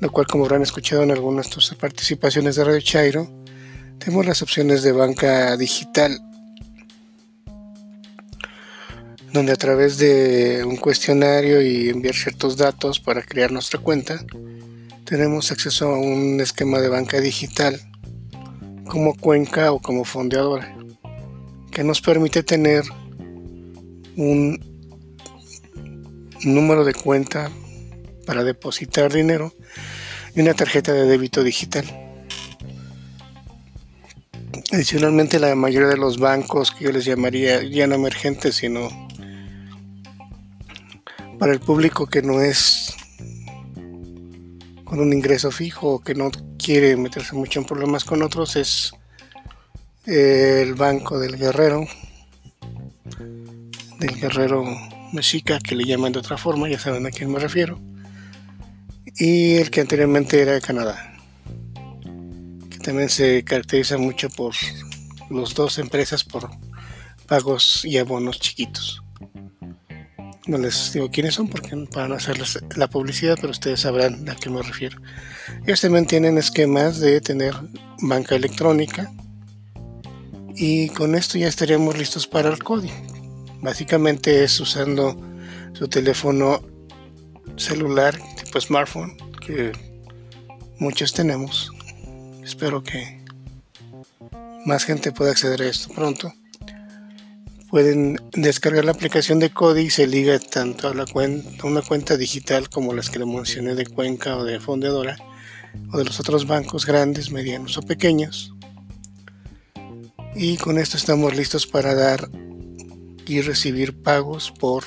lo 0.00 0.10
cual 0.10 0.26
como 0.26 0.44
habrán 0.44 0.62
escuchado 0.62 1.02
en 1.02 1.10
algunas 1.10 1.46
de 1.46 1.52
tus 1.52 1.74
participaciones 1.74 2.56
de 2.56 2.64
Radio 2.64 2.80
Chairo, 2.80 3.28
tenemos 3.98 4.26
las 4.26 4.42
opciones 4.42 4.82
de 4.82 4.92
banca 4.92 5.56
digital 5.56 6.20
donde 9.36 9.52
a 9.52 9.56
través 9.56 9.98
de 9.98 10.64
un 10.64 10.76
cuestionario 10.76 11.60
y 11.60 11.90
enviar 11.90 12.14
ciertos 12.14 12.56
datos 12.56 13.00
para 13.00 13.20
crear 13.20 13.52
nuestra 13.52 13.78
cuenta, 13.78 14.24
tenemos 15.04 15.52
acceso 15.52 15.90
a 15.90 15.98
un 15.98 16.40
esquema 16.40 16.80
de 16.80 16.88
banca 16.88 17.20
digital 17.20 17.78
como 18.88 19.14
cuenca 19.14 19.72
o 19.72 19.78
como 19.78 20.04
fondeadora, 20.04 20.74
que 21.70 21.84
nos 21.84 22.00
permite 22.00 22.42
tener 22.44 22.84
un 24.16 24.58
número 26.42 26.82
de 26.84 26.94
cuenta 26.94 27.50
para 28.24 28.42
depositar 28.42 29.12
dinero 29.12 29.52
y 30.34 30.40
una 30.40 30.54
tarjeta 30.54 30.94
de 30.94 31.04
débito 31.04 31.44
digital. 31.44 31.84
Adicionalmente, 34.72 35.38
la 35.38 35.54
mayoría 35.54 35.88
de 35.88 35.98
los 35.98 36.18
bancos 36.18 36.70
que 36.70 36.84
yo 36.84 36.92
les 36.92 37.04
llamaría 37.04 37.62
ya 37.64 37.86
no 37.86 37.96
emergentes, 37.96 38.56
sino 38.56 39.05
para 41.38 41.52
el 41.52 41.60
público 41.60 42.06
que 42.06 42.22
no 42.22 42.40
es 42.40 42.94
con 44.84 45.00
un 45.00 45.12
ingreso 45.12 45.50
fijo 45.50 45.94
o 45.94 46.00
que 46.00 46.14
no 46.14 46.30
quiere 46.58 46.96
meterse 46.96 47.34
mucho 47.34 47.60
en 47.60 47.66
problemas 47.66 48.04
con 48.04 48.22
otros 48.22 48.56
es 48.56 48.92
el 50.06 50.74
Banco 50.74 51.18
del 51.18 51.36
Guerrero, 51.36 51.84
del 53.98 54.20
Guerrero 54.20 54.64
Mexica, 55.12 55.58
que 55.58 55.74
le 55.74 55.84
llaman 55.84 56.12
de 56.12 56.20
otra 56.20 56.38
forma, 56.38 56.68
ya 56.68 56.78
saben 56.78 57.06
a 57.06 57.10
quién 57.10 57.32
me 57.32 57.40
refiero, 57.40 57.80
y 59.16 59.56
el 59.56 59.70
que 59.70 59.80
anteriormente 59.80 60.40
era 60.40 60.52
de 60.52 60.60
Canadá, 60.60 61.12
que 62.70 62.78
también 62.78 63.08
se 63.08 63.42
caracteriza 63.42 63.98
mucho 63.98 64.30
por 64.30 64.54
los 65.28 65.54
dos 65.54 65.78
empresas 65.78 66.22
por 66.22 66.50
pagos 67.26 67.84
y 67.84 67.98
abonos 67.98 68.38
chiquitos. 68.38 69.02
No 70.46 70.58
les 70.58 70.92
digo 70.92 71.10
quiénes 71.10 71.34
son 71.34 71.48
porque 71.48 71.76
para 71.92 72.06
no 72.06 72.14
hacerles 72.14 72.60
la 72.76 72.88
publicidad, 72.88 73.36
pero 73.40 73.50
ustedes 73.50 73.80
sabrán 73.80 74.28
a 74.28 74.36
qué 74.36 74.48
me 74.48 74.62
refiero. 74.62 74.98
Ellos 75.66 75.80
también 75.80 76.06
tienen 76.06 76.38
esquemas 76.38 77.00
de 77.00 77.20
tener 77.20 77.54
banca 78.00 78.36
electrónica 78.36 79.12
y 80.54 80.88
con 80.90 81.16
esto 81.16 81.36
ya 81.36 81.48
estaríamos 81.48 81.98
listos 81.98 82.28
para 82.28 82.48
el 82.48 82.62
código. 82.62 82.94
Básicamente 83.60 84.44
es 84.44 84.60
usando 84.60 85.20
su 85.72 85.88
teléfono 85.88 86.62
celular 87.56 88.16
tipo 88.36 88.60
smartphone 88.60 89.16
que 89.44 89.72
muchos 90.78 91.12
tenemos. 91.12 91.72
Espero 92.44 92.84
que 92.84 93.20
más 94.64 94.84
gente 94.84 95.10
pueda 95.10 95.32
acceder 95.32 95.62
a 95.62 95.66
esto 95.66 95.92
pronto 95.92 96.32
pueden 97.76 98.16
descargar 98.32 98.86
la 98.86 98.92
aplicación 98.92 99.38
de 99.38 99.50
Kodi 99.50 99.82
y 99.82 99.90
se 99.90 100.06
liga 100.06 100.38
tanto 100.38 100.88
a, 100.88 100.94
la 100.94 101.04
cuenta, 101.04 101.66
una 101.66 101.82
cuenta 101.82 102.16
digital 102.16 102.70
como 102.70 102.94
las 102.94 103.10
que 103.10 103.18
le 103.18 103.26
mencioné 103.26 103.74
de 103.74 103.84
Cuenca 103.84 104.38
o 104.38 104.44
de 104.44 104.60
Fundadora 104.60 105.18
o 105.92 105.98
de 105.98 106.06
los 106.06 106.18
otros 106.18 106.46
bancos 106.46 106.86
grandes, 106.86 107.30
medianos 107.30 107.76
o 107.76 107.82
pequeños. 107.82 108.54
Y 110.34 110.56
con 110.56 110.78
esto 110.78 110.96
estamos 110.96 111.36
listos 111.36 111.66
para 111.66 111.94
dar 111.94 112.30
y 113.26 113.42
recibir 113.42 113.92
pagos 114.02 114.54
por 114.58 114.84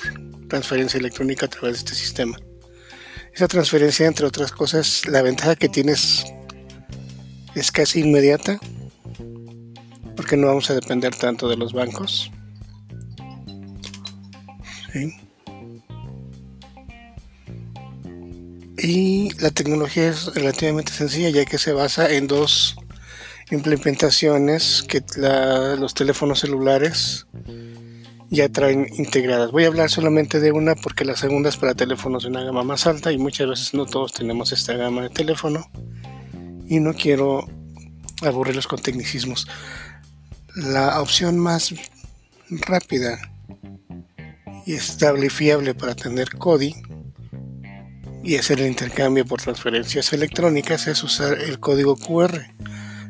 transferencia 0.48 0.98
electrónica 0.98 1.46
a 1.46 1.48
través 1.48 1.74
de 1.74 1.78
este 1.78 1.94
sistema. 1.94 2.40
Esa 3.32 3.46
transferencia, 3.46 4.08
entre 4.08 4.26
otras 4.26 4.50
cosas, 4.50 5.06
la 5.06 5.22
ventaja 5.22 5.54
que 5.54 5.68
tienes 5.68 6.24
es 7.54 7.70
casi 7.70 8.00
inmediata, 8.00 8.58
porque 10.16 10.36
no 10.36 10.48
vamos 10.48 10.68
a 10.70 10.74
depender 10.74 11.14
tanto 11.14 11.48
de 11.48 11.56
los 11.56 11.72
bancos. 11.72 12.32
Y 18.82 19.30
la 19.40 19.50
tecnología 19.50 20.08
es 20.08 20.34
relativamente 20.34 20.92
sencilla 20.92 21.28
ya 21.30 21.44
que 21.44 21.58
se 21.58 21.72
basa 21.72 22.10
en 22.10 22.26
dos 22.26 22.76
implementaciones 23.50 24.84
que 24.88 25.02
los 25.78 25.94
teléfonos 25.94 26.40
celulares 26.40 27.26
ya 28.30 28.48
traen 28.48 28.86
integradas. 28.94 29.50
Voy 29.50 29.64
a 29.64 29.66
hablar 29.66 29.90
solamente 29.90 30.40
de 30.40 30.52
una 30.52 30.76
porque 30.76 31.04
la 31.04 31.16
segunda 31.16 31.48
es 31.48 31.56
para 31.56 31.74
teléfonos 31.74 32.22
de 32.22 32.28
una 32.30 32.44
gama 32.44 32.62
más 32.62 32.86
alta 32.86 33.12
y 33.12 33.18
muchas 33.18 33.48
veces 33.48 33.74
no 33.74 33.86
todos 33.86 34.12
tenemos 34.12 34.52
esta 34.52 34.74
gama 34.74 35.02
de 35.02 35.10
teléfono 35.10 35.68
y 36.68 36.78
no 36.78 36.94
quiero 36.94 37.48
aburrirlos 38.22 38.68
con 38.68 38.80
tecnicismos. 38.80 39.48
La 40.54 41.00
opción 41.00 41.38
más 41.38 41.74
rápida 42.48 43.29
estable 44.74 45.26
y 45.26 45.30
fiable 45.30 45.74
para 45.74 45.94
tener 45.94 46.30
CODI 46.36 46.74
y 48.22 48.36
hacer 48.36 48.60
el 48.60 48.66
intercambio 48.66 49.24
por 49.24 49.40
transferencias 49.40 50.12
electrónicas 50.12 50.86
es 50.86 51.02
usar 51.02 51.38
el 51.40 51.58
código 51.58 51.96
QR, 51.96 52.40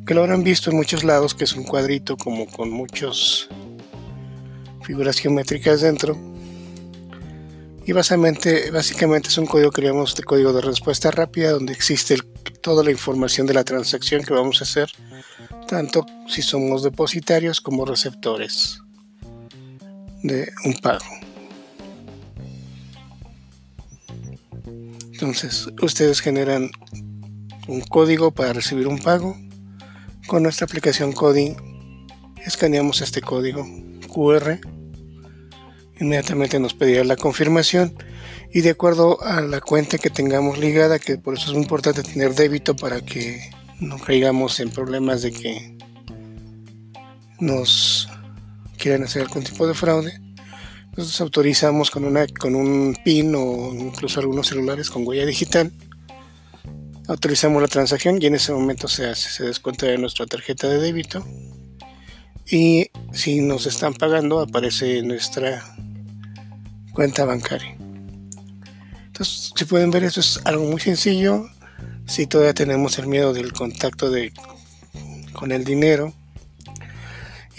que 0.06 0.14
lo 0.14 0.22
habrán 0.22 0.44
visto 0.44 0.70
en 0.70 0.76
muchos 0.76 1.04
lados, 1.04 1.34
que 1.34 1.44
es 1.44 1.54
un 1.54 1.64
cuadrito 1.64 2.16
como 2.16 2.46
con 2.46 2.70
muchas 2.70 3.48
figuras 4.82 5.18
geométricas 5.18 5.80
dentro. 5.80 6.16
Y 7.84 7.92
básicamente, 7.92 8.70
básicamente 8.70 9.28
es 9.28 9.38
un 9.38 9.46
código 9.46 9.72
que 9.72 9.82
llamamos 9.82 10.14
de 10.14 10.22
código 10.22 10.52
de 10.52 10.60
respuesta 10.60 11.10
rápida, 11.10 11.50
donde 11.50 11.72
existe 11.72 12.16
toda 12.60 12.84
la 12.84 12.90
información 12.90 13.46
de 13.46 13.54
la 13.54 13.64
transacción 13.64 14.22
que 14.22 14.32
vamos 14.32 14.60
a 14.60 14.64
hacer, 14.64 14.90
tanto 15.66 16.06
si 16.28 16.42
somos 16.42 16.84
depositarios 16.84 17.60
como 17.60 17.84
receptores 17.84 18.80
de 20.22 20.52
un 20.64 20.74
pago. 20.74 21.29
Entonces, 25.20 25.68
ustedes 25.82 26.20
generan 26.20 26.70
un 27.68 27.82
código 27.82 28.30
para 28.30 28.54
recibir 28.54 28.88
un 28.88 28.98
pago. 28.98 29.36
Con 30.26 30.44
nuestra 30.44 30.64
aplicación 30.64 31.12
Coding, 31.12 31.56
escaneamos 32.42 33.02
este 33.02 33.20
código 33.20 33.66
QR. 34.08 34.58
Inmediatamente 36.00 36.58
nos 36.58 36.72
pedirá 36.72 37.04
la 37.04 37.16
confirmación 37.16 37.92
y 38.50 38.62
de 38.62 38.70
acuerdo 38.70 39.22
a 39.22 39.42
la 39.42 39.60
cuenta 39.60 39.98
que 39.98 40.08
tengamos 40.08 40.56
ligada, 40.56 40.98
que 40.98 41.18
por 41.18 41.34
eso 41.34 41.48
es 41.48 41.52
muy 41.52 41.64
importante 41.64 42.02
tener 42.02 42.34
débito 42.34 42.74
para 42.74 43.02
que 43.02 43.50
no 43.78 43.98
caigamos 43.98 44.58
en 44.58 44.70
problemas 44.70 45.20
de 45.20 45.32
que 45.32 45.76
nos 47.40 48.08
quieran 48.78 49.02
hacer 49.02 49.20
algún 49.20 49.44
tipo 49.44 49.66
de 49.66 49.74
fraude 49.74 50.29
nosotros 50.96 51.20
autorizamos 51.20 51.90
con, 51.90 52.04
una, 52.04 52.26
con 52.26 52.54
un 52.54 52.96
PIN 53.04 53.34
o 53.36 53.72
incluso 53.74 54.20
algunos 54.20 54.48
celulares 54.48 54.90
con 54.90 55.06
huella 55.06 55.24
digital. 55.24 55.72
Autorizamos 57.06 57.62
la 57.62 57.68
transacción 57.68 58.20
y 58.20 58.26
en 58.26 58.34
ese 58.34 58.52
momento 58.52 58.88
se 58.88 59.06
hace, 59.06 59.30
se 59.30 59.44
descuenta 59.44 59.86
de 59.86 59.98
nuestra 59.98 60.26
tarjeta 60.26 60.68
de 60.68 60.78
débito. 60.78 61.24
Y 62.50 62.90
si 63.12 63.40
nos 63.40 63.66
están 63.66 63.94
pagando, 63.94 64.40
aparece 64.40 65.02
nuestra 65.02 65.64
cuenta 66.92 67.24
bancaria. 67.24 67.76
Entonces, 69.06 69.52
si 69.54 69.64
pueden 69.64 69.90
ver, 69.90 70.04
eso 70.04 70.20
es 70.20 70.40
algo 70.44 70.64
muy 70.64 70.80
sencillo. 70.80 71.46
Si 72.06 72.26
todavía 72.26 72.54
tenemos 72.54 72.98
el 72.98 73.06
miedo 73.06 73.32
del 73.32 73.52
contacto 73.52 74.10
de, 74.10 74.32
con 75.32 75.52
el 75.52 75.64
dinero, 75.64 76.12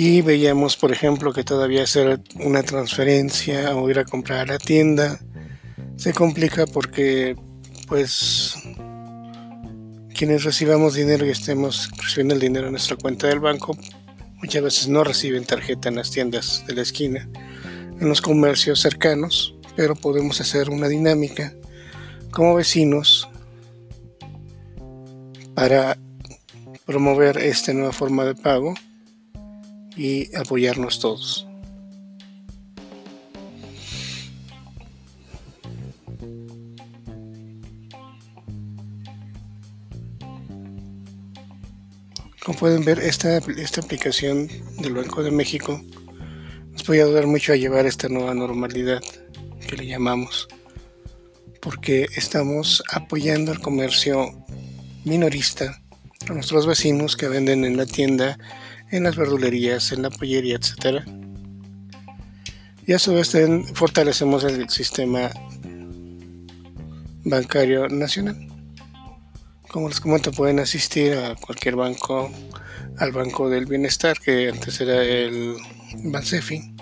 y 0.03 0.23
veíamos 0.23 0.77
por 0.77 0.91
ejemplo 0.91 1.31
que 1.31 1.43
todavía 1.43 1.83
hacer 1.83 2.21
una 2.39 2.63
transferencia 2.63 3.75
o 3.75 3.87
ir 3.87 3.99
a 3.99 4.03
comprar 4.03 4.39
a 4.39 4.53
la 4.53 4.57
tienda 4.57 5.19
se 5.95 6.11
complica 6.11 6.65
porque 6.65 7.35
pues 7.87 8.55
quienes 10.15 10.43
recibamos 10.43 10.95
dinero 10.95 11.23
y 11.23 11.29
estemos 11.29 11.87
recibiendo 11.97 12.33
el 12.33 12.39
dinero 12.39 12.65
en 12.65 12.71
nuestra 12.71 12.95
cuenta 12.95 13.27
del 13.27 13.41
banco 13.41 13.77
muchas 14.37 14.63
veces 14.63 14.87
no 14.87 15.03
reciben 15.03 15.45
tarjeta 15.45 15.89
en 15.89 15.97
las 15.97 16.09
tiendas 16.09 16.65
de 16.65 16.73
la 16.73 16.81
esquina 16.81 17.29
en 17.99 18.09
los 18.09 18.23
comercios 18.23 18.79
cercanos 18.79 19.53
pero 19.75 19.93
podemos 19.93 20.41
hacer 20.41 20.71
una 20.71 20.87
dinámica 20.87 21.53
como 22.31 22.55
vecinos 22.55 23.29
para 25.53 25.95
promover 26.87 27.37
esta 27.37 27.71
nueva 27.71 27.93
forma 27.93 28.25
de 28.25 28.33
pago 28.33 28.73
y 30.01 30.35
apoyarnos 30.35 30.99
todos. 30.99 31.47
Como 42.43 42.57
pueden 42.57 42.83
ver, 42.83 42.97
esta, 42.97 43.37
esta 43.37 43.81
aplicación 43.81 44.47
del 44.79 44.95
Banco 44.95 45.21
de 45.21 45.29
México 45.29 45.79
nos 46.71 46.83
puede 46.83 47.03
ayudar 47.03 47.27
mucho 47.27 47.53
a 47.53 47.55
llevar 47.55 47.85
esta 47.85 48.09
nueva 48.09 48.33
normalidad 48.33 49.03
que 49.67 49.77
le 49.77 49.85
llamamos, 49.85 50.47
porque 51.61 52.07
estamos 52.15 52.83
apoyando 52.91 53.51
al 53.51 53.59
comercio 53.59 54.33
minorista, 55.05 55.79
a 56.27 56.33
nuestros 56.33 56.65
vecinos 56.65 57.15
que 57.15 57.27
venden 57.27 57.65
en 57.65 57.77
la 57.77 57.85
tienda 57.85 58.39
en 58.91 59.03
las 59.03 59.15
verdulerías, 59.15 59.91
en 59.91 60.01
la 60.03 60.09
pollería, 60.09 60.55
etc. 60.57 61.03
Y 62.85 62.93
a 62.93 62.99
su 62.99 63.13
vez 63.13 63.35
fortalecemos 63.73 64.43
el 64.43 64.69
sistema 64.69 65.31
bancario 67.23 67.87
nacional. 67.87 68.47
Como 69.69 69.87
les 69.87 70.01
comento, 70.01 70.31
pueden 70.31 70.59
asistir 70.59 71.13
a 71.13 71.35
cualquier 71.35 71.75
banco, 71.77 72.29
al 72.97 73.11
Banco 73.13 73.49
del 73.49 73.65
Bienestar, 73.65 74.19
que 74.19 74.49
antes 74.49 74.81
era 74.81 75.01
el 75.03 75.55
Bansefi. 76.03 76.75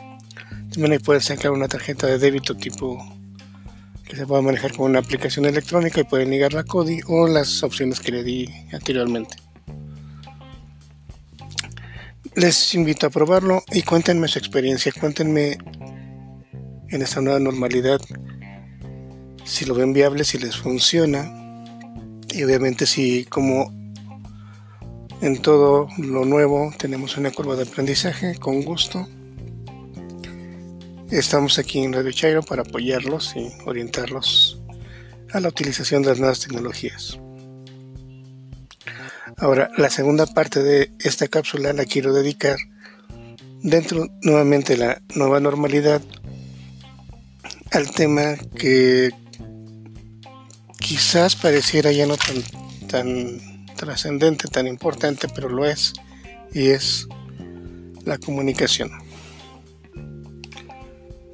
También 0.72 0.94
ahí 0.94 1.00
pueden 1.00 1.22
sacar 1.22 1.52
una 1.52 1.68
tarjeta 1.68 2.08
de 2.08 2.18
débito 2.18 2.56
tipo 2.56 2.98
que 4.06 4.16
se 4.16 4.26
pueda 4.26 4.42
manejar 4.42 4.76
con 4.76 4.90
una 4.90 5.00
aplicación 5.00 5.46
electrónica 5.46 6.02
y 6.02 6.04
pueden 6.04 6.32
ligar 6.32 6.54
la 6.54 6.64
CODI 6.64 7.02
o 7.08 7.28
las 7.28 7.62
opciones 7.62 8.00
que 8.00 8.12
le 8.12 8.24
di 8.24 8.50
anteriormente. 8.72 9.36
Les 12.40 12.74
invito 12.74 13.06
a 13.06 13.10
probarlo 13.10 13.66
y 13.70 13.82
cuéntenme 13.82 14.30
su 14.30 14.40
experiencia, 14.40 14.94
cuéntenme 14.98 15.58
en 16.88 17.02
esta 17.02 17.20
nueva 17.20 17.38
normalidad 17.38 18.00
si 19.44 19.66
lo 19.66 19.76
ven 19.76 19.92
viable, 19.92 20.24
si 20.24 20.38
les 20.38 20.56
funciona 20.56 21.30
y 22.30 22.42
obviamente 22.42 22.86
si 22.86 23.26
como 23.26 23.74
en 25.20 25.42
todo 25.42 25.90
lo 25.98 26.24
nuevo 26.24 26.74
tenemos 26.78 27.18
una 27.18 27.30
curva 27.30 27.58
de 27.58 27.64
aprendizaje 27.64 28.38
con 28.40 28.62
gusto. 28.62 29.06
Estamos 31.12 31.60
aquí 31.60 31.80
en 31.80 31.92
Radio 31.92 32.14
Chairo 32.14 32.42
para 32.42 32.62
apoyarlos 32.62 33.36
y 33.36 33.50
orientarlos 33.66 34.62
a 35.34 35.42
la 35.42 35.50
utilización 35.50 36.04
de 36.04 36.12
las 36.12 36.20
nuevas 36.20 36.40
tecnologías. 36.40 37.20
Ahora, 39.42 39.72
la 39.78 39.90
segunda 39.90 40.26
parte 40.26 40.62
de 40.62 40.92
esta 41.00 41.30
cápsula 41.30 41.72
la 41.72 41.86
quiero 41.86 42.14
dedicar 42.14 42.58
dentro 43.62 44.08
nuevamente 44.22 44.76
de 44.76 44.86
la 44.86 45.02
nueva 45.16 45.40
normalidad 45.40 46.02
al 47.72 47.90
tema 47.92 48.36
que 48.58 49.12
quizás 50.78 51.38
pareciera 51.38 51.94
ya 51.94 52.06
no 52.06 52.18
tan, 52.18 52.44
tan 52.88 53.66
trascendente, 53.78 54.50
tan 54.50 54.68
importante, 54.68 55.30
pero 55.34 55.48
lo 55.48 55.66
es, 55.66 55.94
y 56.54 56.68
es 56.72 57.08
la 58.04 58.18
comunicación. 58.18 58.92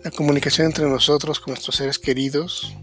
La 0.04 0.12
comunicación 0.12 0.68
entre 0.68 0.88
nosotros, 0.88 1.40
con 1.40 1.54
nuestros 1.54 1.78
seres 1.78 1.98
queridos, 1.98 2.76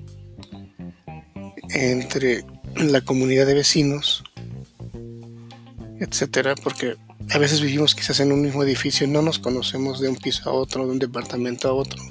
entre 1.70 2.44
la 2.74 3.02
comunidad 3.02 3.46
de 3.46 3.54
vecinos, 3.54 4.24
etcétera, 6.02 6.54
porque 6.56 6.96
a 7.30 7.38
veces 7.38 7.60
vivimos 7.60 7.94
quizás 7.94 8.18
en 8.20 8.32
un 8.32 8.42
mismo 8.42 8.64
edificio, 8.64 9.06
no 9.06 9.22
nos 9.22 9.38
conocemos 9.38 10.00
de 10.00 10.08
un 10.08 10.16
piso 10.16 10.50
a 10.50 10.52
otro, 10.52 10.84
de 10.84 10.92
un 10.92 10.98
departamento 10.98 11.68
a 11.68 11.72
otro. 11.72 12.02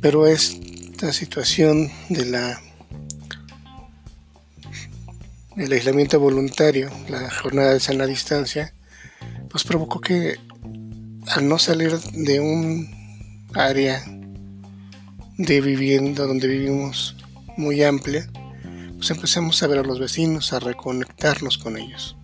Pero 0.00 0.26
esta 0.26 1.12
situación 1.12 1.90
de 2.08 2.26
la 2.26 2.60
el 5.56 5.72
aislamiento 5.72 6.20
voluntario, 6.20 6.88
la 7.08 7.30
jornada 7.30 7.72
de 7.72 7.80
sana 7.80 8.06
distancia, 8.06 8.72
pues 9.50 9.64
provocó 9.64 10.00
que 10.00 10.36
al 11.26 11.48
no 11.48 11.58
salir 11.58 11.98
de 11.98 12.38
un 12.40 12.88
área 13.54 14.04
de 15.36 15.60
vivienda 15.60 16.26
donde 16.26 16.46
vivimos 16.46 17.16
muy 17.56 17.82
amplia, 17.82 18.30
pues 18.96 19.10
empezamos 19.10 19.62
a 19.62 19.66
ver 19.66 19.78
a 19.78 19.82
los 19.82 19.98
vecinos, 19.98 20.52
a 20.52 20.60
reconectarnos 20.60 21.58
con 21.58 21.76
ellos. 21.76 22.17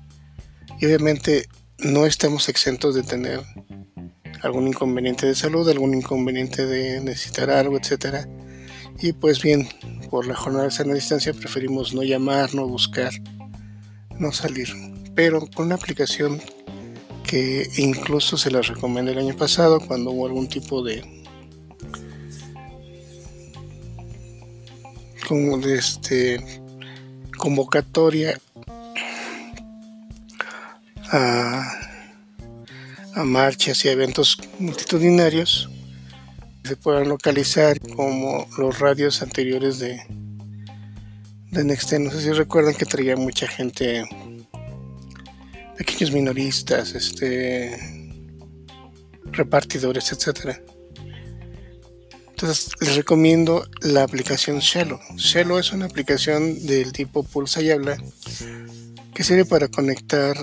Y 0.81 0.87
obviamente 0.87 1.49
no 1.79 2.07
estamos 2.07 2.49
exentos 2.49 2.95
de 2.95 3.03
tener 3.03 3.41
algún 4.43 4.69
inconveniente 4.69 5.27
de 5.27 5.35
salud, 5.35 5.69
algún 5.69 5.95
inconveniente 5.95 6.67
de 6.67 7.01
necesitar 7.01 7.51
algo, 7.51 7.79
etcétera. 7.79 8.29
Y 9.01 9.13
pues 9.13 9.43
bien, 9.43 9.69
por 10.11 10.27
la 10.27 10.37
jornada 10.37 10.65
de 10.65 10.71
sana 10.71 10.95
distancia 10.95 11.33
preferimos 11.33 11.95
no 11.95 12.03
llamar, 12.03 12.55
no 12.55 12.67
buscar, 12.69 13.13
no 14.19 14.33
salir. 14.33 14.69
Pero 15.15 15.47
con 15.55 15.67
una 15.67 15.77
aplicación 15.77 16.41
que 17.25 17.69
incluso 17.79 18.37
se 18.37 18.51
la 18.51 18.61
recomendé 18.61 19.13
el 19.13 19.19
año 19.19 19.37
pasado 19.37 19.81
cuando 19.81 20.11
hubo 20.11 20.27
algún 20.27 20.49
tipo 20.49 20.83
de 20.83 21.25
como 25.27 25.59
de 25.59 25.77
este 25.77 26.45
convocatoria 27.39 28.39
a, 31.11 31.81
marchas 33.25 33.85
y 33.85 33.89
eventos 33.89 34.39
multitudinarios 34.59 35.69
se 36.65 36.77
puedan 36.77 37.09
localizar 37.09 37.79
como 37.95 38.49
los 38.59 38.79
radios 38.79 39.23
anteriores 39.23 39.79
de, 39.79 40.01
de 41.51 41.65
Nexten. 41.65 42.05
No 42.05 42.11
sé 42.11 42.23
si 42.23 42.33
recuerdan 42.33 42.75
que 42.75 42.87
traía 42.87 43.17
mucha 43.17 43.47
gente, 43.47 44.05
pequeños 45.77 46.11
minoristas, 46.13 46.95
este 46.95 47.95
repartidores, 49.25 50.11
etcétera. 50.13 50.61
Entonces 52.31 52.71
les 52.81 52.97
recomiendo 52.97 53.69
la 53.83 54.03
aplicación 54.03 54.59
Shelo. 54.59 55.01
Shelo 55.17 55.59
es 55.59 55.73
una 55.73 55.87
aplicación 55.87 56.67
del 56.67 56.93
tipo 56.93 57.23
Pulsa 57.23 57.63
y 57.63 57.71
Habla 57.71 57.97
que 59.15 59.23
sirve 59.23 59.45
para 59.45 59.69
conectar 59.69 60.37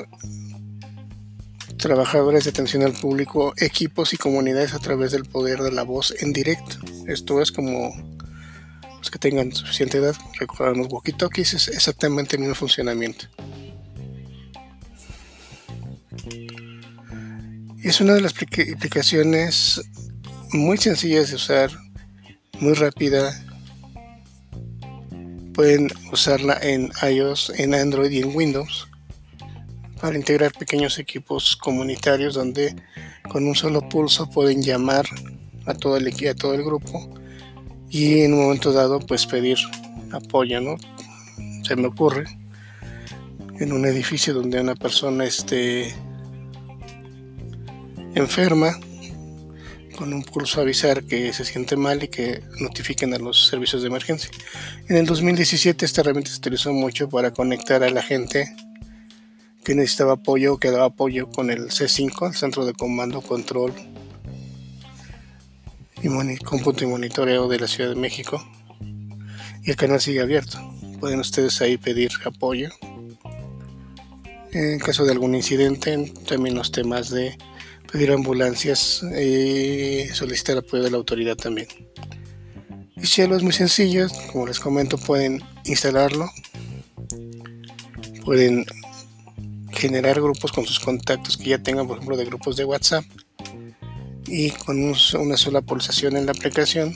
trabajadores 1.82 2.44
de 2.44 2.52
atención 2.52 2.84
al 2.84 2.94
público, 2.94 3.54
equipos 3.58 4.14
y 4.14 4.18
comunidades 4.18 4.74
a 4.74 4.80
través 4.80 5.12
del 5.12 5.26
poder 5.26 5.60
de 5.60 5.72
la 5.72 5.82
voz 5.82 6.14
en 6.22 6.32
directo. 6.32 6.78
Esto 7.08 7.42
es 7.42 7.52
como 7.52 7.92
los 9.00 9.10
que 9.10 9.18
tengan 9.18 9.52
suficiente 9.52 9.98
edad 9.98 10.16
recordarán 10.40 10.78
los 10.78 10.88
walkie-talkies, 10.88 11.56
es 11.56 11.68
exactamente 11.70 12.36
el 12.36 12.42
mismo 12.42 12.56
funcionamiento. 12.56 13.26
Es 17.84 18.00
una 18.00 18.14
de 18.14 18.22
las 18.22 18.34
aplicaciones 18.34 19.82
muy 20.52 20.78
sencillas 20.78 21.30
de 21.32 21.36
usar, 21.36 21.72
muy 22.60 22.74
rápida. 22.74 23.44
Pueden 25.56 25.92
usarla 26.12 26.60
en 26.62 26.92
iOS, 27.02 27.52
en 27.58 27.74
Android 27.74 28.12
y 28.12 28.20
en 28.20 28.36
Windows 28.36 28.91
para 30.02 30.18
integrar 30.18 30.52
pequeños 30.52 30.98
equipos 30.98 31.56
comunitarios 31.56 32.34
donde 32.34 32.76
con 33.30 33.46
un 33.46 33.56
solo 33.56 33.88
pulso 33.88 34.28
pueden 34.28 34.64
llamar 34.64 35.06
a 35.68 35.76
todo 35.76 35.96
el 35.96 36.08
a 36.28 36.34
todo 36.34 36.56
el 36.56 36.64
grupo 36.64 37.08
y 37.90 38.22
en 38.22 38.34
un 38.34 38.44
momento 38.44 38.74
dado 38.74 39.00
pues 39.00 39.28
pedir 39.28 39.58
apoyo, 40.12 40.60
¿no? 40.60 40.78
Se 41.64 41.76
me 41.76 41.88
ocurre 41.88 42.26
en 43.60 43.72
un 43.72 43.86
edificio 43.86 44.34
donde 44.34 44.60
una 44.60 44.76
persona 44.76 45.26
esté 45.26 45.94
enferma 48.16 48.80
con 49.98 50.14
un 50.14 50.24
pulso 50.24 50.62
avisar 50.62 51.04
que 51.04 51.32
se 51.32 51.46
siente 51.46 51.76
mal 51.76 52.02
y 52.02 52.08
que 52.08 52.42
notifiquen 52.60 53.14
a 53.14 53.20
los 53.20 53.46
servicios 53.48 53.84
de 53.84 53.90
emergencia. 53.90 54.32
En 54.90 54.98
el 54.98 55.06
2017 55.06 55.86
esta 55.86 56.02
herramienta 56.02 56.32
se 56.32 56.38
utilizó 56.38 56.74
mucho 56.74 57.08
para 57.08 57.32
conectar 57.32 57.84
a 57.84 57.90
la 57.92 58.02
gente 58.02 58.52
que 59.64 59.76
necesitaba 59.76 60.14
apoyo 60.14 60.58
que 60.58 60.72
daba 60.72 60.86
apoyo 60.86 61.30
con 61.30 61.50
el 61.52 61.70
C5, 61.70 62.28
el 62.30 62.36
Centro 62.36 62.66
de 62.66 62.74
Comando, 62.74 63.22
Control 63.22 63.74
y 66.04 66.38
cómputo 66.38 66.84
y 66.84 66.88
monitoreo 66.88 67.48
de 67.48 67.60
la 67.60 67.68
Ciudad 67.68 67.90
de 67.92 67.96
México. 67.96 68.44
Y 69.64 69.70
el 69.70 69.76
canal 69.76 70.02
sigue 70.02 70.22
abierto. 70.22 70.58
Pueden 71.00 71.20
ustedes 71.20 71.62
ahí 71.62 71.78
pedir 71.78 72.12
apoyo. 72.26 72.70
En 74.52 74.80
caso 74.80 75.06
de 75.06 75.12
algún 75.12 75.36
incidente, 75.36 76.12
también 76.28 76.56
los 76.56 76.72
temas 76.72 77.10
de 77.10 77.38
pedir 77.92 78.12
ambulancias 78.12 79.04
y 79.04 80.08
solicitar 80.14 80.58
apoyo 80.58 80.84
de 80.84 80.92
la 80.92 80.98
autoridad 80.98 81.36
también. 81.36 81.68
Y 82.96 83.06
Cielo 83.06 83.36
es 83.36 83.44
muy 83.44 83.54
sencillo, 83.54 84.08
como 84.32 84.48
les 84.48 84.60
comento, 84.60 84.98
pueden 84.98 85.42
instalarlo, 85.66 86.30
pueden 88.26 88.66
generar 89.72 90.22
grupos 90.22 90.52
con 90.52 90.66
sus 90.66 90.80
contactos 90.80 91.38
que 91.38 91.50
ya 91.50 91.58
tengan, 91.62 91.88
por 91.88 91.98
ejemplo, 91.98 92.18
de 92.18 92.26
grupos 92.26 92.56
de 92.56 92.66
WhatsApp 92.66 93.06
y 94.28 94.52
con 94.52 94.78
una 94.80 95.38
sola 95.38 95.62
pulsación 95.62 96.16
en 96.16 96.26
la 96.26 96.32
aplicación 96.32 96.94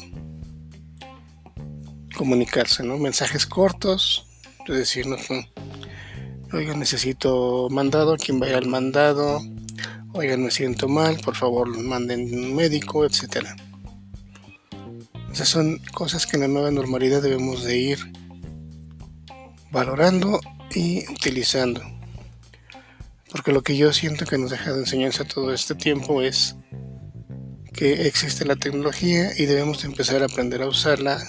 comunicarse, 2.16 2.84
¿no? 2.84 2.98
Mensajes 2.98 3.46
cortos, 3.46 4.26
es 4.68 4.76
decir, 4.76 5.06
no, 5.06 5.18
oiga, 6.54 6.76
necesito 6.76 7.68
mandado, 7.70 8.16
quien 8.18 8.40
vaya 8.40 8.58
al 8.58 8.68
mandado, 8.68 9.42
oigan, 10.14 10.44
me 10.44 10.52
siento 10.52 10.88
mal, 10.88 11.20
por 11.20 11.36
favor, 11.36 11.78
manden 11.78 12.34
un 12.34 12.56
médico, 12.56 13.06
etcétera. 13.06 13.56
Esas 15.32 15.50
son 15.50 15.80
cosas 15.94 16.26
que 16.26 16.38
en 16.38 16.44
la 16.44 16.48
nueva 16.48 16.72
normalidad 16.72 17.22
debemos 17.22 17.64
de 17.64 17.78
ir 17.78 18.00
valorando 19.72 20.40
y 20.74 21.04
utilizando. 21.12 21.82
Porque 23.36 23.52
lo 23.52 23.64
que 23.64 23.76
yo 23.76 23.92
siento 23.92 24.26
que 24.26 24.38
nos 24.38 24.50
deja 24.50 24.72
de 24.72 24.80
enseñanza 24.80 25.26
todo 25.26 25.54
este 25.54 25.76
tiempo 25.76 26.22
es 26.22 26.56
que 27.74 28.08
existe 28.08 28.46
la 28.46 28.56
tecnología 28.56 29.30
y 29.38 29.46
debemos 29.46 29.82
de 29.82 29.90
empezar 29.90 30.22
a 30.22 30.28
aprender 30.28 30.62
a 30.62 30.68
usarla 30.68 31.22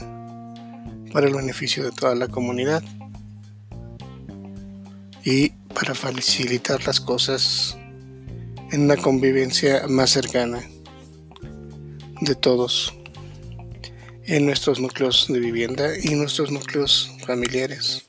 para 1.13 1.27
el 1.27 1.35
beneficio 1.35 1.83
de 1.83 1.91
toda 1.91 2.15
la 2.15 2.29
comunidad 2.29 2.81
y 5.25 5.49
para 5.75 5.97
facilitar 5.97 6.87
las 6.87 7.01
cosas 7.01 7.77
en 8.71 8.83
una 8.83 8.97
convivencia 8.97 9.89
más 9.89 10.11
cercana 10.11 10.63
de 12.21 12.37
todos 12.37 12.95
en 14.27 14.47
nuestros 14.47 14.79
núcleos 14.79 15.27
de 15.29 15.41
vivienda 15.41 15.89
y 16.01 16.15
nuestros 16.15 16.53
núcleos 16.53 17.11
familiares. 17.27 18.07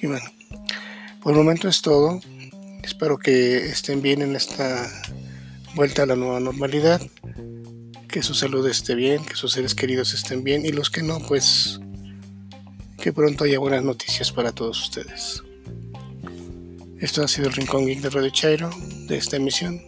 Y 0.00 0.06
bueno, 0.06 0.39
por 1.22 1.32
el 1.32 1.38
momento 1.38 1.68
es 1.68 1.82
todo. 1.82 2.20
Espero 2.82 3.18
que 3.18 3.66
estén 3.66 4.02
bien 4.02 4.22
en 4.22 4.36
esta 4.36 4.90
vuelta 5.74 6.02
a 6.02 6.06
la 6.06 6.16
nueva 6.16 6.40
normalidad. 6.40 7.00
Que 8.08 8.22
su 8.22 8.34
salud 8.34 8.66
esté 8.68 8.94
bien, 8.94 9.24
que 9.24 9.36
sus 9.36 9.52
seres 9.52 9.74
queridos 9.74 10.14
estén 10.14 10.42
bien 10.42 10.64
y 10.64 10.72
los 10.72 10.90
que 10.90 11.02
no, 11.02 11.20
pues 11.20 11.80
que 12.98 13.12
pronto 13.12 13.44
haya 13.44 13.58
buenas 13.58 13.84
noticias 13.84 14.32
para 14.32 14.52
todos 14.52 14.80
ustedes. 14.82 15.42
Esto 16.98 17.22
ha 17.22 17.28
sido 17.28 17.48
el 17.48 17.54
Rincón 17.54 17.86
Geek 17.86 18.00
de 18.00 18.10
Radio 18.10 18.30
Chairo 18.30 18.70
de 19.06 19.16
esta 19.16 19.36
emisión. 19.36 19.80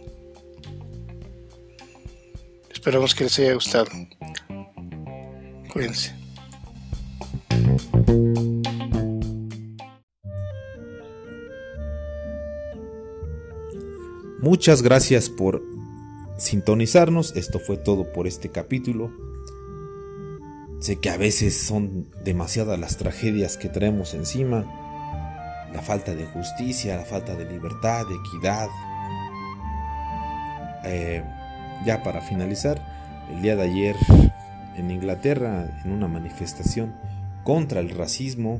Esperamos 2.71 3.13
que 3.13 3.25
les 3.25 3.37
haya 3.39 3.53
gustado. 3.53 3.87
Cuídense. 5.71 6.22
Muchas 14.43 14.81
gracias 14.81 15.29
por 15.29 15.63
sintonizarnos. 16.37 17.33
Esto 17.37 17.59
fue 17.59 17.77
todo 17.77 18.11
por 18.11 18.27
este 18.27 18.49
capítulo. 18.49 19.09
Sé 20.81 20.97
que 20.97 21.09
a 21.09 21.15
veces 21.15 21.57
son 21.57 22.09
demasiadas 22.25 22.77
las 22.77 22.97
tragedias 22.97 23.55
que 23.55 23.69
traemos 23.69 24.13
encima 24.13 24.65
la 25.71 25.81
falta 25.81 26.13
de 26.13 26.25
justicia, 26.25 26.97
la 26.97 27.05
falta 27.05 27.35
de 27.35 27.45
libertad, 27.45 28.05
de 28.05 28.15
equidad. 28.15 28.67
Eh, 30.83 31.23
ya 31.85 32.03
para 32.03 32.19
finalizar, 32.19 33.25
el 33.33 33.41
día 33.41 33.55
de 33.55 33.61
ayer 33.63 33.95
en 34.75 34.91
Inglaterra, 34.91 35.81
en 35.85 35.91
una 35.93 36.09
manifestación 36.09 36.93
contra 37.45 37.79
el 37.79 37.91
racismo, 37.91 38.59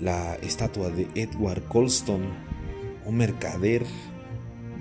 la 0.00 0.36
estatua 0.36 0.88
de 0.88 1.08
Edward 1.14 1.64
Colston 1.68 2.54
un 3.04 3.16
mercader 3.16 3.84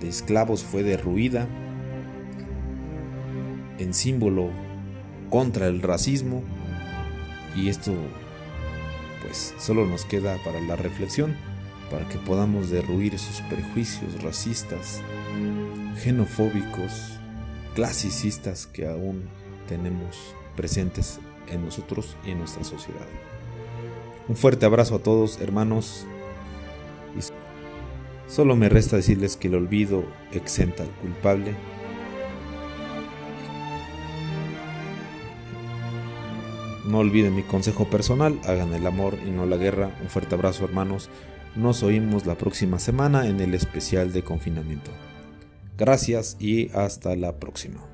de 0.03 0.09
esclavos 0.09 0.63
fue 0.63 0.83
derruida 0.83 1.47
en 3.79 3.93
símbolo 3.93 4.49
contra 5.29 5.67
el 5.67 5.81
racismo 5.81 6.43
y 7.55 7.69
esto 7.69 7.93
pues 9.21 9.55
solo 9.57 9.85
nos 9.85 10.03
queda 10.05 10.37
para 10.43 10.59
la 10.61 10.75
reflexión 10.75 11.35
para 11.89 12.07
que 12.09 12.17
podamos 12.17 12.69
derruir 12.69 13.13
esos 13.15 13.41
prejuicios 13.41 14.21
racistas, 14.21 15.01
xenofóbicos, 15.97 17.19
clasicistas 17.75 18.67
que 18.67 18.87
aún 18.87 19.23
tenemos 19.67 20.35
presentes 20.55 21.19
en 21.47 21.63
nosotros 21.63 22.17
y 22.25 22.31
en 22.31 22.39
nuestra 22.39 22.63
sociedad. 22.63 23.05
Un 24.27 24.35
fuerte 24.35 24.65
abrazo 24.65 24.95
a 24.95 24.99
todos, 24.99 25.39
hermanos. 25.39 26.07
Solo 28.33 28.55
me 28.55 28.67
resta 28.67 28.95
decirles 28.95 29.37
que 29.37 29.47
el 29.47 29.53
olvido 29.53 30.05
exenta 30.31 30.81
al 30.81 30.89
culpable. 30.89 31.53
No 36.89 36.97
olviden 36.97 37.35
mi 37.35 37.43
consejo 37.43 37.87
personal, 37.91 38.39
hagan 38.45 38.73
el 38.73 38.87
amor 38.87 39.19
y 39.23 39.29
no 39.29 39.45
la 39.45 39.57
guerra. 39.57 39.95
Un 40.01 40.09
fuerte 40.09 40.33
abrazo 40.33 40.65
hermanos. 40.65 41.11
Nos 41.55 41.83
oímos 41.83 42.25
la 42.25 42.33
próxima 42.33 42.79
semana 42.79 43.27
en 43.27 43.39
el 43.39 43.53
especial 43.53 44.11
de 44.11 44.23
confinamiento. 44.23 44.89
Gracias 45.77 46.35
y 46.39 46.71
hasta 46.71 47.15
la 47.15 47.39
próxima. 47.39 47.92